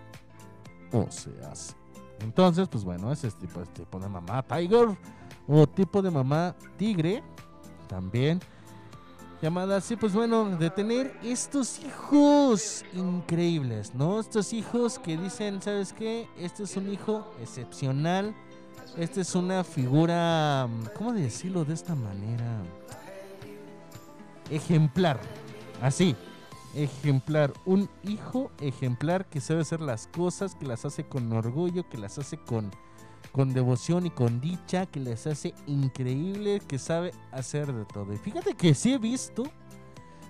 o 0.91 1.09
se 1.09 1.31
hace. 1.43 1.73
Entonces, 2.19 2.67
pues 2.67 2.83
bueno, 2.83 3.11
ese 3.11 3.27
es 3.27 3.35
tipo, 3.35 3.59
este 3.61 3.81
tipo 3.81 3.99
de 3.99 4.07
mamá 4.07 4.43
tiger 4.43 4.95
o 5.47 5.67
tipo 5.67 6.03
de 6.03 6.11
mamá 6.11 6.55
tigre 6.77 7.23
también 7.87 8.39
llamada 9.41 9.77
así, 9.77 9.95
pues 9.95 10.13
bueno, 10.13 10.57
de 10.57 10.69
tener 10.69 11.17
estos 11.23 11.79
hijos 11.79 12.85
increíbles, 12.93 13.93
¿no? 13.95 14.19
Estos 14.19 14.53
hijos 14.53 14.99
que 14.99 15.17
dicen, 15.17 15.61
¿sabes 15.61 15.93
qué? 15.93 16.27
Este 16.37 16.63
es 16.63 16.77
un 16.77 16.91
hijo 16.91 17.27
excepcional. 17.41 18.35
Esta 18.97 19.21
es 19.21 19.35
una 19.35 19.63
figura, 19.63 20.67
¿cómo 20.97 21.13
decirlo 21.13 21.63
de 21.63 21.73
esta 21.73 21.95
manera? 21.95 22.61
ejemplar. 24.51 25.19
Así, 25.81 26.15
ejemplar. 26.75 27.53
Un 27.65 27.89
hijo 28.03 28.51
ejemplar 28.59 29.25
que 29.25 29.41
sabe 29.41 29.61
hacer 29.61 29.81
las 29.81 30.07
cosas, 30.07 30.55
que 30.55 30.65
las 30.65 30.85
hace 30.85 31.05
con 31.05 31.31
orgullo, 31.33 31.89
que 31.89 31.97
las 31.97 32.19
hace 32.19 32.37
con, 32.37 32.71
con 33.31 33.53
devoción 33.53 34.05
y 34.05 34.09
con 34.09 34.41
dicha, 34.41 34.85
que 34.85 34.99
les 34.99 35.25
hace 35.27 35.53
increíble, 35.65 36.61
que 36.67 36.77
sabe 36.77 37.11
hacer 37.31 37.71
de 37.71 37.85
todo. 37.85 38.13
Y 38.13 38.17
fíjate 38.17 38.55
que 38.55 38.73
sí 38.73 38.93
he 38.93 38.97
visto, 38.97 39.43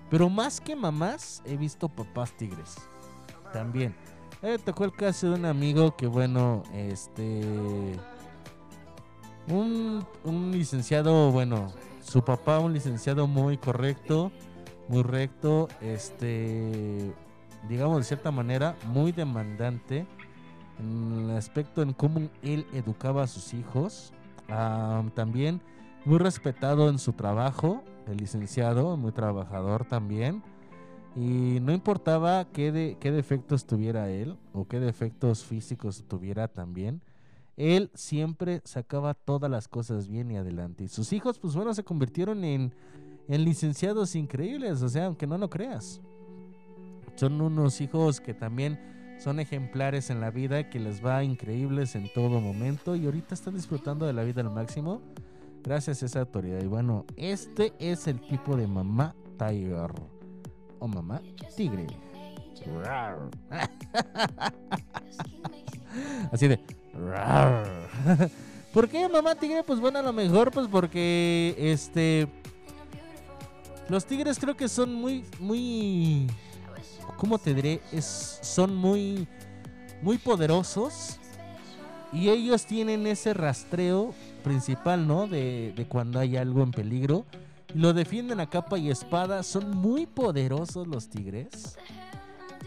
pero 0.09 0.29
más 0.29 0.61
que 0.61 0.75
mamás, 0.75 1.41
he 1.45 1.57
visto 1.57 1.89
papás 1.89 2.31
tigres. 2.33 2.75
También. 3.51 3.95
Me 4.41 4.57
tocó 4.57 4.85
el 4.85 4.93
caso 4.93 5.29
de 5.29 5.35
un 5.35 5.45
amigo 5.45 5.95
que, 5.95 6.07
bueno, 6.07 6.63
este. 6.73 7.41
Un, 9.47 10.05
un 10.23 10.51
licenciado, 10.51 11.31
bueno, 11.31 11.71
su 12.01 12.23
papá, 12.23 12.59
un 12.59 12.73
licenciado 12.73 13.27
muy 13.27 13.57
correcto, 13.57 14.31
muy 14.87 15.03
recto, 15.03 15.67
este. 15.81 17.13
Digamos 17.67 17.97
de 17.99 18.03
cierta 18.03 18.31
manera, 18.31 18.75
muy 18.85 19.11
demandante 19.11 20.07
en 20.79 21.29
el 21.29 21.37
aspecto 21.37 21.81
en 21.81 21.93
cómo 21.93 22.29
él 22.41 22.65
educaba 22.73 23.23
a 23.23 23.27
sus 23.27 23.53
hijos. 23.53 24.13
Ah, 24.49 25.03
también 25.13 25.61
muy 26.05 26.17
respetado 26.17 26.89
en 26.89 26.97
su 26.99 27.13
trabajo, 27.13 27.83
el 28.07 28.17
licenciado, 28.17 28.97
muy 28.97 29.11
trabajador 29.11 29.85
también. 29.85 30.41
Y 31.15 31.59
no 31.61 31.73
importaba 31.73 32.45
qué, 32.51 32.71
de- 32.71 32.97
qué 32.99 33.11
defectos 33.11 33.65
tuviera 33.65 34.09
él 34.09 34.37
o 34.53 34.65
qué 34.67 34.79
defectos 34.79 35.43
físicos 35.43 36.03
tuviera 36.07 36.47
también, 36.47 37.01
él 37.57 37.91
siempre 37.93 38.61
sacaba 38.63 39.13
todas 39.13 39.51
las 39.51 39.67
cosas 39.67 40.07
bien 40.07 40.31
y 40.31 40.37
adelante. 40.37 40.85
Y 40.85 40.87
sus 40.87 41.11
hijos, 41.13 41.37
pues 41.37 41.53
bueno, 41.53 41.73
se 41.73 41.83
convirtieron 41.83 42.43
en, 42.45 42.73
en 43.27 43.43
licenciados 43.43 44.15
increíbles, 44.15 44.81
o 44.81 44.89
sea, 44.89 45.05
aunque 45.07 45.27
no 45.27 45.37
lo 45.37 45.49
creas. 45.49 46.01
Son 47.15 47.39
unos 47.41 47.81
hijos 47.81 48.21
que 48.21 48.33
también 48.33 48.79
son 49.21 49.39
ejemplares 49.39 50.09
en 50.09 50.19
la 50.19 50.31
vida, 50.31 50.69
que 50.69 50.79
les 50.79 51.05
va 51.05 51.23
increíbles 51.23 51.95
en 51.95 52.11
todo 52.11 52.41
momento 52.41 52.95
y 52.95 53.05
ahorita 53.05 53.35
están 53.35 53.53
disfrutando 53.53 54.07
de 54.07 54.13
la 54.13 54.23
vida 54.23 54.41
al 54.41 54.49
máximo 54.49 55.03
gracias 55.63 56.01
a 56.01 56.07
esa 56.07 56.21
autoridad. 56.21 56.59
Y 56.61 56.67
bueno, 56.67 57.05
este 57.17 57.71
es 57.79 58.07
el 58.07 58.19
tipo 58.19 58.57
de 58.57 58.65
mamá 58.65 59.13
tiger 59.37 59.91
o 60.79 60.87
mamá 60.87 61.21
tigre. 61.55 61.85
Así 66.31 66.47
de. 66.47 66.59
¿Por 68.73 68.89
qué 68.89 69.07
mamá 69.07 69.35
tigre? 69.35 69.61
Pues 69.63 69.79
bueno, 69.79 69.99
a 69.99 70.01
lo 70.01 70.13
mejor 70.13 70.49
pues 70.51 70.67
porque 70.67 71.53
este 71.59 72.27
los 73.87 74.03
tigres 74.05 74.39
creo 74.39 74.55
que 74.55 74.67
son 74.67 74.93
muy 74.93 75.25
muy 75.39 76.27
¿cómo 77.17 77.37
te 77.37 77.53
diré? 77.53 77.81
Es 77.91 78.39
son 78.41 78.75
muy 78.75 79.27
muy 80.01 80.17
poderosos 80.17 81.19
y 82.11 82.29
ellos 82.29 82.65
tienen 82.65 83.07
ese 83.07 83.33
rastreo 83.33 84.13
principal, 84.43 85.07
¿no? 85.07 85.27
De, 85.27 85.73
de 85.75 85.87
cuando 85.87 86.19
hay 86.19 86.37
algo 86.37 86.63
en 86.63 86.71
peligro. 86.71 87.25
Lo 87.73 87.93
defienden 87.93 88.39
a 88.41 88.49
capa 88.49 88.77
y 88.77 88.89
espada. 88.89 89.43
Son 89.43 89.77
muy 89.77 90.05
poderosos 90.05 90.87
los 90.87 91.07
tigres. 91.07 91.77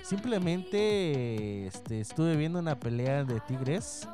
Simplemente 0.02 1.66
este, 1.66 2.00
estuve 2.00 2.36
viendo 2.36 2.58
una 2.58 2.78
pelea 2.78 3.24
de 3.24 3.40
tigres. 3.40 4.06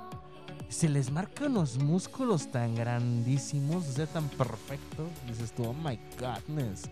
Se 0.69 0.89
les 0.89 1.11
marcan 1.11 1.55
los 1.55 1.79
músculos 1.79 2.51
tan 2.51 2.77
grandísimos, 2.77 3.89
o 3.89 3.93
sea, 3.93 4.07
tan 4.07 4.29
perfectos. 4.29 5.09
Dices 5.27 5.53
tú, 5.53 5.65
oh 5.65 5.75
my 5.75 5.99
godness. 6.19 6.89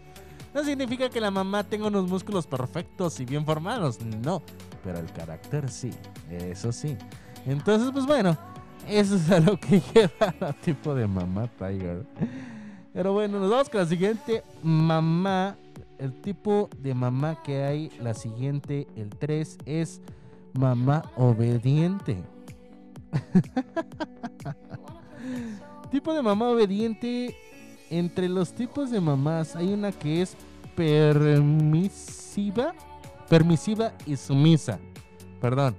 No 0.54 0.64
significa 0.64 1.10
que 1.10 1.20
la 1.20 1.30
mamá 1.30 1.64
tenga 1.64 1.86
unos 1.86 2.08
músculos 2.08 2.46
perfectos 2.46 3.20
y 3.20 3.24
bien 3.24 3.44
formados, 3.44 4.00
no. 4.00 4.42
Pero 4.82 4.98
el 4.98 5.12
carácter 5.12 5.70
sí, 5.70 5.90
eso 6.30 6.72
sí. 6.72 6.96
Entonces, 7.46 7.90
pues 7.92 8.06
bueno, 8.06 8.36
eso 8.88 9.16
es 9.16 9.30
a 9.30 9.40
lo 9.40 9.58
que 9.58 9.82
lleva 9.94 10.34
la 10.40 10.52
tipo 10.52 10.94
de 10.94 11.06
mamá 11.06 11.48
Tiger. 11.58 12.06
Pero 12.92 13.12
bueno, 13.12 13.38
nos 13.38 13.50
vamos 13.50 13.68
con 13.68 13.80
la 13.80 13.86
siguiente 13.86 14.42
mamá. 14.62 15.56
El 15.98 16.12
tipo 16.20 16.70
de 16.78 16.94
mamá 16.94 17.42
que 17.42 17.64
hay, 17.64 17.90
la 18.00 18.14
siguiente, 18.14 18.86
el 18.96 19.10
3, 19.10 19.58
es 19.66 20.00
mamá 20.54 21.02
obediente. 21.16 22.22
tipo 25.90 26.14
de 26.14 26.22
mamá 26.22 26.48
obediente. 26.48 27.36
Entre 27.90 28.28
los 28.28 28.52
tipos 28.52 28.90
de 28.90 29.00
mamás 29.00 29.56
hay 29.56 29.72
una 29.72 29.92
que 29.92 30.22
es 30.22 30.36
permisiva, 30.76 32.74
permisiva 33.28 33.92
y 34.06 34.16
sumisa. 34.16 34.78
Perdón. 35.40 35.76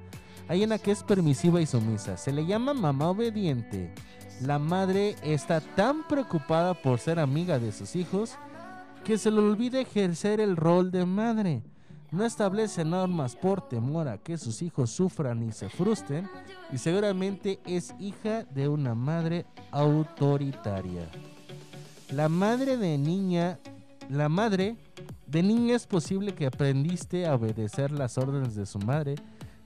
Hay 0.47 0.63
una 0.63 0.79
que 0.79 0.91
es 0.91 1.03
permisiva 1.03 1.61
y 1.61 1.67
sumisa. 1.67 2.17
Se 2.17 2.31
le 2.31 2.45
llama 2.45 2.73
mamá 2.73 3.09
obediente. 3.09 3.93
La 4.41 4.57
madre 4.57 5.15
está 5.21 5.61
tan 5.61 6.07
preocupada 6.07 6.73
por 6.73 6.97
ser 6.97 7.19
amiga 7.19 7.59
de 7.59 7.71
sus 7.71 7.95
hijos 7.95 8.35
que 9.03 9.17
se 9.17 9.29
le 9.29 9.39
olvida 9.39 9.79
ejercer 9.79 10.39
el 10.39 10.55
rol 10.55 10.91
de 10.91 11.05
madre. 11.05 11.61
No 12.11 12.25
establece 12.25 12.83
normas 12.83 13.35
por 13.35 13.67
temor 13.69 14.07
a 14.07 14.17
que 14.17 14.37
sus 14.37 14.63
hijos 14.63 14.89
sufran 14.89 15.43
y 15.43 15.51
se 15.51 15.69
frustren 15.69 16.27
y 16.71 16.79
seguramente 16.79 17.59
es 17.65 17.93
hija 17.99 18.43
de 18.45 18.67
una 18.67 18.95
madre 18.95 19.45
autoritaria. 19.71 21.07
La 22.11 22.27
madre 22.27 22.75
de 22.75 22.97
niña, 22.97 23.59
la 24.09 24.29
madre 24.29 24.77
de 25.27 25.43
niña 25.43 25.75
es 25.75 25.85
posible 25.85 26.33
que 26.33 26.47
aprendiste 26.47 27.27
a 27.27 27.35
obedecer 27.35 27.91
las 27.91 28.17
órdenes 28.17 28.55
de 28.55 28.65
su 28.65 28.79
madre 28.79 29.13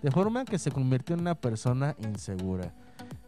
de 0.02 0.12
forma 0.12 0.44
que 0.44 0.60
se 0.60 0.70
convirtió 0.70 1.16
en 1.16 1.22
una 1.22 1.36
persona 1.36 1.96
insegura. 2.00 2.74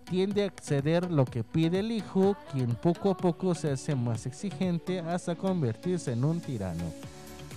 Tiende 0.04 0.44
a 0.44 0.48
acceder 0.48 1.10
lo 1.10 1.24
que 1.24 1.46
pide 1.46 1.80
el 1.80 1.94
hijo, 1.94 2.36
quien 2.52 2.76
poco 2.76 3.12
a 3.12 3.16
poco 3.16 3.56
se 3.56 3.72
hace 3.72 3.96
más 3.96 4.26
exigente 4.26 5.00
hasta 5.00 5.36
convertirse 5.36 6.12
en 6.12 6.26
un 6.26 6.42
tirano. 6.42 6.84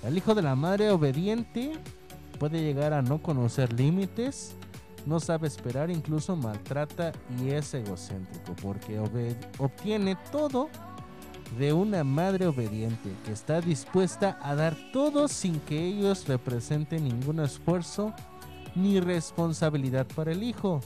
El 0.04 0.16
hijo 0.16 0.36
de 0.36 0.42
la 0.42 0.54
madre 0.54 0.90
obediente 0.92 1.72
puede 2.38 2.62
llegar 2.62 2.92
a 2.92 3.02
no 3.02 3.20
conocer 3.20 3.72
límites, 3.72 4.54
no 5.06 5.18
sabe 5.18 5.48
esperar, 5.48 5.90
incluso 5.90 6.36
maltrata 6.36 7.10
y 7.42 7.50
es 7.50 7.74
egocéntrico 7.74 8.54
porque 8.62 9.00
obtiene 9.58 10.16
todo 10.30 10.68
de 11.56 11.72
una 11.72 12.04
madre 12.04 12.46
obediente 12.46 13.10
que 13.24 13.32
está 13.32 13.60
dispuesta 13.60 14.38
a 14.42 14.54
dar 14.54 14.76
todo 14.92 15.28
sin 15.28 15.60
que 15.60 15.82
ellos 15.82 16.26
representen 16.28 17.04
ningún 17.04 17.40
esfuerzo 17.40 18.12
ni 18.74 19.00
responsabilidad 19.00 20.06
para 20.14 20.32
el 20.32 20.42
hijo. 20.42 20.80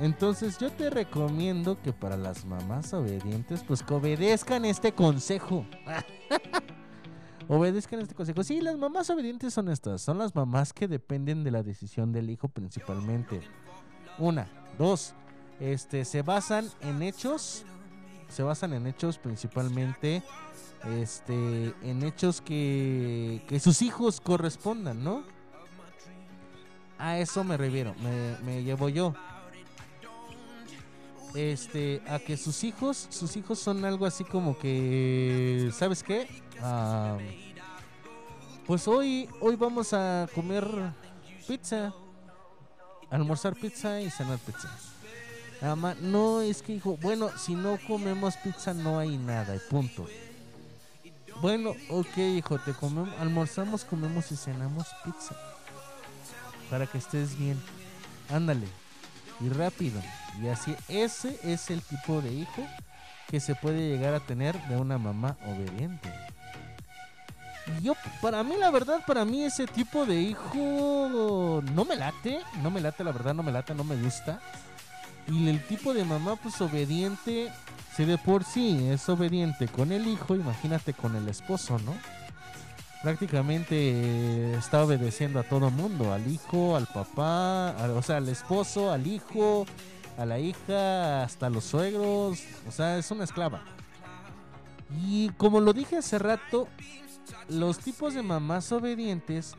Entonces 0.00 0.58
yo 0.58 0.70
te 0.70 0.88
recomiendo 0.88 1.80
que 1.82 1.92
para 1.92 2.16
las 2.16 2.46
mamás 2.46 2.94
obedientes, 2.94 3.62
pues 3.66 3.82
que 3.82 3.94
obedezcan 3.94 4.64
este 4.64 4.92
consejo. 4.92 5.66
obedezcan 7.48 8.00
este 8.00 8.14
consejo. 8.14 8.42
Sí, 8.42 8.60
las 8.60 8.78
mamás 8.78 9.10
obedientes 9.10 9.52
son 9.52 9.68
estas. 9.68 10.00
Son 10.00 10.16
las 10.16 10.34
mamás 10.34 10.72
que 10.72 10.88
dependen 10.88 11.44
de 11.44 11.50
la 11.50 11.62
decisión 11.62 12.12
del 12.12 12.30
hijo 12.30 12.48
principalmente. 12.48 13.40
Una, 14.18 14.48
dos, 14.78 15.14
este, 15.58 16.06
se 16.06 16.22
basan 16.22 16.66
en 16.80 17.02
hechos. 17.02 17.66
Se 18.30 18.42
basan 18.42 18.72
en 18.72 18.86
hechos 18.86 19.18
principalmente. 19.18 20.22
Este, 20.86 21.74
en 21.82 22.02
hechos 22.02 22.40
que, 22.40 23.42
que 23.46 23.60
sus 23.60 23.82
hijos 23.82 24.18
correspondan, 24.20 25.04
¿no? 25.04 25.24
A 26.98 27.18
eso 27.18 27.44
me 27.44 27.56
refiero, 27.56 27.94
me, 28.02 28.36
me 28.42 28.62
llevo 28.62 28.88
yo. 28.88 29.14
Este, 31.34 32.02
a 32.08 32.18
que 32.18 32.36
sus 32.36 32.64
hijos, 32.64 33.06
sus 33.10 33.36
hijos 33.36 33.58
son 33.58 33.84
algo 33.84 34.04
así 34.06 34.24
como 34.24 34.58
que, 34.58 35.70
¿sabes 35.72 36.02
qué? 36.02 36.28
Ah, 36.60 37.16
pues 38.66 38.88
hoy, 38.88 39.28
hoy 39.40 39.56
vamos 39.56 39.92
a 39.92 40.28
comer 40.34 40.66
pizza, 41.46 41.94
almorzar 43.10 43.54
pizza 43.54 44.00
y 44.00 44.10
cenar 44.10 44.38
pizza. 44.38 44.68
No 45.62 46.40
es 46.40 46.62
que 46.62 46.74
hijo, 46.74 46.96
bueno, 47.00 47.30
si 47.38 47.54
no 47.54 47.78
comemos 47.86 48.36
pizza 48.36 48.72
no 48.72 48.98
hay 48.98 49.18
nada, 49.18 49.56
punto. 49.68 50.06
Bueno, 51.42 51.74
ok, 51.88 52.16
hijo, 52.16 52.58
te 52.58 52.72
comemos, 52.72 53.10
almorzamos, 53.18 53.84
comemos 53.84 54.30
y 54.32 54.36
cenamos 54.36 54.86
pizza 55.04 55.34
para 56.70 56.86
que 56.86 56.98
estés 56.98 57.36
bien. 57.38 57.60
Ándale. 58.30 58.66
Y 59.40 59.48
rápido. 59.48 60.00
Y 60.40 60.48
así, 60.48 60.76
ese 60.88 61.38
es 61.42 61.70
el 61.70 61.82
tipo 61.82 62.20
de 62.20 62.32
hijo 62.32 62.66
que 63.28 63.40
se 63.40 63.54
puede 63.54 63.88
llegar 63.88 64.14
a 64.14 64.20
tener 64.20 64.60
de 64.68 64.76
una 64.76 64.98
mamá 64.98 65.36
obediente. 65.46 66.12
Yo, 67.82 67.94
para 68.20 68.42
mí, 68.42 68.56
la 68.58 68.70
verdad, 68.70 69.00
para 69.06 69.24
mí 69.24 69.44
ese 69.44 69.66
tipo 69.66 70.04
de 70.04 70.20
hijo 70.20 71.62
no 71.74 71.84
me 71.84 71.96
late. 71.96 72.40
No 72.62 72.70
me 72.70 72.80
late, 72.80 73.04
la 73.04 73.12
verdad, 73.12 73.34
no 73.34 73.42
me 73.42 73.52
late, 73.52 73.74
no 73.74 73.84
me 73.84 73.96
gusta. 73.96 74.40
Y 75.28 75.48
el 75.48 75.64
tipo 75.66 75.94
de 75.94 76.04
mamá, 76.04 76.36
pues 76.36 76.60
obediente, 76.60 77.52
si 77.96 78.04
de 78.04 78.18
por 78.18 78.44
sí 78.44 78.88
es 78.88 79.08
obediente 79.08 79.68
con 79.68 79.92
el 79.92 80.06
hijo, 80.06 80.34
imagínate 80.34 80.92
con 80.92 81.14
el 81.16 81.28
esposo, 81.28 81.78
¿no? 81.80 81.94
prácticamente 83.02 83.74
eh, 83.76 84.54
está 84.58 84.84
obedeciendo 84.84 85.40
a 85.40 85.42
todo 85.42 85.70
mundo, 85.70 86.12
al 86.12 86.26
hijo, 86.26 86.76
al 86.76 86.86
papá, 86.86 87.74
o 87.94 88.02
sea, 88.02 88.18
al 88.18 88.28
esposo, 88.28 88.92
al 88.92 89.06
hijo, 89.06 89.66
a 90.18 90.26
la 90.26 90.38
hija, 90.38 91.22
hasta 91.22 91.48
los 91.48 91.64
suegros, 91.64 92.40
o 92.68 92.70
sea, 92.70 92.98
es 92.98 93.10
una 93.10 93.24
esclava. 93.24 93.62
Y 95.06 95.30
como 95.30 95.60
lo 95.60 95.72
dije 95.72 95.98
hace 95.98 96.18
rato, 96.18 96.68
los 97.48 97.78
tipos 97.78 98.14
de 98.14 98.22
mamás 98.22 98.70
obedientes 98.72 99.54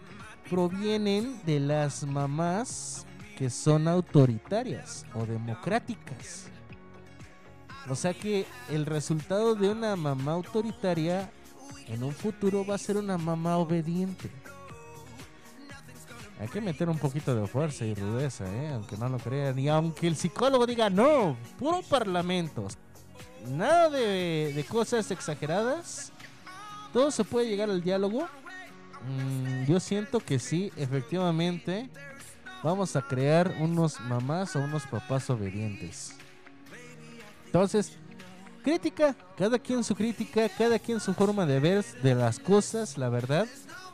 provienen 0.50 1.42
de 1.46 1.60
las 1.60 2.04
mamás 2.04 3.06
que 3.42 3.50
son 3.50 3.88
autoritarias 3.88 5.04
o 5.16 5.26
democráticas. 5.26 6.46
O 7.90 7.96
sea 7.96 8.14
que 8.14 8.46
el 8.70 8.86
resultado 8.86 9.56
de 9.56 9.68
una 9.70 9.96
mamá 9.96 10.34
autoritaria 10.34 11.28
en 11.88 12.04
un 12.04 12.12
futuro 12.12 12.64
va 12.64 12.76
a 12.76 12.78
ser 12.78 12.98
una 12.98 13.18
mamá 13.18 13.58
obediente. 13.58 14.30
Hay 16.40 16.50
que 16.50 16.62
meter 16.62 16.88
un 16.88 17.00
poquito 17.00 17.34
de 17.34 17.48
fuerza 17.48 17.84
y 17.84 17.96
rudeza, 17.96 18.46
¿eh? 18.46 18.74
aunque 18.76 18.96
no 18.96 19.10
lo 19.10 19.18
crean. 19.18 19.58
Y 19.58 19.70
aunque 19.70 20.06
el 20.06 20.16
psicólogo 20.16 20.68
diga 20.68 20.92
no, 20.92 21.36
puro 21.58 21.82
parlamento. 21.90 22.68
Nada 23.50 23.90
de, 23.90 24.64
cosas 24.70 25.10
exageradas. 25.10 26.12
Todo 26.94 27.10
se 27.10 27.24
puede 27.24 27.50
llegar 27.50 27.72
al 27.72 27.82
diálogo. 27.82 28.28
Mm, 29.08 29.66
yo 29.66 29.80
siento 29.80 30.20
que 30.20 30.38
sí, 30.38 30.72
efectivamente. 30.78 31.90
Vamos 32.64 32.96
a 32.96 33.02
crear 33.02 33.56
unos 33.60 34.00
mamás 34.02 34.56
o 34.56 34.60
unos 34.60 34.84
papás 34.84 35.30
obedientes. 35.30 36.16
Entonces, 37.46 37.94
crítica, 38.64 39.16
cada 39.38 39.58
quien 39.58 39.84
su 39.84 39.96
crítica, 39.96 40.48
cada 40.58 40.78
quien 40.78 41.00
su 41.00 41.14
forma 41.14 41.46
de 41.46 41.60
ver 41.60 41.84
de 42.04 42.16
las 42.16 42.40
cosas, 42.40 42.98
la 42.98 43.10
verdad, 43.10 43.48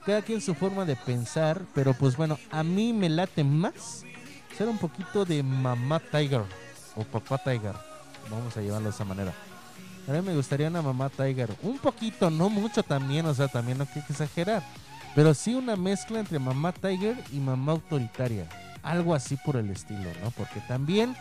cada 0.05 0.21
quien 0.21 0.41
su 0.41 0.53
forma 0.53 0.85
de 0.85 0.95
pensar, 0.95 1.61
pero 1.73 1.93
pues 1.93 2.17
bueno, 2.17 2.37
a 2.51 2.63
mí 2.63 2.93
me 2.93 3.09
late 3.09 3.43
más 3.43 4.03
ser 4.57 4.67
un 4.67 4.77
poquito 4.77 5.23
de 5.25 5.43
mamá 5.43 5.99
tiger 5.99 6.43
o 6.95 7.03
papá 7.03 7.37
tiger, 7.37 7.75
vamos 8.29 8.55
a 8.57 8.61
llevarlo 8.61 8.89
de 8.89 8.95
esa 8.95 9.05
manera. 9.05 9.33
A 10.07 10.11
mí 10.11 10.21
me 10.21 10.35
gustaría 10.35 10.67
una 10.67 10.81
mamá 10.81 11.09
tiger, 11.09 11.49
un 11.61 11.77
poquito, 11.77 12.29
no 12.29 12.49
mucho 12.49 12.83
también, 12.83 13.25
o 13.25 13.33
sea, 13.33 13.47
también 13.47 13.77
no 13.77 13.83
hay 13.83 14.01
que 14.01 14.11
exagerar, 14.11 14.63
pero 15.17 15.33
sí 15.33 15.55
una 15.55 15.75
mezcla 15.75 16.19
entre 16.19 16.37
mamá 16.37 16.71
tiger 16.71 17.17
y 17.33 17.37
mamá 17.37 17.71
autoritaria, 17.71 18.47
algo 18.83 19.15
así 19.15 19.35
por 19.35 19.55
el 19.55 19.71
estilo, 19.71 20.11
¿no? 20.21 20.29
Porque 20.29 20.59
también 20.67 21.15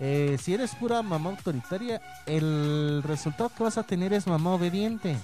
eh, 0.00 0.36
si 0.42 0.52
eres 0.52 0.74
pura 0.74 1.00
mamá 1.00 1.30
autoritaria, 1.30 2.02
el 2.26 3.04
resultado 3.04 3.48
que 3.56 3.62
vas 3.62 3.78
a 3.78 3.84
tener 3.84 4.12
es 4.12 4.26
mamá 4.26 4.50
obediente. 4.50 5.16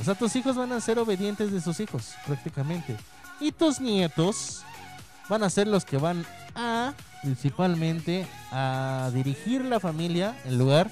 O 0.00 0.02
sea, 0.02 0.16
tus 0.16 0.34
hijos 0.34 0.56
van 0.56 0.72
a 0.72 0.80
ser 0.80 0.98
obedientes 0.98 1.52
de 1.52 1.60
sus 1.60 1.78
hijos, 1.78 2.14
prácticamente. 2.26 2.96
Y 3.38 3.52
tus 3.52 3.80
nietos 3.80 4.64
van 5.28 5.44
a 5.44 5.50
ser 5.50 5.68
los 5.68 5.84
que 5.84 5.96
van 5.96 6.26
a, 6.56 6.94
principalmente, 7.22 8.26
a 8.50 9.12
dirigir 9.14 9.64
la 9.64 9.78
familia 9.78 10.36
en 10.44 10.58
lugar 10.58 10.90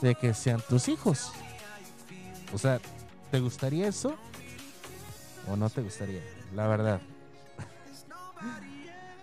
de 0.00 0.14
que 0.14 0.32
sean 0.32 0.62
tus 0.68 0.86
hijos. 0.86 1.32
O 2.54 2.58
sea, 2.58 2.78
¿te 3.32 3.40
gustaría 3.40 3.88
eso? 3.88 4.16
¿O 5.50 5.56
no 5.56 5.68
te 5.68 5.82
gustaría? 5.82 6.22
La 6.54 6.68
verdad. 6.68 7.00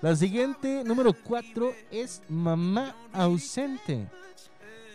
La 0.02 0.16
siguiente, 0.16 0.84
número 0.84 1.14
4, 1.14 1.72
es 1.90 2.22
mamá 2.30 2.95
ausente. 3.14 4.08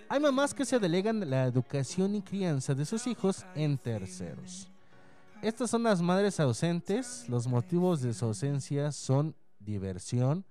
Hay 0.08 0.20
mamás 0.20 0.52
que 0.52 0.66
se 0.66 0.78
delegan 0.78 1.28
la 1.28 1.44
educación 1.44 2.14
y 2.14 2.22
crianza 2.22 2.74
de 2.74 2.84
sus 2.84 3.06
hijos 3.06 3.46
en 3.54 3.78
terceros. 3.78 4.68
Estas 5.40 5.70
son 5.70 5.82
las 5.82 6.02
madres 6.02 6.38
ausentes. 6.38 7.28
Los 7.28 7.46
motivos 7.46 8.02
de 8.02 8.12
su 8.12 8.26
ausencia 8.26 8.92
son 8.92 9.34
diversión. 9.58 10.44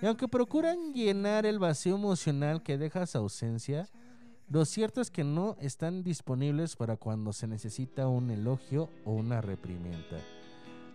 Y 0.00 0.06
aunque 0.06 0.28
procuran 0.28 0.94
llenar 0.94 1.44
el 1.44 1.58
vacío 1.58 1.96
emocional 1.96 2.62
que 2.62 2.78
deja 2.78 3.04
su 3.06 3.18
ausencia, 3.18 3.88
lo 4.50 4.64
cierto 4.64 5.00
es 5.00 5.10
que 5.10 5.24
no 5.24 5.56
están 5.60 6.02
disponibles 6.02 6.76
para 6.76 6.96
cuando 6.96 7.32
se 7.32 7.46
necesita 7.46 8.08
un 8.08 8.30
elogio 8.30 8.90
o 9.04 9.12
una 9.12 9.40
reprimenda 9.40 10.18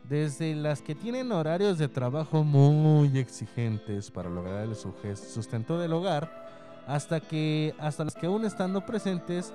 desde 0.09 0.55
las 0.55 0.81
que 0.81 0.95
tienen 0.95 1.31
horarios 1.31 1.77
de 1.77 1.87
trabajo 1.87 2.43
muy 2.43 3.17
exigentes 3.17 4.11
para 4.11 4.29
lograr 4.29 4.67
el 4.67 4.75
sustento 4.75 5.79
del 5.79 5.93
hogar, 5.93 6.83
hasta 6.87 7.19
que 7.19 7.73
hasta 7.79 8.03
las 8.03 8.15
que 8.15 8.27
aún 8.27 8.45
estando 8.45 8.85
presentes 8.85 9.53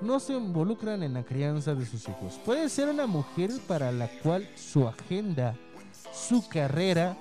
no 0.00 0.18
se 0.18 0.34
involucran 0.34 1.02
en 1.02 1.14
la 1.14 1.22
crianza 1.22 1.74
de 1.74 1.86
sus 1.86 2.08
hijos. 2.08 2.40
Puede 2.44 2.68
ser 2.68 2.88
una 2.88 3.06
mujer 3.06 3.50
para 3.68 3.92
la 3.92 4.08
cual 4.22 4.48
su 4.56 4.88
agenda, 4.88 5.54
su 6.12 6.46
carrera, 6.48 7.16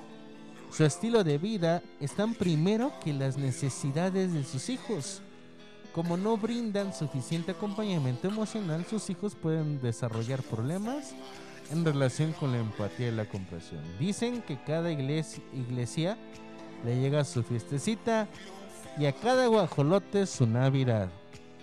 su 0.71 0.83
estilo 0.83 1.23
de 1.23 1.37
vida 1.37 1.83
están 1.99 2.33
primero 2.33 2.91
que 3.03 3.13
las 3.13 3.37
necesidades 3.37 4.33
de 4.33 4.43
sus 4.43 4.69
hijos. 4.69 5.21
Como 5.93 6.17
no 6.17 6.37
brindan 6.37 6.91
suficiente 6.93 7.51
acompañamiento 7.51 8.27
emocional, 8.27 8.83
sus 8.89 9.09
hijos 9.11 9.35
pueden 9.35 9.79
desarrollar 9.79 10.41
problemas 10.41 11.13
en 11.71 11.85
relación 11.85 12.33
con 12.33 12.51
la 12.51 12.57
empatía 12.57 13.09
y 13.09 13.11
la 13.11 13.25
comprensión. 13.25 13.81
Dicen 13.99 14.41
que 14.41 14.59
cada 14.63 14.91
iglesia, 14.91 16.17
le 16.83 16.99
llega 16.99 17.23
su 17.23 17.43
fiestecita 17.43 18.27
y 18.97 19.05
a 19.05 19.13
cada 19.13 19.47
guajolote 19.47 20.25
su 20.25 20.47
Navidad. 20.47 21.09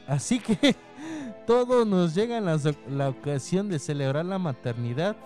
Así 0.07 0.39
que 0.39 0.77
todos 1.47 1.87
nos 1.87 2.15
llega 2.15 2.41
la, 2.41 2.59
la 2.89 3.09
ocasión 3.09 3.69
de 3.69 3.81
celebrar 3.81 4.25
la 4.25 4.39
maternidad, 4.39 5.17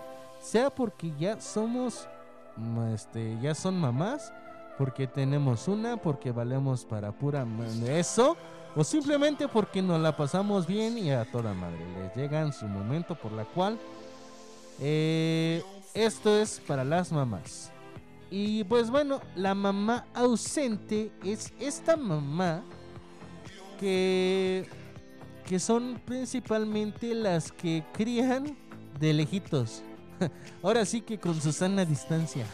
sea 0.41 0.69
porque 0.69 1.13
ya 1.19 1.39
somos, 1.39 2.07
este, 2.93 3.37
ya 3.39 3.53
son 3.53 3.79
mamás, 3.79 4.33
porque 4.77 5.07
tenemos 5.07 5.67
una, 5.67 5.97
porque 5.97 6.31
valemos 6.31 6.85
para 6.85 7.11
pura 7.11 7.45
eso, 7.87 8.35
o 8.75 8.83
simplemente 8.83 9.47
porque 9.47 9.81
nos 9.81 9.99
la 10.01 10.15
pasamos 10.15 10.67
bien 10.67 10.97
y 10.97 11.11
a 11.11 11.29
toda 11.31 11.53
madre. 11.53 11.79
Les 11.97 12.15
llega 12.15 12.41
en 12.41 12.51
su 12.51 12.65
momento 12.65 13.15
por 13.15 13.31
la 13.31 13.45
cual 13.45 13.77
eh, 14.79 15.63
esto 15.93 16.37
es 16.37 16.59
para 16.67 16.83
las 16.83 17.11
mamás. 17.11 17.71
Y 18.29 18.63
pues 18.65 18.89
bueno, 18.89 19.21
la 19.35 19.55
mamá 19.55 20.05
ausente 20.13 21.11
es 21.23 21.53
esta 21.59 21.95
mamá 21.95 22.63
que, 23.79 24.67
que 25.45 25.59
son 25.59 26.01
principalmente 26.05 27.13
las 27.13 27.51
que 27.51 27.83
crían 27.93 28.57
de 28.99 29.13
lejitos. 29.13 29.83
Ahora 30.63 30.85
sí 30.85 31.01
que 31.01 31.17
con 31.17 31.39
Susana 31.39 31.85
distancia. 31.85 32.45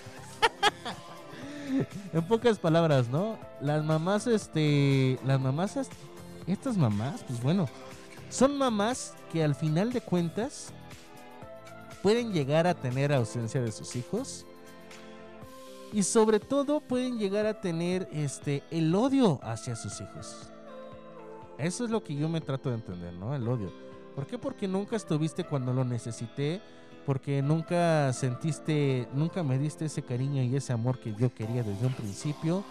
en 2.13 2.27
pocas 2.27 2.59
palabras, 2.59 3.07
¿no? 3.09 3.37
Las 3.61 3.83
mamás, 3.83 4.27
este, 4.27 5.19
las 5.25 5.39
mamás, 5.39 5.77
est- 5.77 5.91
estas 6.47 6.77
mamás, 6.77 7.23
pues 7.27 7.41
bueno, 7.41 7.67
son 8.29 8.57
mamás 8.57 9.13
que 9.31 9.43
al 9.43 9.55
final 9.55 9.91
de 9.93 10.01
cuentas 10.01 10.73
pueden 12.01 12.33
llegar 12.33 12.67
a 12.67 12.73
tener 12.73 13.13
ausencia 13.13 13.61
de 13.61 13.71
sus 13.71 13.95
hijos 13.95 14.45
y 15.93 16.03
sobre 16.03 16.39
todo 16.39 16.79
pueden 16.79 17.19
llegar 17.19 17.45
a 17.45 17.59
tener 17.61 18.07
este 18.11 18.63
el 18.71 18.93
odio 18.95 19.39
hacia 19.43 19.75
sus 19.75 19.99
hijos. 20.01 20.47
Eso 21.57 21.85
es 21.85 21.91
lo 21.91 22.03
que 22.03 22.15
yo 22.15 22.27
me 22.27 22.41
trato 22.41 22.69
de 22.69 22.75
entender, 22.75 23.13
¿no? 23.13 23.35
El 23.35 23.47
odio. 23.47 23.71
¿Por 24.15 24.25
qué? 24.25 24.37
Porque 24.37 24.67
nunca 24.67 24.95
estuviste 24.95 25.43
cuando 25.43 25.73
lo 25.73 25.85
necesité, 25.85 26.59
porque 27.05 27.41
nunca 27.41 28.11
sentiste, 28.13 29.07
nunca 29.13 29.43
me 29.43 29.57
diste 29.57 29.85
ese 29.85 30.01
cariño 30.01 30.43
y 30.43 30.55
ese 30.55 30.73
amor 30.73 30.99
que 30.99 31.13
yo 31.15 31.33
quería 31.33 31.63
desde 31.63 31.85
un 31.85 31.93
principio. 31.93 32.63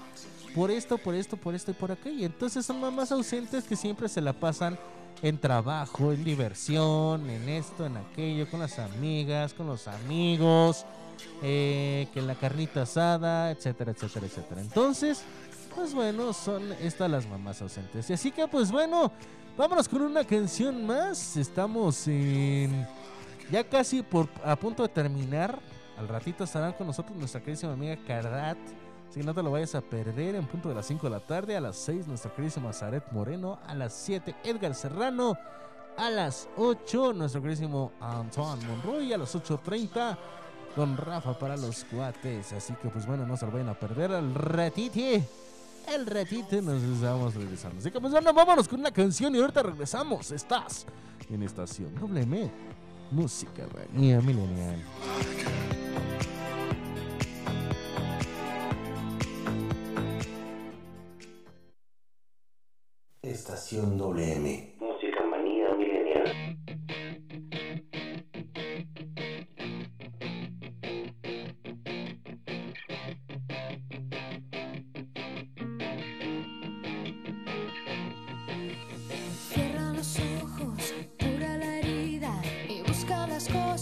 Por 0.54 0.70
esto, 0.70 0.98
por 0.98 1.14
esto, 1.14 1.36
por 1.36 1.54
esto 1.54 1.70
y 1.70 1.74
por 1.74 1.92
aquello. 1.92 2.26
Entonces 2.26 2.66
son 2.66 2.80
mamás 2.80 3.12
ausentes 3.12 3.64
que 3.64 3.76
siempre 3.76 4.08
se 4.08 4.20
la 4.20 4.32
pasan 4.32 4.78
en 5.22 5.38
trabajo, 5.38 6.12
en 6.12 6.24
diversión, 6.24 7.28
en 7.28 7.48
esto, 7.48 7.86
en 7.86 7.96
aquello, 7.96 8.50
con 8.50 8.60
las 8.60 8.78
amigas, 8.78 9.52
con 9.54 9.66
los 9.66 9.86
amigos, 9.86 10.86
eh, 11.42 12.08
que 12.12 12.22
la 12.22 12.34
carnita 12.34 12.82
asada, 12.82 13.50
etcétera, 13.50 13.92
etcétera, 13.92 14.26
etcétera. 14.26 14.60
Entonces, 14.60 15.22
pues 15.74 15.94
bueno, 15.94 16.32
son 16.32 16.72
estas 16.80 17.10
las 17.10 17.26
mamás 17.28 17.60
ausentes. 17.62 18.08
Y 18.10 18.12
así 18.14 18.30
que, 18.30 18.48
pues 18.48 18.72
bueno, 18.72 19.12
vámonos 19.56 19.88
con 19.88 20.02
una 20.02 20.24
canción 20.24 20.86
más. 20.86 21.36
Estamos 21.36 22.08
en 22.08 22.86
ya 23.50 23.64
casi 23.64 24.02
por 24.02 24.28
a 24.44 24.56
punto 24.56 24.82
de 24.82 24.88
terminar. 24.88 25.58
Al 25.98 26.08
ratito 26.08 26.44
estarán 26.44 26.72
con 26.72 26.86
nosotros 26.86 27.16
nuestra 27.16 27.40
queridísima 27.40 27.72
amiga 27.72 27.96
Cardat. 28.06 28.58
Así 29.08 29.20
que 29.20 29.26
no 29.26 29.34
te 29.34 29.42
lo 29.42 29.50
vayas 29.50 29.74
a 29.74 29.80
perder 29.80 30.36
en 30.36 30.46
punto 30.46 30.68
de 30.68 30.74
las 30.74 30.86
5 30.86 31.06
de 31.06 31.10
la 31.10 31.20
tarde. 31.20 31.56
A 31.56 31.60
las 31.60 31.76
6 31.76 32.06
nuestra 32.06 32.32
queridísima 32.32 32.72
Zaret 32.72 33.10
Moreno. 33.12 33.58
A 33.66 33.74
las 33.74 33.92
7 33.92 34.36
Edgar 34.44 34.74
Serrano. 34.74 35.36
A 35.98 36.10
las 36.10 36.48
8 36.56 37.12
nuestro 37.12 37.42
queridísimo 37.42 37.92
Antoine 38.00 38.64
Monroy. 38.66 39.12
A 39.12 39.18
las 39.18 39.34
8.30 39.34 40.16
Don 40.76 40.96
Rafa 40.96 41.38
para 41.38 41.56
los 41.56 41.84
cuates. 41.84 42.52
Así 42.52 42.72
que 42.80 42.88
pues 42.88 43.06
bueno, 43.06 43.26
no 43.26 43.36
se 43.36 43.46
lo 43.46 43.52
vayan 43.52 43.68
a 43.68 43.74
perder 43.74 44.12
al 44.12 44.34
ratite. 44.34 45.22
El 45.88 46.06
ratito 46.06 46.62
nos 46.62 46.82
estamos 46.82 47.34
regresando. 47.34 47.78
Así 47.78 47.90
que 47.90 48.00
pues 48.00 48.12
bueno, 48.12 48.32
vámonos 48.32 48.68
con 48.68 48.80
una 48.80 48.92
canción 48.92 49.34
y 49.34 49.40
ahorita 49.40 49.62
regresamos. 49.62 50.30
Estás 50.30 50.86
en 51.28 51.42
Estación 51.42 51.92
Música 53.12 53.66
Manía 53.74 54.20
milenial. 54.20 54.78
Estación 63.20 63.98
WM. 63.98 64.76
Música 64.78 65.24
Manía 65.28 65.74
milenial. 65.74 66.59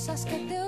cosas 0.09 0.25
que 0.25 0.39
te 0.39 0.68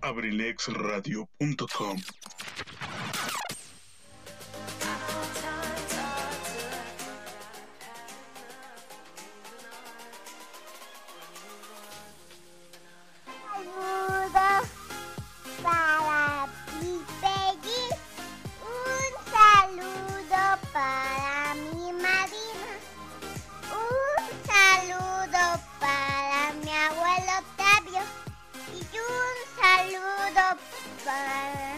abrilexradio.com 0.00 1.96
saludo 30.28 30.60
para, 31.04 31.76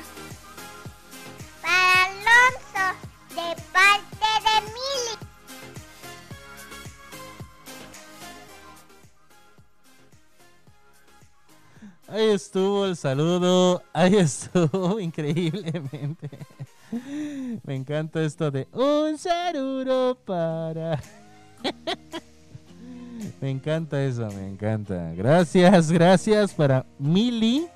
para 1.63 2.05
Alonso 2.05 2.87
de 3.31 3.57
parte 3.73 4.29
de 4.45 4.55
Mili. 4.67 5.15
Ahí 12.09 12.31
estuvo 12.31 12.87
el 12.87 12.97
saludo, 12.97 13.83
ahí 13.93 14.17
estuvo 14.17 14.99
increíblemente. 15.09 16.29
Me 17.63 17.77
encanta 17.77 18.23
esto 18.23 18.51
de 18.51 18.67
un 18.73 19.17
saludo 19.17 20.17
para. 20.25 21.01
Me 23.41 23.51
encanta 23.51 24.03
eso, 24.03 24.29
me 24.31 24.47
encanta. 24.49 25.13
Gracias, 25.15 25.93
gracias 25.93 26.53
para 26.55 26.87
Mili. 26.99 27.69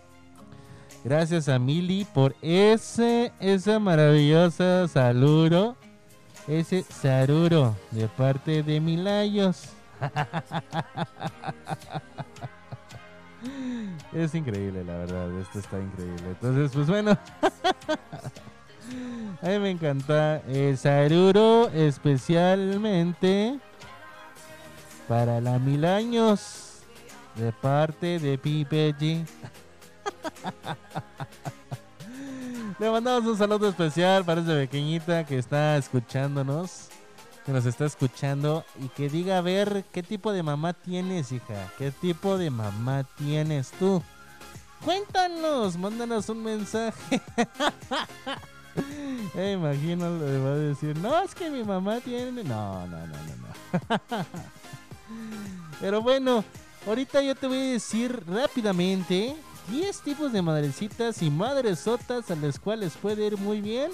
Gracias 1.05 1.51
a 1.51 1.59
Mili 1.59 2.06
por 2.06 2.35
ese, 2.40 3.31
ese 3.39 3.78
maravilloso 3.78 4.89
saludo. 4.89 5.76
Ese 6.48 6.82
saludo 6.82 7.76
de 7.90 8.09
parte 8.09 8.62
de 8.62 8.81
Milayos. 8.81 9.68
Es 14.14 14.35
increíble, 14.35 14.85
la 14.85 14.97
verdad. 14.97 15.40
Esto 15.40 15.59
está 15.59 15.78
increíble. 15.78 16.28
Entonces, 16.28 16.70
pues 16.72 16.86
bueno. 16.86 17.10
A 19.43 19.48
mí 19.48 19.59
me 19.59 19.70
encanta 19.70 20.39
el 20.48 20.78
saludo 20.78 21.68
especialmente 21.70 23.59
para 25.09 25.40
la 25.40 25.59
mil 25.59 25.85
años 25.85 26.82
de 27.35 27.52
parte 27.52 28.18
de 28.18 28.39
Pipe 28.39 28.94
G. 28.94 29.26
Le 32.79 32.91
mandamos 32.91 33.25
un 33.25 33.39
saludo 33.39 33.69
especial 33.69 34.25
para 34.25 34.41
esa 34.41 34.55
pequeñita 34.55 35.25
que 35.25 35.39
está 35.39 35.77
escuchándonos, 35.77 36.89
que 37.47 37.53
nos 37.53 37.67
está 37.67 37.85
escuchando 37.85 38.65
y 38.83 38.89
que 38.89 39.09
diga 39.09 39.39
a 39.39 39.43
ver 39.43 39.85
qué 39.93 40.03
tipo 40.03 40.33
de 40.33 40.43
mamá 40.43 40.73
tienes, 40.73 41.31
hija, 41.31 41.71
qué 41.79 41.93
tipo 41.93 42.37
de 42.37 42.51
mamá 42.51 43.05
tienes 43.17 43.71
tú. 43.79 44.03
Cuéntanos, 44.85 45.77
mándanos 45.77 46.29
un 46.29 46.43
mensaje. 46.43 47.21
Eh, 49.37 49.53
imagino, 49.53 50.19
le 50.19 50.39
va 50.39 50.51
a 50.51 50.57
decir, 50.57 50.97
no, 50.99 51.23
es 51.23 51.33
que 51.35 51.49
mi 51.49 51.63
mamá 51.63 52.01
tiene... 52.01 52.43
No, 52.43 52.87
no, 52.87 53.07
no, 53.07 53.07
no, 53.07 53.97
no. 53.97 54.25
Pero 55.81 56.03
bueno, 56.03 56.45
ahorita 56.87 57.23
yo 57.23 57.35
te 57.35 57.47
voy 57.47 57.59
a 57.59 57.73
decir 57.73 58.25
rápidamente 58.27 59.37
10 59.70 60.01
tipos 60.01 60.32
de 60.32 60.43
madrecitas 60.43 61.23
y 61.23 61.31
madresotas 61.31 62.31
a 62.31 62.36
las 62.36 62.59
cuales 62.59 62.95
puede 63.01 63.27
ir 63.27 63.36
muy 63.39 63.61
bien. 63.61 63.91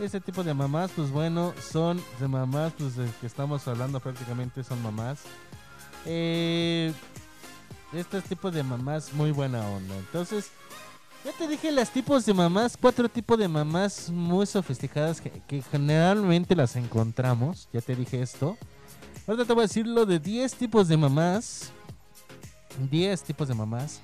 Este 0.00 0.20
tipo 0.20 0.44
de 0.44 0.54
mamás, 0.54 0.90
pues 0.94 1.10
bueno, 1.10 1.52
son 1.60 2.00
de 2.20 2.28
mamás, 2.28 2.72
pues 2.78 2.96
de 2.96 3.08
que 3.20 3.26
estamos 3.26 3.66
hablando 3.66 4.00
prácticamente 4.00 4.62
son 4.62 4.82
mamás. 4.82 5.20
Eh, 6.06 6.92
este 7.92 8.20
tipo 8.22 8.50
de 8.50 8.62
mamás 8.62 9.12
muy 9.12 9.32
buena 9.32 9.66
onda. 9.68 9.96
Entonces, 9.96 10.50
ya 11.24 11.32
te 11.32 11.48
dije 11.48 11.72
las 11.72 11.90
tipos 11.90 12.24
de 12.26 12.34
mamás, 12.34 12.76
cuatro 12.76 13.08
tipos 13.08 13.38
de 13.38 13.48
mamás 13.48 14.10
muy 14.10 14.46
sofisticadas 14.46 15.20
que, 15.20 15.30
que 15.48 15.62
generalmente 15.62 16.54
las 16.54 16.76
encontramos. 16.76 17.68
Ya 17.72 17.80
te 17.80 17.96
dije 17.96 18.22
esto. 18.22 18.56
Ahorita 19.26 19.44
te 19.44 19.52
voy 19.52 19.64
a 19.64 19.66
decir 19.66 19.86
lo 19.86 20.06
de 20.06 20.18
10 20.18 20.54
tipos 20.54 20.88
de 20.88 20.96
mamás. 20.96 21.70
10 22.90 23.22
tipos 23.24 23.48
de 23.48 23.54
mamás. 23.54 24.00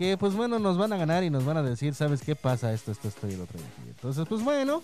Que 0.00 0.16
pues 0.16 0.34
bueno, 0.34 0.58
nos 0.58 0.78
van 0.78 0.94
a 0.94 0.96
ganar 0.96 1.24
y 1.24 1.28
nos 1.28 1.44
van 1.44 1.58
a 1.58 1.62
decir, 1.62 1.94
¿sabes 1.94 2.22
qué 2.22 2.34
pasa? 2.34 2.72
Esto, 2.72 2.90
esto, 2.90 3.06
esto 3.06 3.28
y 3.28 3.36
lo 3.36 3.42
otro. 3.42 3.58
Entonces, 3.86 4.24
pues 4.26 4.42
bueno. 4.42 4.82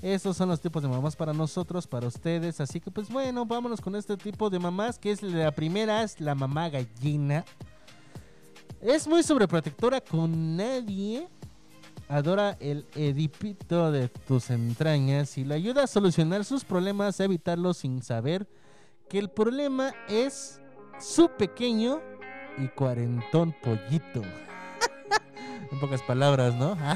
Estos 0.00 0.38
son 0.38 0.48
los 0.48 0.58
tipos 0.58 0.82
de 0.82 0.88
mamás 0.88 1.16
para 1.16 1.34
nosotros, 1.34 1.86
para 1.86 2.06
ustedes. 2.06 2.58
Así 2.58 2.80
que 2.80 2.90
pues 2.90 3.10
bueno, 3.10 3.44
vámonos 3.44 3.78
con 3.82 3.94
este 3.94 4.16
tipo 4.16 4.48
de 4.48 4.58
mamás. 4.58 4.98
Que 4.98 5.10
es 5.10 5.22
la 5.22 5.50
primera, 5.50 6.02
es 6.02 6.18
la 6.18 6.34
mamá 6.34 6.70
gallina. 6.70 7.44
Es 8.80 9.06
muy 9.06 9.22
sobreprotectora 9.22 10.00
con 10.00 10.56
nadie. 10.56 11.28
Adora 12.08 12.56
el 12.58 12.86
edipito 12.94 13.92
de 13.92 14.08
tus 14.08 14.48
entrañas 14.48 15.36
y 15.36 15.44
le 15.44 15.56
ayuda 15.56 15.82
a 15.82 15.86
solucionar 15.86 16.46
sus 16.46 16.64
problemas, 16.64 17.20
a 17.20 17.24
evitarlos 17.24 17.76
sin 17.76 18.02
saber 18.02 18.48
que 19.10 19.18
el 19.18 19.28
problema 19.28 19.92
es 20.08 20.62
su 20.98 21.28
pequeño 21.36 22.00
y 22.60 22.68
cuarentón 22.68 23.54
pollito. 23.62 24.22
en 25.72 25.80
pocas 25.80 26.02
palabras, 26.02 26.54
¿no? 26.54 26.76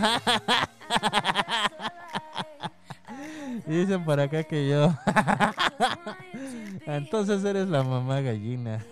Dicen 3.67 4.05
por 4.05 4.21
acá 4.21 4.45
que 4.45 4.69
yo. 4.69 4.95
Entonces 6.87 7.45
eres 7.45 7.69
la 7.69 7.83
mamá 7.83 8.21
gallina. 8.21 8.85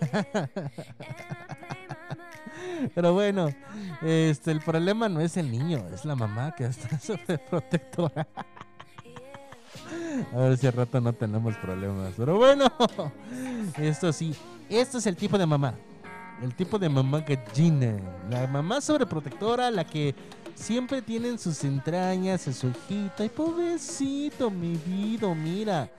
Pero 2.95 3.13
bueno, 3.13 3.49
este 4.01 4.51
el 4.51 4.61
problema 4.61 5.07
no 5.09 5.21
es 5.21 5.37
el 5.37 5.51
niño, 5.51 5.85
es 5.93 6.05
la 6.05 6.15
mamá 6.15 6.53
que 6.55 6.65
está 6.65 6.99
sobreprotectora. 6.99 8.27
A 10.33 10.37
ver 10.37 10.57
si 10.57 10.67
al 10.67 10.73
rato 10.73 11.01
no 11.01 11.13
tenemos 11.13 11.55
problemas. 11.57 12.13
Pero 12.17 12.37
bueno, 12.37 12.71
esto 13.77 14.11
sí, 14.13 14.35
esto 14.69 14.97
es 14.97 15.05
el 15.07 15.15
tipo 15.15 15.37
de 15.37 15.45
mamá. 15.45 15.73
El 16.41 16.53
tipo 16.55 16.79
de 16.79 16.89
mamá 16.89 17.21
gallina. 17.21 17.97
La 18.29 18.47
mamá 18.47 18.81
sobreprotectora, 18.81 19.69
la 19.69 19.85
que 19.85 20.15
siempre 20.55 21.01
tiene 21.01 21.29
en 21.29 21.39
sus 21.39 21.63
entrañas 21.63 22.47
a 22.47 22.53
su 22.53 22.67
hijita. 22.67 23.23
Ay, 23.23 23.29
pobrecito, 23.29 24.49
mi 24.49 24.75
vida, 24.75 25.33
mira. 25.35 25.89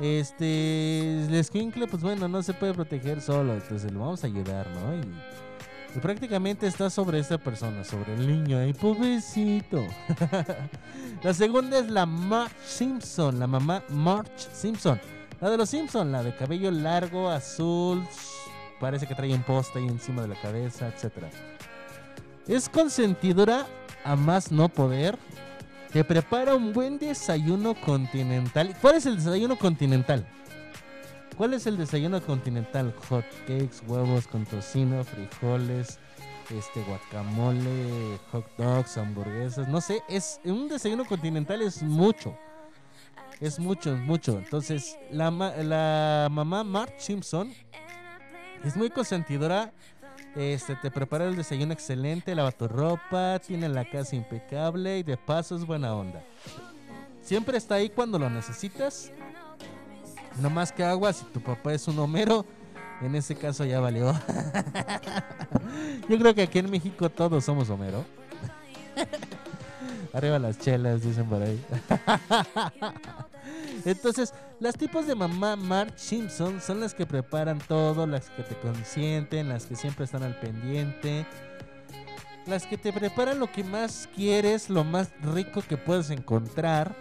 Este, 0.00 1.24
el 1.24 1.34
escuincle, 1.34 1.88
pues 1.88 2.02
bueno, 2.02 2.28
no 2.28 2.42
se 2.42 2.54
puede 2.54 2.74
proteger 2.74 3.20
solo. 3.20 3.54
Entonces 3.54 3.90
le 3.90 3.98
vamos 3.98 4.22
a 4.22 4.28
ayudar, 4.28 4.68
¿no? 4.70 4.94
Y, 4.94 5.96
y 5.96 6.00
prácticamente 6.00 6.66
está 6.66 6.90
sobre 6.90 7.18
esta 7.18 7.38
persona, 7.38 7.82
sobre 7.82 8.14
el 8.14 8.26
niño. 8.26 8.58
Ay, 8.58 8.72
pobrecito. 8.74 9.84
la 11.22 11.34
segunda 11.34 11.78
es 11.78 11.90
la 11.90 12.06
March 12.06 12.56
Simpson, 12.64 13.40
la 13.40 13.46
mamá 13.46 13.82
March 13.88 14.48
Simpson. 14.52 15.00
La 15.40 15.50
de 15.50 15.56
los 15.56 15.70
Simpson, 15.70 16.10
la 16.10 16.22
de 16.22 16.34
cabello 16.34 16.70
largo, 16.70 17.30
azul, 17.30 18.04
parece 18.80 19.06
que 19.06 19.14
trae 19.14 19.34
un 19.34 19.42
poste 19.42 19.78
ahí 19.78 19.86
encima 19.86 20.22
de 20.22 20.28
la 20.28 20.40
cabeza, 20.40 20.88
etcétera. 20.88 21.30
Es 22.46 22.68
consentidora 22.68 23.66
a 24.04 24.16
más 24.16 24.50
no 24.50 24.68
poder. 24.68 25.18
Te 25.92 26.04
prepara 26.04 26.54
un 26.54 26.72
buen 26.72 26.98
desayuno 26.98 27.74
continental. 27.74 28.74
¿Cuál 28.80 28.96
es 28.96 29.06
el 29.06 29.16
desayuno 29.16 29.56
continental? 29.56 30.26
¿Cuál 31.36 31.54
es 31.54 31.66
el 31.66 31.76
desayuno 31.76 32.20
continental? 32.20 32.94
Hot 33.08 33.24
cakes, 33.46 33.82
huevos 33.86 34.26
con 34.26 34.44
tocino, 34.44 35.04
frijoles, 35.04 35.98
este 36.50 36.82
guacamole, 36.82 38.18
hot 38.32 38.46
dogs, 38.56 38.96
hamburguesas, 38.98 39.68
no 39.68 39.80
sé, 39.80 40.02
es 40.08 40.40
un 40.44 40.68
desayuno 40.68 41.04
continental 41.04 41.62
es 41.62 41.82
mucho. 41.82 42.36
Es 43.40 43.58
mucho, 43.58 43.94
mucho. 43.96 44.38
Entonces, 44.38 44.98
la, 45.12 45.30
la 45.30 46.28
mamá 46.30 46.64
Mark 46.64 46.94
Simpson 46.98 47.52
es 48.64 48.76
muy 48.76 48.90
consentidora. 48.90 49.72
Este, 50.36 50.76
te 50.76 50.90
prepara 50.90 51.24
el 51.24 51.36
desayuno 51.36 51.72
excelente, 51.72 52.34
lava 52.34 52.52
tu 52.52 52.68
ropa, 52.68 53.38
tiene 53.38 53.68
la 53.68 53.84
casa 53.84 54.14
impecable 54.14 54.98
y 54.98 55.02
de 55.02 55.16
paso 55.16 55.56
es 55.56 55.64
buena 55.64 55.94
onda. 55.94 56.22
Siempre 57.22 57.58
está 57.58 57.76
ahí 57.76 57.88
cuando 57.88 58.18
lo 58.18 58.30
necesitas. 58.30 59.10
No 60.40 60.50
más 60.50 60.70
que 60.70 60.84
agua, 60.84 61.12
si 61.12 61.24
tu 61.26 61.40
papá 61.40 61.72
es 61.72 61.88
un 61.88 61.98
homero, 61.98 62.44
en 63.00 63.14
ese 63.14 63.34
caso 63.34 63.64
ya 63.64 63.80
valió. 63.80 64.12
Yo 66.08 66.18
creo 66.18 66.34
que 66.34 66.42
aquí 66.42 66.58
en 66.60 66.70
México 66.70 67.10
todos 67.10 67.44
somos 67.44 67.68
homero. 67.70 68.04
Arriba 70.12 70.38
las 70.38 70.58
chelas, 70.58 71.02
dicen 71.02 71.26
por 71.26 71.42
ahí. 71.42 71.64
Entonces, 73.84 74.34
las 74.60 74.76
tipos 74.76 75.06
de 75.06 75.14
mamá 75.14 75.56
Mark 75.56 75.92
Simpson 75.96 76.60
son 76.60 76.80
las 76.80 76.94
que 76.94 77.06
preparan 77.06 77.58
todo, 77.58 78.06
las 78.06 78.30
que 78.30 78.42
te 78.42 78.54
consienten, 78.56 79.48
las 79.48 79.66
que 79.66 79.76
siempre 79.76 80.04
están 80.04 80.22
al 80.22 80.38
pendiente, 80.40 81.26
las 82.46 82.66
que 82.66 82.78
te 82.78 82.92
preparan 82.92 83.38
lo 83.38 83.50
que 83.52 83.62
más 83.64 84.08
quieres, 84.14 84.70
lo 84.70 84.84
más 84.84 85.10
rico 85.22 85.62
que 85.66 85.76
puedes 85.76 86.10
encontrar. 86.10 86.94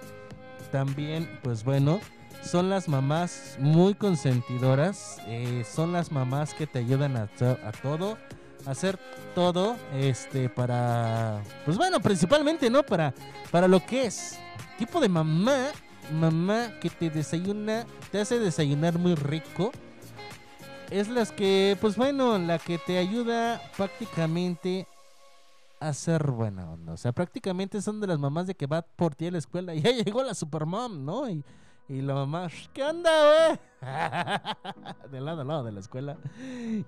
También, 0.71 1.39
pues 1.43 1.63
bueno, 1.63 1.99
son 2.43 2.69
las 2.69 2.87
mamás 2.89 3.55
muy 3.59 3.93
consentidoras, 3.95 5.17
eh, 5.27 5.63
son 5.69 5.93
las 5.93 6.11
mamás 6.11 6.53
que 6.53 6.67
te 6.67 6.79
ayudan 6.79 7.15
a, 7.15 7.27
to- 7.27 7.57
a 7.65 7.71
todo, 7.71 8.17
hacer 8.65 8.99
todo, 9.33 9.77
este, 9.93 10.49
para, 10.49 11.41
pues 11.63 11.77
bueno, 11.77 12.01
principalmente, 12.01 12.69
¿no? 12.69 12.83
Para, 12.83 13.13
para 13.49 13.67
lo 13.67 13.85
que 13.85 14.05
es. 14.07 14.37
Tipo 14.77 14.99
de 14.99 15.07
mamá, 15.09 15.67
mamá 16.11 16.71
que 16.81 16.89
te 16.89 17.09
desayuna, 17.09 17.85
te 18.11 18.19
hace 18.19 18.39
desayunar 18.39 18.97
muy 18.97 19.15
rico. 19.15 19.71
Es 20.89 21.09
las 21.09 21.31
que, 21.31 21.77
pues 21.81 21.97
bueno, 21.97 22.37
la 22.37 22.59
que 22.59 22.77
te 22.77 22.97
ayuda 22.97 23.61
prácticamente 23.75 24.87
a 25.79 25.93
ser 25.93 26.31
buena 26.31 26.71
onda. 26.71 26.93
O 26.93 26.97
sea, 26.97 27.11
prácticamente 27.11 27.81
son 27.81 27.99
de 27.99 28.07
las 28.07 28.19
mamás 28.19 28.47
de 28.47 28.55
que 28.55 28.67
va 28.67 28.81
por 28.81 29.15
ti 29.15 29.27
a 29.27 29.31
la 29.31 29.37
escuela 29.37 29.75
y 29.75 29.81
ya 29.83 29.91
llegó 29.91 30.23
la 30.23 30.33
supermom, 30.33 31.03
¿no? 31.05 31.29
Y, 31.29 31.43
Y 31.89 32.01
la 32.01 32.13
mamá, 32.15 32.47
¿qué 32.73 32.83
onda, 32.83 33.11
güey? 33.11 33.59
De 35.11 35.21
lado 35.21 35.41
a 35.41 35.43
lado 35.45 35.63
de 35.63 35.71
la 35.71 35.79
escuela. 35.79 36.17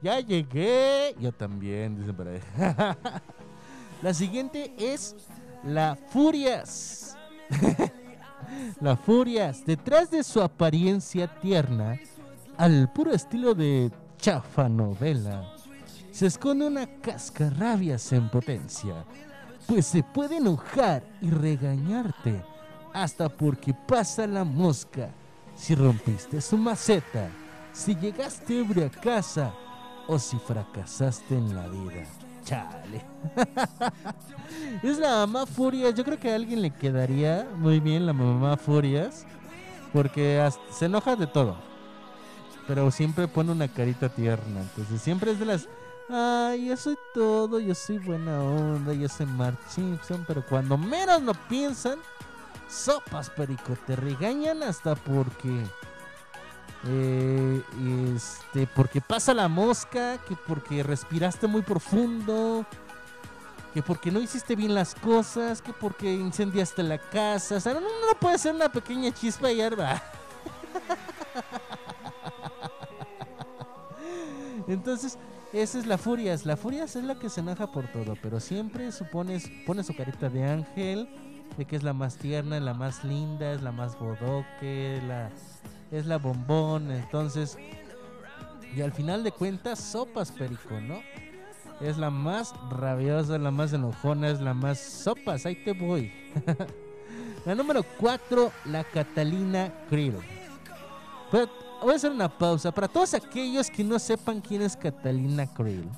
Ya 0.01 0.19
llegué. 0.19 1.15
Yo 1.19 1.31
también, 1.31 1.97
dicen 1.97 2.15
por 2.15 2.27
ahí. 2.27 2.39
La 4.01 4.13
siguiente 4.13 4.73
es 4.77 5.15
la 5.63 5.97
Furias. 6.09 7.17
La 8.81 8.95
Furias. 8.95 9.65
Detrás 9.65 10.11
de 10.11 10.23
su 10.23 10.41
apariencia 10.41 11.27
tierna, 11.39 11.99
al 12.57 12.91
puro 12.91 13.11
estilo 13.11 13.53
de 13.53 13.91
chafa 14.17 14.67
novela, 14.67 15.53
se 16.11 16.27
esconde 16.27 16.67
una 16.67 16.87
cascarrabias 17.01 18.11
en 18.11 18.29
potencia. 18.29 19.05
Pues 19.67 19.85
se 19.85 20.03
puede 20.03 20.37
enojar 20.37 21.03
y 21.21 21.29
regañarte 21.29 22.43
hasta 22.93 23.29
porque 23.29 23.73
pasa 23.73 24.27
la 24.27 24.43
mosca. 24.43 25.11
Si 25.55 25.75
rompiste 25.75 26.41
su 26.41 26.57
maceta, 26.57 27.29
si 27.71 27.95
llegaste 27.95 28.59
ebrio 28.59 28.85
a 28.85 28.89
casa 28.89 29.53
o 30.07 30.17
si 30.17 30.37
fracasaste 30.37 31.35
en 31.35 31.55
la 31.55 31.67
vida. 31.67 32.03
Chale. 32.49 33.05
es 34.83 34.97
la 34.97 35.09
mamá 35.25 35.45
Furias. 35.45 35.93
Yo 35.93 36.03
creo 36.03 36.19
que 36.19 36.31
a 36.31 36.35
alguien 36.35 36.63
le 36.63 36.71
quedaría 36.71 37.47
muy 37.57 37.79
bien 37.79 38.07
la 38.07 38.13
mamá 38.13 38.57
Furias. 38.57 39.27
Porque 39.93 40.49
se 40.71 40.85
enoja 40.85 41.15
de 41.15 41.27
todo. 41.27 41.57
Pero 42.67 42.89
siempre 42.89 43.27
pone 43.27 43.51
una 43.51 43.67
carita 43.67 44.09
tierna. 44.09 44.61
Entonces 44.61 44.99
siempre 44.99 45.31
es 45.31 45.39
de 45.39 45.45
las. 45.45 45.67
Ay, 46.09 46.65
yo 46.69 46.77
soy 46.77 46.97
todo, 47.13 47.59
yo 47.59 47.75
soy 47.75 47.99
buena 47.99 48.41
onda, 48.41 48.93
yo 48.93 49.07
soy 49.07 49.27
Mark 49.27 49.59
Simpson. 49.67 50.25
Pero 50.27 50.43
cuando 50.43 50.75
menos 50.75 51.21
lo 51.21 51.35
piensan, 51.47 51.99
sopas, 52.67 53.29
perico. 53.29 53.77
Te 53.85 53.95
regañan 53.95 54.63
hasta 54.63 54.95
porque. 54.95 55.65
Eh, 56.87 57.61
este, 58.15 58.67
porque 58.67 59.01
pasa 59.01 59.33
la 59.33 59.47
mosca, 59.47 60.17
que 60.27 60.35
porque 60.47 60.83
respiraste 60.83 61.47
muy 61.47 61.61
profundo, 61.61 62.65
que 63.73 63.81
porque 63.81 64.11
no 64.11 64.19
hiciste 64.19 64.55
bien 64.55 64.73
las 64.73 64.95
cosas, 64.95 65.61
que 65.61 65.73
porque 65.73 66.13
incendiaste 66.13 66.83
la 66.83 66.97
casa. 66.97 67.55
O 67.55 67.59
sea, 67.59 67.73
no, 67.73 67.81
no 67.81 68.19
puede 68.19 68.37
ser 68.37 68.55
una 68.55 68.71
pequeña 68.71 69.11
chispa 69.11 69.51
y 69.51 69.55
hierba. 69.55 70.01
Entonces, 74.67 75.17
esa 75.51 75.79
es 75.79 75.85
la 75.85 75.97
Furias. 75.97 76.45
La 76.45 76.55
Furias 76.55 76.95
es 76.95 77.03
la 77.03 77.15
que 77.15 77.29
se 77.29 77.41
enoja 77.41 77.71
por 77.71 77.87
todo, 77.87 78.15
pero 78.21 78.39
siempre 78.39 78.91
supones, 78.91 79.49
pone 79.65 79.83
su 79.83 79.95
carita 79.95 80.29
de 80.29 80.45
ángel, 80.45 81.09
de 81.57 81.65
que 81.65 81.75
es 81.75 81.83
la 81.83 81.93
más 81.93 82.17
tierna, 82.17 82.59
la 82.59 82.73
más 82.73 83.03
linda, 83.03 83.51
es 83.51 83.61
la 83.61 83.71
más 83.71 83.97
bodoque, 83.97 85.01
la, 85.07 85.29
es 85.91 86.05
la 86.05 86.17
bombón. 86.17 86.91
Entonces, 86.91 87.57
y 88.75 88.81
al 88.81 88.91
final 88.91 89.23
de 89.23 89.31
cuentas, 89.31 89.79
sopas 89.79 90.31
perico, 90.31 90.79
¿no? 90.79 91.01
Es 91.81 91.97
la 91.97 92.09
más 92.09 92.53
rabiosa, 92.69 93.37
la 93.37 93.51
más 93.51 93.73
enojona, 93.73 94.29
es 94.29 94.41
la 94.41 94.53
más 94.53 94.79
sopas, 94.79 95.45
ahí 95.45 95.55
te 95.55 95.71
voy. 95.73 96.11
la 97.45 97.55
número 97.55 97.83
4, 97.97 98.51
la 98.65 98.83
Catalina 98.83 99.73
Krill. 99.89 100.15
Pero 101.31 101.49
voy 101.81 101.93
a 101.93 101.95
hacer 101.95 102.11
una 102.11 102.29
pausa. 102.29 102.71
Para 102.71 102.87
todos 102.87 103.13
aquellos 103.13 103.69
que 103.69 103.83
no 103.83 103.97
sepan 103.97 104.41
quién 104.41 104.61
es 104.61 104.75
Catalina 104.75 105.47
Krill. 105.47 105.89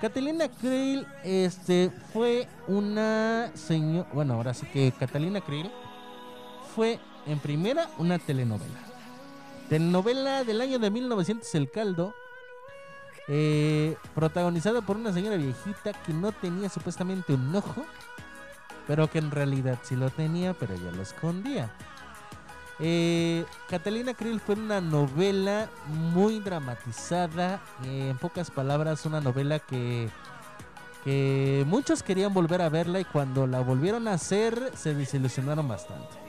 Catalina 0.00 0.48
Krill 0.48 1.04
este, 1.24 1.90
fue 2.12 2.46
una 2.68 3.50
señora. 3.54 4.08
Bueno, 4.12 4.34
ahora 4.34 4.54
sí 4.54 4.66
que 4.66 4.92
Catalina 4.92 5.40
Krill 5.40 5.70
fue 6.76 7.00
en 7.26 7.40
primera 7.40 7.90
una 7.98 8.18
telenovela. 8.20 8.97
Telenovela 9.68 10.44
del 10.44 10.60
año 10.60 10.78
de 10.78 10.90
1900 10.90 11.54
El 11.54 11.70
Caldo. 11.70 12.14
eh, 13.30 13.96
protagonizada 14.14 14.80
por 14.80 14.96
una 14.96 15.12
señora 15.12 15.36
viejita 15.36 15.92
que 15.92 16.14
no 16.14 16.32
tenía 16.32 16.70
supuestamente 16.70 17.34
un 17.34 17.54
ojo. 17.54 17.84
Pero 18.86 19.10
que 19.10 19.18
en 19.18 19.30
realidad 19.30 19.78
sí 19.82 19.96
lo 19.96 20.08
tenía, 20.08 20.54
pero 20.54 20.74
ella 20.74 20.90
lo 20.92 21.02
escondía. 21.02 21.70
Eh, 22.80 23.44
Catalina 23.68 24.14
Krill 24.14 24.40
fue 24.40 24.54
una 24.54 24.80
novela 24.80 25.68
muy 25.88 26.38
dramatizada, 26.38 27.60
eh, 27.84 28.08
en 28.10 28.18
pocas 28.18 28.50
palabras 28.50 29.04
una 29.04 29.20
novela 29.20 29.58
que, 29.58 30.08
que 31.04 31.64
muchos 31.66 32.02
querían 32.02 32.32
volver 32.32 32.62
a 32.62 32.68
verla 32.68 33.00
y 33.00 33.04
cuando 33.04 33.46
la 33.46 33.60
volvieron 33.60 34.08
a 34.08 34.14
hacer 34.14 34.72
se 34.74 34.94
desilusionaron 34.94 35.68
bastante. 35.68 36.27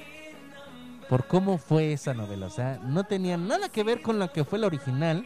Por 1.10 1.26
cómo 1.26 1.57
fue 1.57 1.91
esa 1.94 2.14
novela, 2.14 2.45
o 2.45 2.52
sea, 2.52 2.80
no 2.84 3.03
tenía 3.03 3.36
nada 3.36 3.69
que 3.69 3.84
ver 3.84 4.02
con 4.02 4.19
lo 4.19 4.31
que 4.31 4.44
fue 4.45 4.60
la 4.60 4.68
original. 4.68 5.26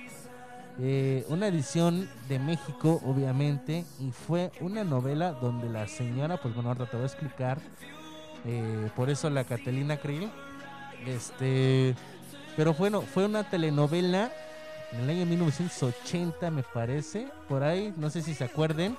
Eh, 0.79 1.25
una 1.27 1.47
edición 1.47 2.09
de 2.27 2.39
México, 2.39 3.01
obviamente, 3.05 3.85
y 3.99 4.11
fue 4.11 4.51
una 4.61 4.83
novela 4.83 5.33
donde 5.33 5.69
la 5.69 5.87
señora, 5.87 6.37
pues 6.37 6.55
bueno, 6.55 6.69
ahora 6.69 6.85
te 6.85 6.95
voy 6.95 7.03
a 7.03 7.07
explicar. 7.07 7.59
eh, 8.45 8.89
por 8.95 9.09
eso 9.09 9.29
la 9.29 9.43
Catalina 9.43 9.97
Krill 9.97 10.29
este, 11.05 11.95
pero 12.55 12.73
bueno, 12.73 13.01
fue 13.01 13.25
una 13.25 13.49
telenovela 13.49 14.31
en 14.91 15.01
el 15.01 15.09
año 15.09 15.25
1980, 15.25 16.51
me 16.51 16.63
parece, 16.63 17.27
por 17.49 17.63
ahí, 17.63 17.93
no 17.97 18.09
sé 18.09 18.21
si 18.21 18.33
se 18.33 18.43
acuerden. 18.43 18.97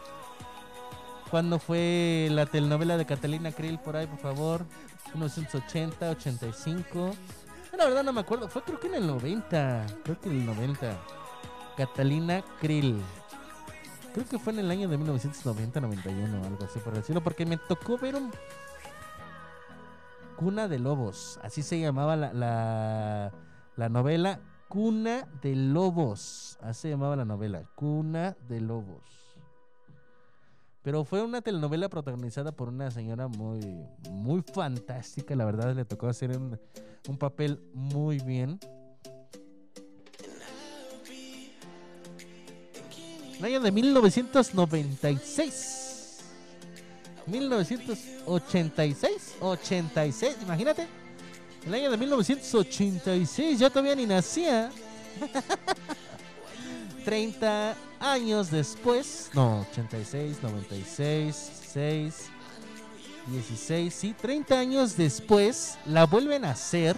¿Cuándo 1.34 1.58
fue 1.58 2.28
la 2.30 2.46
telenovela 2.46 2.96
de 2.96 3.06
Catalina 3.06 3.50
Krill? 3.50 3.80
Por 3.80 3.96
ahí, 3.96 4.06
por 4.06 4.20
favor. 4.20 4.64
1980, 5.14 6.10
85. 6.10 7.10
La 7.76 7.86
verdad 7.86 8.04
no 8.04 8.12
me 8.12 8.20
acuerdo, 8.20 8.48
fue 8.48 8.62
creo 8.62 8.78
que 8.78 8.86
en 8.86 8.94
el 8.94 9.06
90. 9.08 9.84
Creo 10.04 10.20
que 10.20 10.28
en 10.28 10.36
el 10.36 10.46
90. 10.46 10.96
Catalina 11.76 12.44
Krill. 12.60 13.02
Creo 14.12 14.28
que 14.28 14.38
fue 14.38 14.52
en 14.52 14.60
el 14.60 14.70
año 14.70 14.88
de 14.88 14.96
1990, 14.96 15.80
91, 15.80 16.44
algo 16.44 16.64
así 16.66 16.78
por 16.78 16.94
decirlo, 16.94 17.20
porque 17.20 17.44
me 17.44 17.56
tocó 17.56 17.98
ver 17.98 18.14
un 18.14 18.30
Cuna 20.36 20.68
de 20.68 20.78
Lobos. 20.78 21.40
Así 21.42 21.64
se 21.64 21.80
llamaba 21.80 22.14
la, 22.14 22.32
la, 22.32 23.32
la 23.74 23.88
novela. 23.88 24.38
Cuna 24.68 25.26
de 25.42 25.56
Lobos. 25.56 26.58
Así 26.62 26.82
se 26.82 26.90
llamaba 26.90 27.16
la 27.16 27.24
novela. 27.24 27.64
Cuna 27.74 28.36
de 28.48 28.60
Lobos. 28.60 29.23
Pero 30.84 31.02
fue 31.02 31.20
una 31.22 31.40
telenovela 31.40 31.88
protagonizada 31.88 32.52
por 32.52 32.68
una 32.68 32.90
señora 32.90 33.26
muy, 33.26 33.86
muy 34.10 34.42
fantástica. 34.42 35.34
La 35.34 35.46
verdad, 35.46 35.74
le 35.74 35.86
tocó 35.86 36.08
hacer 36.08 36.36
un, 36.36 36.60
papel 37.18 37.58
muy 37.72 38.18
bien. 38.18 38.60
El 43.38 43.44
año 43.46 43.60
de 43.60 43.72
1996. 43.72 46.20
1986, 47.28 49.36
86, 49.40 50.36
imagínate. 50.42 50.86
El 51.66 51.72
año 51.72 51.90
de 51.90 51.96
1986, 51.96 53.58
yo 53.58 53.70
todavía 53.70 53.94
ni 53.94 54.04
nacía. 54.04 54.70
30 57.04 57.76
años 58.00 58.50
después, 58.50 59.30
no, 59.34 59.60
86, 59.70 60.38
96, 60.42 61.52
6, 61.72 62.14
16, 63.26 63.94
sí, 63.94 64.14
30 64.20 64.58
años 64.58 64.96
después 64.96 65.78
la 65.86 66.06
vuelven 66.06 66.44
a 66.44 66.50
hacer, 66.50 66.96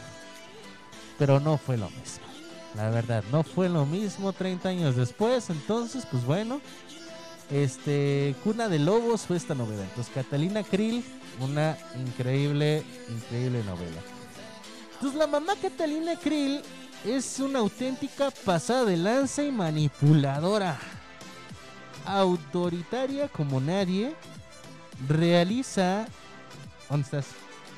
pero 1.18 1.40
no 1.40 1.58
fue 1.58 1.76
lo 1.76 1.90
mismo. 1.90 2.24
La 2.74 2.90
verdad, 2.90 3.24
no 3.32 3.42
fue 3.42 3.68
lo 3.68 3.86
mismo 3.86 4.32
30 4.32 4.68
años 4.68 4.96
después, 4.96 5.50
entonces, 5.50 6.06
pues 6.10 6.24
bueno, 6.24 6.60
este, 7.50 8.34
Cuna 8.44 8.68
de 8.68 8.78
Lobos 8.78 9.22
fue 9.22 9.36
esta 9.36 9.54
novela. 9.54 9.82
Entonces, 9.82 10.12
Catalina 10.14 10.62
Krill, 10.62 11.04
una 11.40 11.78
increíble, 12.06 12.82
increíble 13.08 13.62
novela. 13.64 14.00
Entonces, 14.94 15.18
la 15.18 15.26
mamá 15.26 15.54
Catalina 15.60 16.16
Krill 16.16 16.60
es 17.04 17.38
una 17.40 17.60
auténtica 17.60 18.30
pasada 18.44 18.84
de 18.84 18.96
lanza 18.96 19.42
y 19.42 19.52
manipuladora. 19.52 20.78
Autoritaria 22.04 23.28
como 23.28 23.60
nadie. 23.60 24.14
Realiza. 25.08 26.06
¿Dónde 26.88 27.04
estás? 27.04 27.26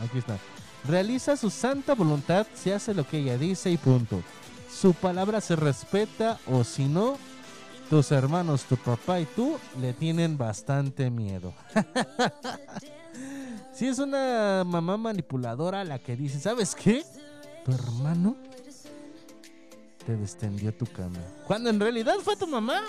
Aquí 0.01 0.19
está. 0.19 0.39
Realiza 0.87 1.37
su 1.37 1.51
santa 1.51 1.95
voluntad, 1.95 2.47
se 2.55 2.73
hace 2.73 2.95
lo 2.95 3.07
que 3.07 3.19
ella 3.19 3.37
dice 3.37 3.71
y 3.71 3.77
punto. 3.77 4.23
Su 4.71 4.95
palabra 4.95 5.41
se 5.41 5.57
respeta 5.57 6.39
o 6.47 6.63
si 6.63 6.85
no, 6.85 7.19
tus 7.91 8.13
hermanos, 8.13 8.65
tu 8.65 8.77
papá 8.77 9.21
y 9.21 9.27
tú 9.27 9.59
le 9.81 9.93
tienen 9.93 10.39
bastante 10.39 11.11
miedo. 11.11 11.53
Si 13.73 13.87
es 13.87 14.01
una 14.01 14.65
mamá 14.67 14.97
manipuladora 14.97 15.85
la 15.85 16.01
que 16.01 16.17
dice, 16.17 16.41
¿sabes 16.41 16.75
qué? 16.75 17.05
Tu 17.65 17.71
hermano 17.71 18.37
te 20.09 20.17
descendió 20.17 20.73
tu 20.73 20.87
cama. 20.87 21.19
Cuando 21.47 21.69
en 21.69 21.79
realidad 21.79 22.15
fue 22.25 22.35
tu 22.35 22.47
mamá. 22.47 22.81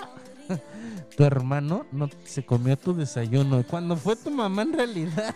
tu 1.18 1.24
hermano 1.26 1.86
no 1.91 2.10
se 2.24 2.46
comió 2.46 2.78
tu 2.78 2.96
desayuno. 2.96 3.62
Cuando 3.70 3.98
fue 3.98 4.16
tu 4.16 4.32
mamá 4.32 4.62
en 4.62 4.72
realidad. 4.72 5.36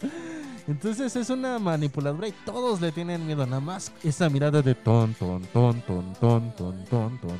Entonces 0.68 1.16
es 1.16 1.30
una 1.30 1.58
manipuladora 1.58 2.28
y 2.28 2.32
todos 2.46 2.80
le 2.80 2.92
tienen 2.92 3.26
miedo, 3.26 3.44
nada 3.44 3.60
más 3.60 3.90
esa 4.04 4.28
mirada 4.28 4.62
de 4.62 4.76
ton, 4.76 5.14
ton, 5.14 5.42
ton, 5.52 5.82
ton, 5.82 6.12
ton, 6.20 6.54
ton, 6.54 6.84
ton, 6.84 7.18
ton. 7.18 7.38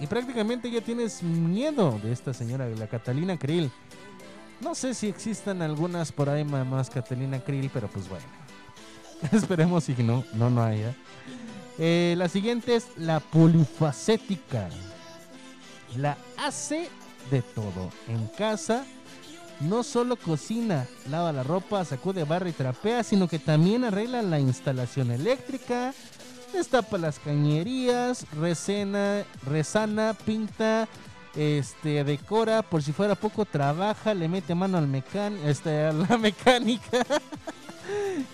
Y 0.00 0.06
prácticamente 0.06 0.70
ya 0.70 0.80
tienes 0.80 1.22
miedo 1.22 2.00
de 2.02 2.10
esta 2.10 2.32
señora, 2.32 2.66
la 2.70 2.86
Catalina 2.86 3.38
Krill. 3.38 3.70
No 4.62 4.74
sé 4.74 4.94
si 4.94 5.08
existan 5.08 5.60
algunas 5.60 6.10
por 6.10 6.30
ahí 6.30 6.42
más 6.42 6.88
Catalina 6.88 7.38
Krill, 7.38 7.70
pero 7.70 7.86
pues 7.88 8.08
bueno. 8.08 8.24
Esperemos 9.32 9.86
y 9.90 9.94
no, 10.02 10.24
no, 10.32 10.48
no 10.48 10.62
haya. 10.62 10.94
Eh, 11.78 12.14
la 12.16 12.28
siguiente 12.28 12.76
es 12.76 12.88
la 12.96 13.20
polifacética. 13.20 14.68
La 15.96 16.16
hace 16.38 16.88
de 17.30 17.42
todo. 17.42 17.90
En 18.08 18.26
casa 18.28 18.84
no 19.60 19.82
solo 19.82 20.16
cocina, 20.16 20.86
lava 21.10 21.32
la 21.32 21.42
ropa, 21.42 21.84
sacude 21.84 22.24
barra 22.24 22.48
y 22.48 22.52
trapea, 22.52 23.02
sino 23.02 23.28
que 23.28 23.38
también 23.38 23.84
arregla 23.84 24.22
la 24.22 24.38
instalación 24.38 25.10
eléctrica, 25.10 25.94
destapa 26.52 26.98
las 26.98 27.18
cañerías, 27.18 28.26
resena, 28.32 29.24
resana, 29.44 30.14
pinta, 30.26 30.88
este, 31.34 32.04
decora, 32.04 32.62
por 32.62 32.82
si 32.82 32.92
fuera 32.92 33.14
poco 33.14 33.44
trabaja, 33.44 34.14
le 34.14 34.28
mete 34.28 34.54
mano 34.54 34.78
al 34.78 34.88
mecán, 34.88 35.36
este, 35.44 35.84
a 35.84 35.92
la 35.92 36.18
mecánica. 36.18 37.04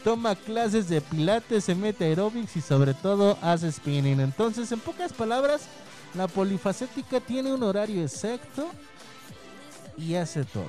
Toma 0.05 0.35
clases 0.35 0.89
de 0.89 1.01
pilates, 1.01 1.65
se 1.65 1.75
mete 1.75 2.05
aerobics 2.05 2.57
y 2.57 2.61
sobre 2.61 2.95
todo 2.95 3.39
hace 3.43 3.71
spinning. 3.71 4.21
Entonces, 4.21 4.71
en 4.73 4.81
pocas 4.81 5.13
palabras, 5.13 5.63
la 6.15 6.29
polifacética 6.29 7.21
tiene 7.21 7.53
un 7.53 7.63
horario 7.63 8.03
exacto 8.03 8.69
y 9.97 10.15
hace 10.15 10.45
todo. 10.45 10.65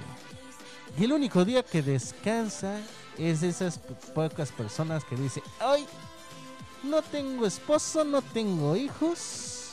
Y 0.98 1.06
el 1.06 1.14
único 1.14 1.44
día 1.46 1.64
que 1.64 1.82
descansa 1.82 2.80
es 3.18 3.42
esas 3.44 3.80
po- 3.80 3.96
pocas 4.14 4.52
personas 4.52 5.04
que 5.04 5.16
dice, 5.16 5.42
hoy 5.66 5.86
no 6.84 7.02
tengo 7.02 7.46
esposo, 7.46 8.04
no 8.04 8.22
tengo 8.22 8.76
hijos. 8.76 9.70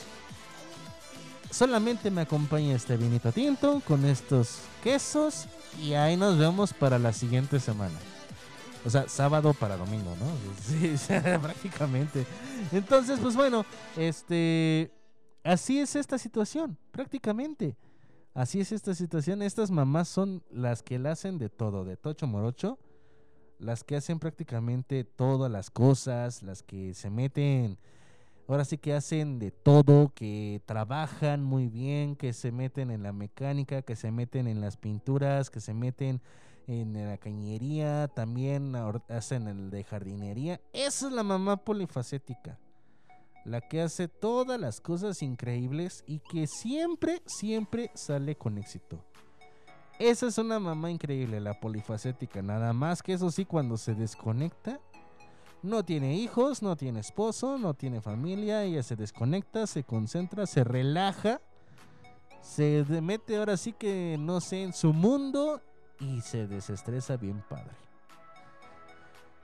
Solamente 1.50 2.10
me 2.10 2.22
acompaña 2.22 2.76
este 2.76 2.96
vinito 2.96 3.32
tinto 3.32 3.82
con 3.86 4.04
estos 4.06 4.58
quesos 4.84 5.46
y 5.82 5.94
ahí 5.94 6.16
nos 6.16 6.38
vemos 6.38 6.72
para 6.72 6.98
la 6.98 7.12
siguiente 7.12 7.58
semana. 7.58 7.98
O 8.84 8.90
sea, 8.90 9.08
sábado 9.08 9.52
para 9.54 9.76
domingo, 9.76 10.14
¿no? 10.18 10.26
Sí, 10.62 10.94
prácticamente. 11.42 12.26
Entonces, 12.72 13.18
pues 13.20 13.36
bueno, 13.36 13.64
este 13.96 14.90
así 15.44 15.78
es 15.80 15.96
esta 15.96 16.18
situación, 16.18 16.78
prácticamente. 16.90 17.76
Así 18.32 18.60
es 18.60 18.72
esta 18.72 18.94
situación. 18.94 19.42
Estas 19.42 19.70
mamás 19.70 20.08
son 20.08 20.42
las 20.50 20.82
que 20.82 20.98
la 20.98 21.12
hacen 21.12 21.38
de 21.38 21.48
todo, 21.48 21.84
de 21.84 21.96
tocho 21.96 22.26
morocho. 22.26 22.78
Las 23.58 23.84
que 23.84 23.96
hacen 23.96 24.18
prácticamente 24.18 25.04
todas 25.04 25.50
las 25.50 25.68
cosas, 25.70 26.42
las 26.42 26.62
que 26.62 26.94
se 26.94 27.10
meten, 27.10 27.76
ahora 28.48 28.64
sí 28.64 28.78
que 28.78 28.94
hacen 28.94 29.38
de 29.38 29.50
todo, 29.50 30.12
que 30.14 30.62
trabajan 30.64 31.42
muy 31.42 31.68
bien, 31.68 32.16
que 32.16 32.32
se 32.32 32.52
meten 32.52 32.90
en 32.90 33.02
la 33.02 33.12
mecánica, 33.12 33.82
que 33.82 33.96
se 33.96 34.10
meten 34.10 34.46
en 34.46 34.62
las 34.62 34.78
pinturas, 34.78 35.50
que 35.50 35.60
se 35.60 35.74
meten 35.74 36.22
en 36.70 36.94
la 36.94 37.18
cañería, 37.18 38.08
también 38.08 38.74
hacen 39.08 39.48
el 39.48 39.70
de 39.70 39.84
jardinería. 39.84 40.60
Esa 40.72 41.08
es 41.08 41.12
la 41.12 41.22
mamá 41.22 41.56
polifacética 41.58 42.58
la 43.44 43.60
que 43.60 43.80
hace 43.80 44.08
todas 44.08 44.60
las 44.60 44.80
cosas 44.80 45.22
increíbles 45.22 46.04
y 46.06 46.20
que 46.20 46.46
siempre, 46.46 47.22
siempre 47.26 47.90
sale 47.94 48.36
con 48.36 48.58
éxito. 48.58 49.02
Esa 49.98 50.28
es 50.28 50.38
una 50.38 50.58
mamá 50.58 50.90
increíble, 50.90 51.40
la 51.40 51.58
polifacética. 51.60 52.42
Nada 52.42 52.72
más 52.72 53.02
que 53.02 53.12
eso 53.12 53.30
sí, 53.30 53.44
cuando 53.44 53.76
se 53.76 53.94
desconecta, 53.94 54.80
no 55.62 55.84
tiene 55.84 56.16
hijos, 56.16 56.62
no 56.62 56.76
tiene 56.76 57.00
esposo, 57.00 57.58
no 57.58 57.74
tiene 57.74 58.00
familia, 58.00 58.64
ella 58.64 58.82
se 58.82 58.96
desconecta, 58.96 59.66
se 59.66 59.84
concentra, 59.84 60.46
se 60.46 60.64
relaja, 60.64 61.42
se 62.40 62.84
mete 63.02 63.36
ahora 63.36 63.58
sí 63.58 63.74
que, 63.74 64.16
no 64.18 64.40
sé, 64.40 64.62
en 64.62 64.72
su 64.72 64.94
mundo 64.94 65.60
y 66.00 66.20
se 66.22 66.46
desestresa 66.46 67.16
bien 67.16 67.42
padre. 67.48 67.76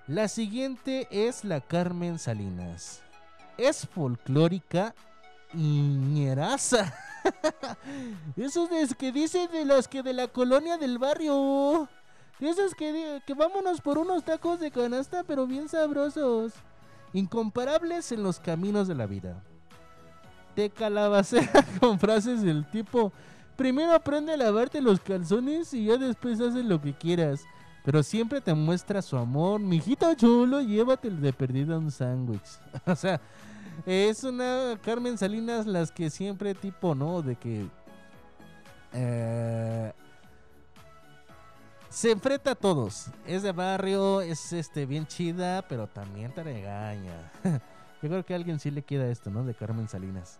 La 0.08 0.28
siguiente 0.28 1.06
es 1.10 1.44
la 1.44 1.60
Carmen 1.60 2.18
Salinas 2.18 3.02
es 3.56 3.86
folclórica 3.86 4.94
y 5.52 5.58
ñeraza. 5.58 6.94
Eso 8.36 8.68
es 8.70 8.94
que 8.94 9.12
dice 9.12 9.48
de 9.48 9.64
los 9.64 9.88
que 9.88 10.02
de 10.02 10.12
la 10.12 10.28
colonia 10.28 10.76
del 10.78 10.98
barrio. 10.98 11.88
Esos 12.38 12.74
que, 12.74 13.22
que 13.26 13.34
vámonos 13.34 13.80
por 13.80 13.98
unos 13.98 14.24
tacos 14.24 14.60
de 14.60 14.70
canasta, 14.70 15.24
pero 15.24 15.46
bien 15.46 15.68
sabrosos. 15.68 16.52
Incomparables 17.12 18.12
en 18.12 18.22
los 18.22 18.38
caminos 18.40 18.88
de 18.88 18.94
la 18.94 19.06
vida. 19.06 19.42
Te 20.54 20.70
calabacea 20.70 21.50
con 21.80 21.98
frases 21.98 22.42
del 22.42 22.68
tipo: 22.70 23.12
Primero 23.56 23.92
aprende 23.92 24.32
a 24.32 24.36
lavarte 24.36 24.80
los 24.80 25.00
calzones 25.00 25.72
y 25.72 25.86
ya 25.86 25.96
después 25.96 26.40
haces 26.40 26.64
lo 26.64 26.80
que 26.80 26.94
quieras. 26.94 27.44
Pero 27.84 28.02
siempre 28.02 28.40
te 28.40 28.52
muestra 28.52 29.00
su 29.00 29.16
amor. 29.16 29.60
Mijito 29.60 30.12
chulo, 30.14 30.60
llévate 30.60 31.08
de 31.08 31.32
perdida 31.32 31.78
un 31.78 31.90
sándwich. 31.90 32.46
o 32.86 32.96
sea, 32.96 33.20
es 33.86 34.24
una 34.24 34.78
Carmen 34.82 35.16
Salinas 35.16 35.66
las 35.66 35.90
que 35.92 36.10
siempre 36.10 36.54
tipo, 36.54 36.94
¿no? 36.94 37.22
De 37.22 37.36
que... 37.36 37.66
eh, 38.92 39.92
se 41.88 42.10
enfrenta 42.10 42.50
a 42.50 42.54
todos. 42.54 43.06
Es 43.26 43.42
de 43.42 43.52
barrio, 43.52 44.20
es 44.20 44.52
este 44.52 44.84
bien 44.84 45.06
chida, 45.06 45.62
pero 45.66 45.86
también 45.86 46.30
te 46.34 46.42
regaña. 46.42 47.32
Yo 48.02 48.08
creo 48.10 48.24
que 48.24 48.34
alguien 48.34 48.60
sí 48.60 48.70
le 48.70 48.82
queda 48.82 49.06
esto, 49.06 49.30
¿no? 49.30 49.44
De 49.44 49.54
Carmen 49.54 49.88
Salinas. 49.88 50.38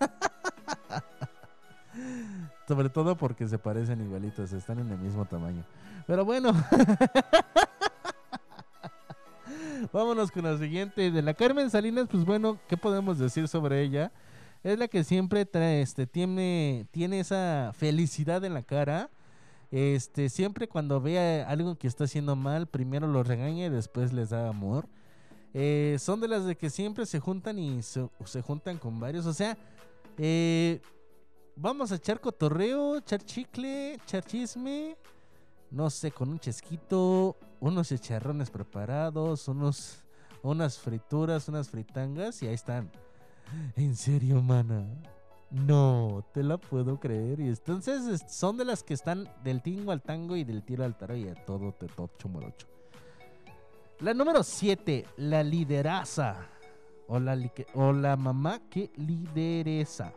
Sobre 2.66 2.88
todo 2.90 3.16
porque 3.16 3.48
se 3.48 3.58
parecen 3.58 4.02
igualitos, 4.02 4.52
están 4.52 4.78
en 4.80 4.90
el 4.90 4.98
mismo 4.98 5.24
tamaño. 5.24 5.64
Pero 6.06 6.24
bueno. 6.24 6.52
Vámonos 9.92 10.30
con 10.30 10.44
la 10.44 10.58
siguiente. 10.58 11.10
De 11.10 11.22
la 11.22 11.34
Carmen 11.34 11.70
Salinas, 11.70 12.08
pues 12.10 12.24
bueno, 12.24 12.58
¿qué 12.68 12.76
podemos 12.76 13.18
decir 13.18 13.48
sobre 13.48 13.82
ella? 13.82 14.12
Es 14.62 14.78
la 14.78 14.88
que 14.88 15.04
siempre 15.04 15.46
trae, 15.46 15.82
este, 15.82 16.06
tiene, 16.06 16.86
tiene 16.90 17.20
esa 17.20 17.72
felicidad 17.74 18.44
en 18.44 18.54
la 18.54 18.62
cara. 18.62 19.08
Este, 19.70 20.28
siempre 20.28 20.66
cuando 20.68 21.00
ve 21.00 21.44
algo 21.46 21.76
que 21.76 21.86
está 21.86 22.04
haciendo 22.04 22.36
mal, 22.36 22.66
primero 22.66 23.06
lo 23.06 23.22
regaña 23.22 23.66
y 23.66 23.70
después 23.70 24.12
les 24.12 24.30
da 24.30 24.48
amor. 24.48 24.88
Eh, 25.54 25.96
son 25.98 26.20
de 26.20 26.28
las 26.28 26.44
de 26.44 26.56
que 26.56 26.70
siempre 26.70 27.06
se 27.06 27.20
juntan 27.20 27.58
y 27.58 27.82
se, 27.82 28.08
se 28.24 28.42
juntan 28.42 28.78
con 28.78 28.98
varios. 29.00 29.26
O 29.26 29.32
sea, 29.32 29.56
eh, 30.18 30.80
vamos 31.60 31.92
a 31.92 31.96
echar 31.96 32.20
cotorreo, 32.20 32.96
echar 32.98 33.22
chicle, 33.22 33.94
echar 33.94 34.24
chisme. 34.24 34.96
No 35.70 35.90
sé, 35.90 36.10
con 36.10 36.30
un 36.30 36.38
chesquito, 36.40 37.36
unos 37.60 37.88
chicharrones 37.88 38.50
preparados, 38.50 39.48
unos, 39.48 40.02
unas 40.42 40.78
frituras, 40.78 41.48
unas 41.48 41.68
fritangas 41.68 42.42
y 42.42 42.46
ahí 42.46 42.54
están. 42.54 42.90
En 43.76 43.94
serio, 43.96 44.40
mana. 44.40 44.86
No, 45.50 46.24
te 46.32 46.42
la 46.42 46.58
puedo 46.58 46.98
creer. 47.00 47.40
Y 47.40 47.48
entonces 47.48 48.06
es- 48.06 48.32
son 48.34 48.56
de 48.56 48.64
las 48.64 48.82
que 48.82 48.94
están 48.94 49.28
del 49.44 49.62
tingo 49.62 49.92
al 49.92 50.02
tango 50.02 50.36
y 50.36 50.44
del 50.44 50.62
tiro 50.62 50.84
al 50.84 50.96
taro 50.96 51.16
y 51.16 51.28
a 51.28 51.34
todo 51.46 51.72
te 51.72 51.86
tocho 51.86 52.28
morocho. 52.28 52.66
La 54.00 54.14
número 54.14 54.42
7, 54.42 55.06
la 55.16 55.42
lideraza. 55.42 56.36
O 57.08 57.92
la 57.92 58.16
mamá 58.16 58.60
que 58.70 58.90
lideresa. 58.96 60.12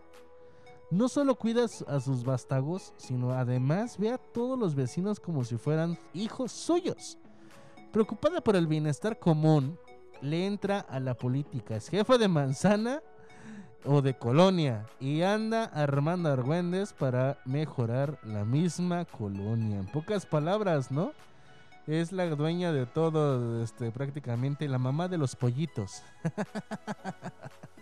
No 0.92 1.08
solo 1.08 1.36
cuida 1.36 1.66
a 1.88 2.00
sus 2.02 2.26
vástagos, 2.26 2.94
sino 2.98 3.32
además 3.32 3.98
ve 3.98 4.12
a 4.12 4.18
todos 4.18 4.60
los 4.60 4.76
vecinos 4.76 5.22
como 5.22 5.46
si 5.46 5.56
fueran 5.56 5.98
hijos 6.14 6.52
suyos. 6.52 7.18
Preocupada 7.94 8.42
por 8.42 8.58
el 8.58 8.68
bienestar 8.68 9.18
común, 9.18 9.80
le 10.20 10.46
entra 10.46 10.82
a 10.82 11.00
la 11.00 11.14
política. 11.14 11.78
Es 11.78 11.88
jefa 11.88 12.18
de 12.18 12.28
manzana 12.28 13.02
o 13.86 14.02
de 14.02 14.18
colonia 14.18 14.86
y 15.00 15.22
anda 15.22 15.64
armando 15.64 16.30
argüendes 16.30 16.92
para 16.92 17.38
mejorar 17.46 18.20
la 18.24 18.44
misma 18.44 19.06
colonia. 19.06 19.80
En 19.80 19.88
pocas 19.88 20.26
palabras, 20.26 20.92
¿no? 20.92 21.14
Es 21.88 22.12
la 22.12 22.26
dueña 22.28 22.74
de 22.74 22.86
todo, 22.86 23.64
este, 23.64 23.92
prácticamente 23.92 24.68
la 24.68 24.78
mamá 24.78 25.08
de 25.08 25.18
los 25.18 25.38
pollitos. 25.38 26.04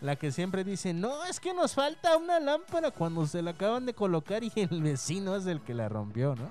la 0.00 0.16
que 0.16 0.32
siempre 0.32 0.64
dice, 0.64 0.94
no, 0.94 1.24
es 1.24 1.40
que 1.40 1.52
nos 1.52 1.74
falta 1.74 2.16
una 2.16 2.40
lámpara 2.40 2.90
cuando 2.90 3.26
se 3.26 3.42
la 3.42 3.52
acaban 3.52 3.86
de 3.86 3.94
colocar 3.94 4.42
y 4.44 4.52
el 4.54 4.82
vecino 4.82 5.36
es 5.36 5.46
el 5.46 5.60
que 5.60 5.74
la 5.74 5.88
rompió, 5.88 6.34
¿no? 6.34 6.50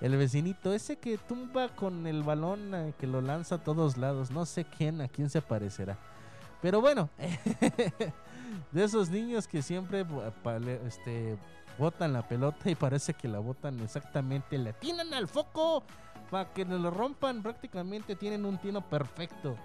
El 0.00 0.16
vecinito, 0.16 0.72
ese 0.72 0.96
que 0.96 1.18
tumba 1.18 1.68
con 1.70 2.06
el 2.06 2.22
balón, 2.22 2.72
eh, 2.72 2.94
que 3.00 3.08
lo 3.08 3.20
lanza 3.20 3.56
a 3.56 3.64
todos 3.64 3.96
lados, 3.96 4.30
no 4.30 4.46
sé 4.46 4.64
quién, 4.64 5.00
a 5.00 5.08
quién 5.08 5.28
se 5.28 5.42
parecerá. 5.42 5.98
Pero 6.62 6.80
bueno, 6.80 7.10
de 8.72 8.84
esos 8.84 9.10
niños 9.10 9.48
que 9.48 9.60
siempre 9.60 10.06
este, 10.86 11.36
botan 11.78 12.12
la 12.12 12.26
pelota 12.28 12.70
y 12.70 12.76
parece 12.76 13.14
que 13.14 13.26
la 13.26 13.40
botan 13.40 13.80
exactamente, 13.80 14.56
le 14.56 14.70
atinan 14.70 15.12
al 15.14 15.26
foco 15.26 15.82
para 16.30 16.52
que 16.52 16.64
lo 16.64 16.90
rompan. 16.90 17.42
Prácticamente 17.42 18.14
tienen 18.14 18.44
un 18.44 18.58
tino 18.58 18.80
perfecto. 18.88 19.56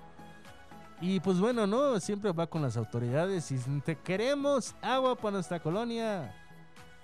Y 1.03 1.19
pues 1.19 1.37
bueno, 1.37 1.67
¿no? 1.67 1.99
Siempre 1.99 2.31
va 2.31 2.47
con 2.47 2.61
las 2.61 2.77
autoridades 2.77 3.51
y 3.51 3.57
te 3.81 3.97
queremos 3.97 4.73
agua 4.81 5.15
para 5.15 5.33
nuestra 5.33 5.59
colonia. 5.59 6.33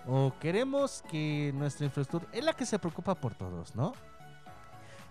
O 0.08 0.32
queremos 0.40 1.04
que 1.12 1.52
nuestra 1.54 1.86
infraestructura 1.86 2.32
es 2.32 2.46
la 2.46 2.54
que 2.54 2.66
se 2.66 2.80
preocupa 2.80 3.14
por 3.14 3.36
todos, 3.36 3.76
¿no? 3.76 3.92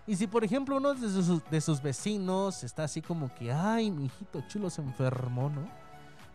Y 0.07 0.17
si 0.17 0.27
por 0.27 0.43
ejemplo 0.43 0.79
uno 0.79 0.95
de 0.95 1.07
sus, 1.07 1.45
de 1.51 1.61
sus 1.61 1.83
vecinos 1.83 2.65
está 2.65 2.85
así 2.85 3.03
como 3.03 3.33
que, 3.35 3.53
ay, 3.53 3.91
mi 3.91 4.07
hijito 4.07 4.41
chulo 4.49 4.71
se 4.71 4.81
enfermó, 4.81 5.51
¿no? 5.51 5.69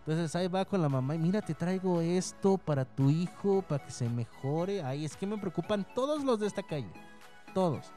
Entonces 0.06 0.36
ahí 0.36 0.48
va 0.48 0.64
con 0.64 0.80
la 0.80 0.90
mamá 0.90 1.16
y 1.16 1.18
mira, 1.18 1.42
te 1.42 1.56
traigo 1.56 2.02
esto 2.02 2.60
para 2.60 2.86
tu 2.86 3.10
hijo, 3.10 3.64
para 3.64 3.84
que 3.84 3.90
se 3.90 4.08
mejore. 4.08 4.84
Ay, 4.84 5.06
es 5.06 5.18
que 5.18 5.26
me 5.26 5.40
preocupan 5.40 5.88
todos 5.96 6.24
los 6.24 6.40
de 6.40 6.46
esta 6.46 6.62
calle. 6.62 6.94
Todos. 7.56 7.92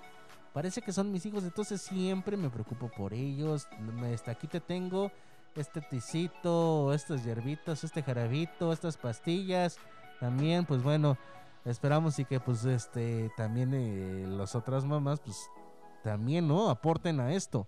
Parece 0.57 0.81
que 0.81 0.91
son 0.91 1.13
mis 1.13 1.27
hijos, 1.27 1.45
entonces 1.45 1.83
siempre 1.83 2.35
me 2.35 2.49
preocupo 2.49 2.89
por 2.89 3.13
ellos. 3.13 3.69
Me- 3.79 4.15
Este, 4.15 4.31
aquí 4.31 4.47
te 4.47 4.59
tengo 4.59 5.13
este 5.55 5.83
ticito, 5.83 6.95
estos 6.95 7.23
hierbitos, 7.25 7.85
este 7.85 8.03
jarabito, 8.03 8.73
estas 8.73 8.97
pastillas. 8.97 9.77
También, 10.19 10.65
pues 10.65 10.83
bueno, 10.83 11.19
esperamos 11.67 12.19
y 12.21 12.25
que 12.25 12.41
pues 12.41 12.65
este 12.65 13.31
también 13.37 13.75
eh, 13.75 14.25
las 14.27 14.55
otras 14.55 14.87
mamás 14.87 15.21
pues 15.21 15.37
también, 16.03 16.49
¿no? 16.49 16.71
Aporten 16.71 17.21
a 17.21 17.35
esto. 17.35 17.67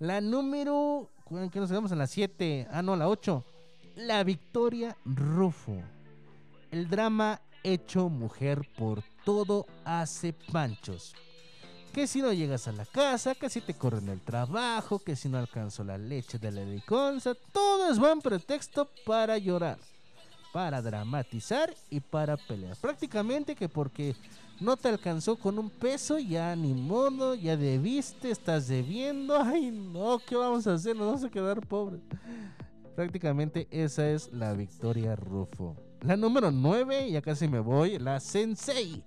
La 0.00 0.20
número, 0.20 1.08
¿cuál- 1.22 1.52
que 1.52 1.60
nos 1.60 1.68
quedamos 1.70 1.92
en 1.92 1.98
la 1.98 2.08
7? 2.08 2.66
Ah, 2.72 2.82
no, 2.82 2.96
la 2.96 3.06
8. 3.08 3.44
La 3.94 4.24
Victoria 4.24 4.96
Rufo. 5.04 5.80
El 6.72 6.88
drama 6.88 7.40
hecho 7.62 8.08
mujer 8.08 8.62
por 8.76 9.04
todo 9.24 9.66
hace 9.84 10.32
panchos. 10.32 11.14
Que 11.92 12.06
si 12.06 12.22
no 12.22 12.32
llegas 12.32 12.68
a 12.68 12.72
la 12.72 12.86
casa, 12.86 13.34
que 13.34 13.50
si 13.50 13.60
te 13.60 13.74
corren 13.74 14.08
el 14.08 14.20
trabajo, 14.20 14.98
que 14.98 15.14
si 15.14 15.28
no 15.28 15.36
alcanzo 15.36 15.84
la 15.84 15.98
leche 15.98 16.38
de 16.38 16.50
la 16.50 16.64
liconza, 16.64 17.34
todo 17.52 17.90
es 17.90 17.98
buen 17.98 18.22
pretexto 18.22 18.88
para 19.04 19.36
llorar, 19.36 19.78
para 20.54 20.80
dramatizar 20.80 21.74
y 21.90 22.00
para 22.00 22.38
pelear. 22.38 22.76
Prácticamente 22.78 23.54
que 23.54 23.68
porque 23.68 24.16
no 24.58 24.78
te 24.78 24.88
alcanzó 24.88 25.36
con 25.36 25.58
un 25.58 25.68
peso, 25.68 26.18
ya 26.18 26.56
ni 26.56 26.72
modo, 26.72 27.34
ya 27.34 27.58
debiste, 27.58 28.30
estás 28.30 28.68
debiendo, 28.68 29.36
ay 29.42 29.70
no, 29.70 30.18
¿qué 30.26 30.34
vamos 30.34 30.66
a 30.66 30.74
hacer? 30.74 30.96
Nos 30.96 31.06
vamos 31.06 31.24
a 31.24 31.30
quedar 31.30 31.60
pobres. 31.66 32.00
Prácticamente 32.96 33.68
esa 33.70 34.08
es 34.08 34.32
la 34.32 34.54
Victoria 34.54 35.14
Rufo. 35.14 35.76
La 36.00 36.16
número 36.16 36.50
9, 36.50 37.10
ya 37.10 37.20
casi 37.20 37.48
me 37.48 37.60
voy, 37.60 37.98
la 37.98 38.18
Sensei. 38.18 39.04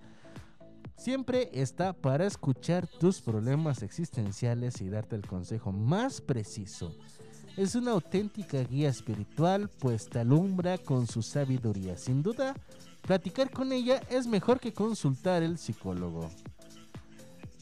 Siempre 0.98 1.50
está 1.54 1.94
para 1.94 2.26
escuchar 2.26 2.88
tus 2.88 3.22
problemas 3.22 3.84
existenciales 3.84 4.82
y 4.82 4.90
darte 4.90 5.16
el 5.16 5.28
consejo 5.28 5.72
más 5.72 6.22
preciso. 6.22 6.96
Es 7.58 7.76
una 7.76 7.92
auténtica 7.92 8.64
guía 8.64 8.90
espiritual, 8.90 9.70
pues 9.80 10.10
te 10.10 10.20
alumbra 10.20 10.78
con 10.78 11.08
su 11.08 11.22
sabiduría. 11.22 11.98
Sin 11.98 12.24
duda, 12.24 12.56
platicar 13.02 13.52
con 13.52 13.72
ella 13.72 14.02
es 14.10 14.26
mejor 14.28 14.60
que 14.60 14.74
consultar 14.74 15.44
el 15.44 15.58
psicólogo. 15.58 16.30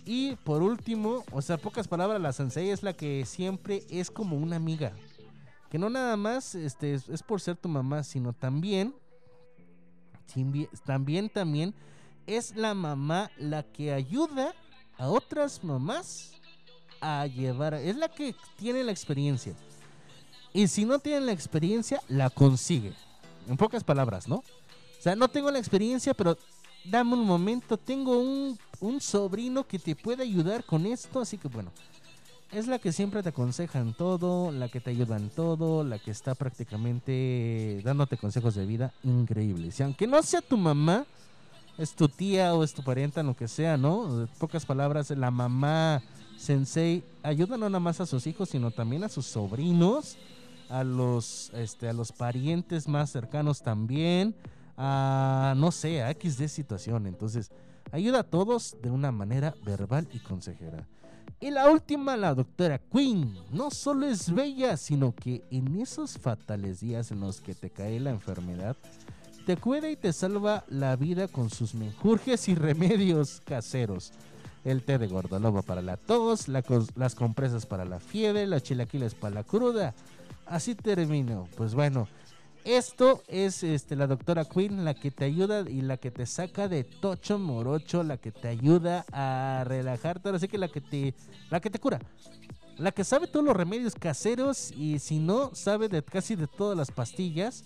Y 0.05 0.35
por 0.37 0.61
último, 0.61 1.23
o 1.31 1.41
sea, 1.41 1.57
pocas 1.57 1.87
palabras, 1.87 2.21
la 2.21 2.33
sensei 2.33 2.69
es 2.69 2.83
la 2.83 2.93
que 2.93 3.25
siempre 3.25 3.83
es 3.89 4.11
como 4.11 4.37
una 4.37 4.57
amiga. 4.57 4.93
Que 5.69 5.79
no 5.79 5.89
nada 5.89 6.17
más 6.17 6.55
este, 6.55 6.93
es, 6.93 7.23
por 7.23 7.41
ser 7.41 7.55
tu 7.55 7.69
mamá, 7.69 8.03
sino 8.03 8.33
también, 8.33 8.93
también, 10.85 11.29
también 11.29 11.73
es 12.27 12.55
la 12.55 12.73
mamá 12.73 13.31
la 13.37 13.63
que 13.63 13.93
ayuda 13.93 14.53
a 14.97 15.09
otras 15.09 15.63
mamás 15.63 16.31
a 17.01 17.27
llevar, 17.27 17.73
es 17.75 17.97
la 17.97 18.07
que 18.07 18.35
tiene 18.57 18.83
la 18.83 18.91
experiencia. 18.91 19.53
Y 20.53 20.67
si 20.67 20.85
no 20.85 20.99
tiene 20.99 21.21
la 21.21 21.31
experiencia, 21.31 22.01
la 22.07 22.29
consigue. 22.29 22.93
En 23.47 23.57
pocas 23.57 23.83
palabras, 23.83 24.27
¿no? 24.27 24.37
O 24.37 25.01
sea, 25.01 25.15
no 25.15 25.27
tengo 25.27 25.51
la 25.51 25.59
experiencia, 25.59 26.13
pero 26.13 26.37
dame 26.85 27.13
un 27.13 27.25
momento, 27.25 27.77
tengo 27.77 28.17
un, 28.17 28.57
un 28.79 29.01
sobrino 29.01 29.65
que 29.65 29.79
te 29.79 29.95
puede 29.95 30.23
ayudar 30.23 30.63
con 30.63 30.85
esto, 30.85 31.19
así 31.19 31.37
que 31.37 31.47
bueno, 31.47 31.71
es 32.53 32.67
la 32.67 32.79
que 32.79 32.91
siempre 32.91 33.23
te 33.23 33.29
aconseja 33.29 33.79
en 33.79 33.93
todo, 33.93 34.51
la 34.51 34.69
que 34.69 34.79
te 34.79 34.91
ayuda 34.91 35.17
en 35.17 35.29
todo, 35.29 35.83
la 35.83 35.97
que 35.97 36.11
está 36.11 36.35
prácticamente 36.35 37.81
dándote 37.83 38.15
consejos 38.15 38.55
de 38.55 38.65
vida 38.65 38.93
increíbles. 39.03 39.79
Y 39.79 39.83
aunque 39.83 40.05
no 40.05 40.21
sea 40.21 40.41
tu 40.41 40.55
mamá, 40.55 41.05
es 41.77 41.93
tu 41.93 42.07
tía 42.07 42.53
o 42.53 42.63
es 42.63 42.73
tu 42.73 42.83
parienta, 42.83 43.23
lo 43.23 43.35
que 43.35 43.47
sea, 43.47 43.77
¿no? 43.77 44.27
Pocas 44.39 44.65
palabras, 44.65 45.09
la 45.11 45.31
mamá 45.31 46.01
sensei 46.37 47.03
ayuda 47.23 47.57
no 47.57 47.69
nada 47.69 47.79
más 47.79 48.01
a 48.01 48.05
sus 48.05 48.27
hijos, 48.27 48.49
sino 48.49 48.71
también 48.71 49.03
a 49.03 49.09
sus 49.09 49.25
sobrinos, 49.25 50.17
a 50.69 50.83
los, 50.83 51.51
este, 51.53 51.89
a 51.89 51.93
los 51.93 52.11
parientes 52.11 52.87
más 52.87 53.11
cercanos 53.11 53.61
también, 53.61 54.35
a, 54.77 55.53
no 55.57 55.71
sé, 55.71 56.03
a 56.03 56.11
X 56.11 56.37
de 56.37 56.47
situación. 56.47 57.07
Entonces, 57.07 57.51
ayuda 57.91 58.19
a 58.19 58.23
todos 58.23 58.75
de 58.81 58.89
una 58.89 59.11
manera 59.11 59.55
verbal 59.63 60.07
y 60.11 60.19
consejera. 60.19 60.87
Y 61.39 61.51
la 61.51 61.69
última, 61.69 62.15
la 62.15 62.33
doctora 62.33 62.79
Queen, 62.79 63.35
no 63.51 63.69
solo 63.69 64.07
es 64.07 64.33
bella, 64.33 64.77
sino 64.77 65.13
que 65.13 65.43
en 65.51 65.75
esos 65.81 66.17
fatales 66.17 66.79
días 66.79 67.11
en 67.11 67.19
los 67.19 67.41
que 67.41 67.53
te 67.53 67.69
cae 67.69 67.99
la 67.99 68.11
enfermedad, 68.11 68.77
te 69.45 69.57
cuida 69.57 69.89
y 69.89 69.95
te 69.95 70.13
salva 70.13 70.63
la 70.69 70.95
vida 70.95 71.27
con 71.27 71.49
sus 71.49 71.73
menjurjes 71.75 72.47
y 72.47 72.55
remedios 72.55 73.41
caseros. 73.45 74.11
El 74.63 74.83
té 74.83 74.97
de 74.97 75.07
gordolobo 75.07 75.61
para 75.61 75.81
la 75.81 75.97
tos, 75.97 76.47
las 76.47 77.15
compresas 77.15 77.65
para 77.65 77.83
la 77.83 77.99
fiebre, 77.99 78.47
las 78.47 78.63
chilaquiles 78.63 79.13
para 79.15 79.35
la 79.35 79.43
cruda. 79.43 79.93
Así 80.45 80.75
termino. 80.75 81.49
Pues 81.57 81.75
bueno, 81.75 82.07
esto 82.63 83.21
es 83.27 83.63
este, 83.63 83.97
la 83.97 84.07
doctora 84.07 84.45
Queen, 84.45 84.85
la 84.85 84.93
que 84.93 85.11
te 85.11 85.25
ayuda 85.25 85.69
y 85.69 85.81
la 85.81 85.97
que 85.97 86.11
te 86.11 86.25
saca 86.25 86.69
de 86.69 86.85
tocho 86.85 87.37
morocho, 87.37 88.03
la 88.03 88.17
que 88.17 88.31
te 88.31 88.47
ayuda 88.47 89.05
a 89.11 89.65
relajarte, 89.65 90.29
ahora 90.29 90.39
sí 90.39 90.47
que 90.47 90.57
la 90.57 90.69
que 90.69 90.79
te, 90.79 91.13
la 91.49 91.59
que 91.59 91.69
te 91.69 91.79
cura. 91.79 91.99
La 92.77 92.91
que 92.93 93.03
sabe 93.03 93.27
todos 93.27 93.45
los 93.45 93.55
remedios 93.55 93.95
caseros 93.95 94.71
y 94.71 94.99
si 94.99 95.19
no, 95.19 95.53
sabe 95.53 95.89
de 95.89 96.01
casi 96.03 96.35
de 96.37 96.47
todas 96.47 96.77
las 96.77 96.89
pastillas. 96.89 97.65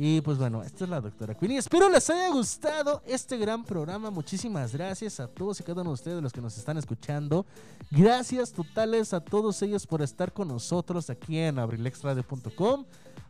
Y 0.00 0.20
pues 0.20 0.38
bueno, 0.38 0.62
esta 0.62 0.84
es 0.84 0.90
la 0.90 1.00
doctora 1.00 1.34
Queen. 1.34 1.52
Y 1.52 1.56
espero 1.56 1.90
les 1.90 2.08
haya 2.08 2.30
gustado 2.30 3.02
este 3.04 3.36
gran 3.36 3.64
programa. 3.64 4.12
Muchísimas 4.12 4.72
gracias 4.72 5.18
a 5.18 5.26
todos 5.26 5.58
y 5.58 5.64
cada 5.64 5.80
uno 5.82 5.90
de 5.90 5.94
ustedes 5.94 6.22
los 6.22 6.32
que 6.32 6.40
nos 6.40 6.56
están 6.56 6.78
escuchando. 6.78 7.44
Gracias 7.90 8.52
totales 8.52 9.12
a 9.12 9.18
todos 9.18 9.60
ellos 9.60 9.88
por 9.88 10.00
estar 10.00 10.32
con 10.32 10.46
nosotros 10.46 11.10
aquí 11.10 11.36
en 11.38 11.58
abrilexradio.com. 11.58 12.84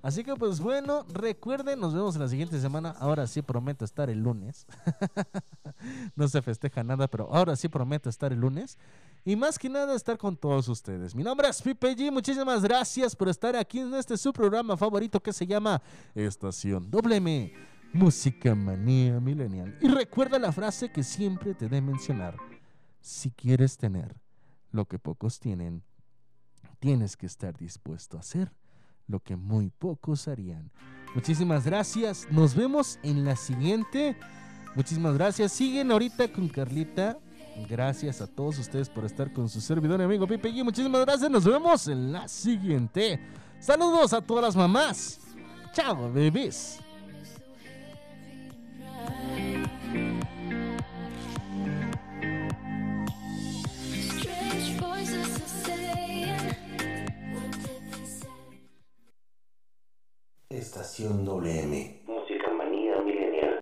Así 0.08 0.24
que 0.24 0.34
pues 0.36 0.58
bueno, 0.58 1.04
recuerden, 1.12 1.80
nos 1.80 1.92
vemos 1.92 2.14
en 2.14 2.22
la 2.22 2.28
siguiente 2.28 2.58
semana. 2.58 2.92
Ahora 2.98 3.26
sí 3.26 3.42
prometo 3.42 3.84
estar 3.84 4.08
el 4.08 4.20
lunes. 4.20 4.66
no 6.16 6.26
se 6.28 6.40
festeja 6.40 6.82
nada, 6.82 7.08
pero 7.08 7.28
ahora 7.30 7.54
sí 7.56 7.68
prometo 7.68 8.08
estar 8.08 8.32
el 8.32 8.40
lunes. 8.40 8.78
Y 9.26 9.36
más 9.36 9.58
que 9.58 9.68
nada 9.68 9.94
estar 9.94 10.16
con 10.16 10.34
todos 10.34 10.66
ustedes. 10.68 11.14
Mi 11.14 11.22
nombre 11.22 11.46
es 11.46 11.60
Pipe 11.60 11.94
G. 11.94 12.10
Muchísimas 12.10 12.62
gracias 12.62 13.14
por 13.14 13.28
estar 13.28 13.54
aquí 13.54 13.80
en 13.80 13.92
este 13.92 14.16
su 14.16 14.32
programa 14.32 14.78
favorito 14.78 15.20
que 15.20 15.34
se 15.34 15.46
llama 15.46 15.82
Estación 16.14 16.90
WM. 16.90 17.52
Música 17.92 18.54
Manía 18.54 19.20
Millennial. 19.20 19.76
Y 19.82 19.88
recuerda 19.88 20.38
la 20.38 20.52
frase 20.52 20.90
que 20.90 21.02
siempre 21.02 21.52
te 21.52 21.68
de 21.68 21.82
mencionar. 21.82 22.34
Si 23.02 23.30
quieres 23.30 23.76
tener 23.76 24.16
lo 24.70 24.86
que 24.86 24.98
pocos 24.98 25.38
tienen, 25.38 25.82
tienes 26.78 27.14
que 27.14 27.26
estar 27.26 27.54
dispuesto 27.58 28.16
a 28.16 28.20
hacer 28.20 28.50
lo 29.08 29.20
que 29.20 29.36
muy 29.36 29.70
pocos 29.70 30.28
harían. 30.28 30.70
Muchísimas 31.14 31.64
gracias. 31.64 32.28
Nos 32.30 32.54
vemos 32.54 32.98
en 33.02 33.24
la 33.24 33.34
siguiente. 33.34 34.16
Muchísimas 34.76 35.14
gracias. 35.14 35.52
Siguen 35.52 35.90
ahorita 35.90 36.32
con 36.32 36.48
Carlita. 36.48 37.18
Gracias 37.68 38.20
a 38.20 38.26
todos 38.26 38.58
ustedes 38.58 38.88
por 38.88 39.04
estar 39.04 39.32
con 39.32 39.48
su 39.48 39.60
servidor 39.60 40.00
y 40.00 40.04
amigo 40.04 40.26
Pipe 40.26 40.52
G. 40.52 40.62
Muchísimas 40.62 41.00
gracias. 41.04 41.30
Nos 41.30 41.44
vemos 41.44 41.88
en 41.88 42.12
la 42.12 42.28
siguiente. 42.28 43.18
Saludos 43.58 44.12
a 44.12 44.20
todas 44.20 44.44
las 44.44 44.56
mamás. 44.56 45.20
Chao, 45.72 46.12
bebés. 46.12 46.78
Estación 60.80 61.24
WM. 61.24 62.02
Música 62.06 62.52
manía 62.56 63.00
milenial. 63.02 63.60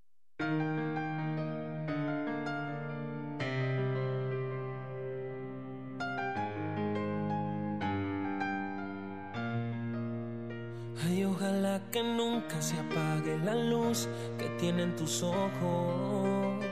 Ay, 11.06 11.24
ojalá 11.24 11.80
que 11.90 12.02
nunca 12.02 12.60
se 12.60 12.74
apague 12.78 13.38
la 13.42 13.54
luz 13.54 14.10
que 14.38 14.50
tienen 14.60 14.94
tus 14.94 15.22
ojos. 15.22 16.66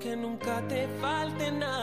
Que 0.00 0.16
nunca 0.16 0.60
te 0.66 0.88
falte 1.00 1.52
nada 1.52 1.79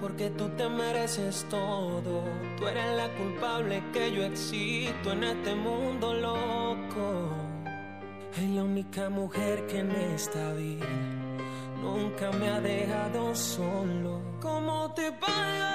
porque 0.00 0.30
tú 0.30 0.48
te 0.50 0.68
mereces 0.68 1.44
todo. 1.50 2.22
Tú 2.56 2.66
eres 2.66 2.96
la 2.96 3.08
culpable 3.16 3.82
que 3.92 4.12
yo 4.12 4.24
existo 4.24 5.12
en 5.12 5.24
este 5.24 5.54
mundo 5.54 6.14
loco. 6.14 7.30
Es 8.36 8.48
la 8.50 8.62
única 8.62 9.10
mujer 9.10 9.66
que 9.66 9.80
en 9.80 9.90
esta 9.90 10.52
vida 10.54 10.86
nunca 11.82 12.30
me 12.32 12.48
ha 12.48 12.60
dejado 12.60 13.34
solo. 13.34 14.20
¿Cómo 14.40 14.92
te 14.94 15.10
pagas? 15.12 15.67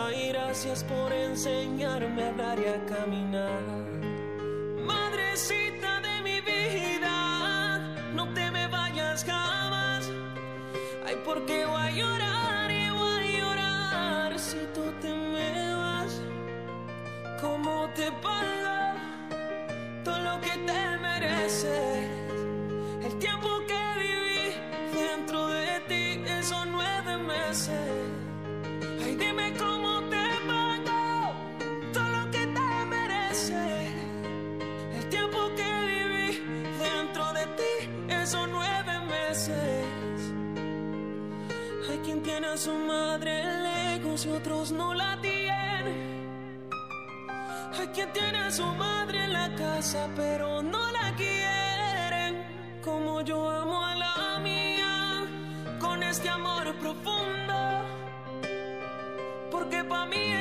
Ay, 0.00 0.28
gracias 0.28 0.84
por 0.84 1.12
enseñarme 1.12 2.22
a 2.22 2.28
hablar 2.28 2.58
y 2.60 2.66
a 2.66 2.86
caminar. 2.86 3.77
su 42.58 42.74
madre 42.74 43.44
lejos 43.62 44.26
y 44.26 44.30
otros 44.30 44.72
no 44.72 44.92
la 44.92 45.16
tienen. 45.20 46.68
Hay 47.78 47.86
quien 47.94 48.12
tiene 48.12 48.38
a 48.38 48.50
su 48.50 48.66
madre 48.66 49.22
en 49.24 49.32
la 49.32 49.54
casa, 49.54 50.08
pero 50.16 50.60
no 50.60 50.90
la 50.90 51.14
quieren. 51.14 52.80
Como 52.82 53.20
yo 53.20 53.48
amo 53.48 53.86
a 53.86 53.94
la 53.94 54.40
mía, 54.40 55.24
con 55.78 56.02
este 56.02 56.28
amor 56.28 56.74
profundo. 56.80 57.58
Porque 59.52 59.84
para 59.84 60.06
mí 60.06 60.37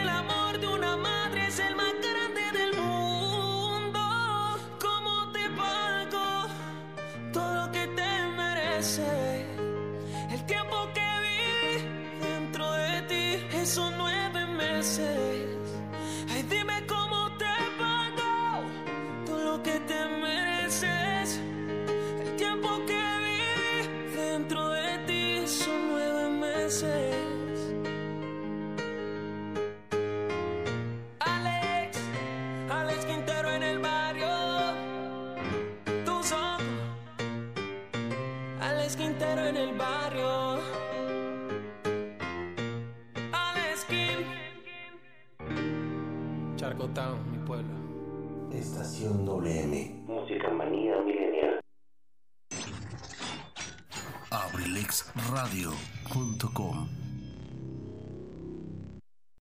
Estación 48.97 49.25
WM. 49.27 49.73
Música 50.07 50.49
manía 50.49 50.99
milenial. 51.01 51.59
Abrilexradio.com 54.31 56.96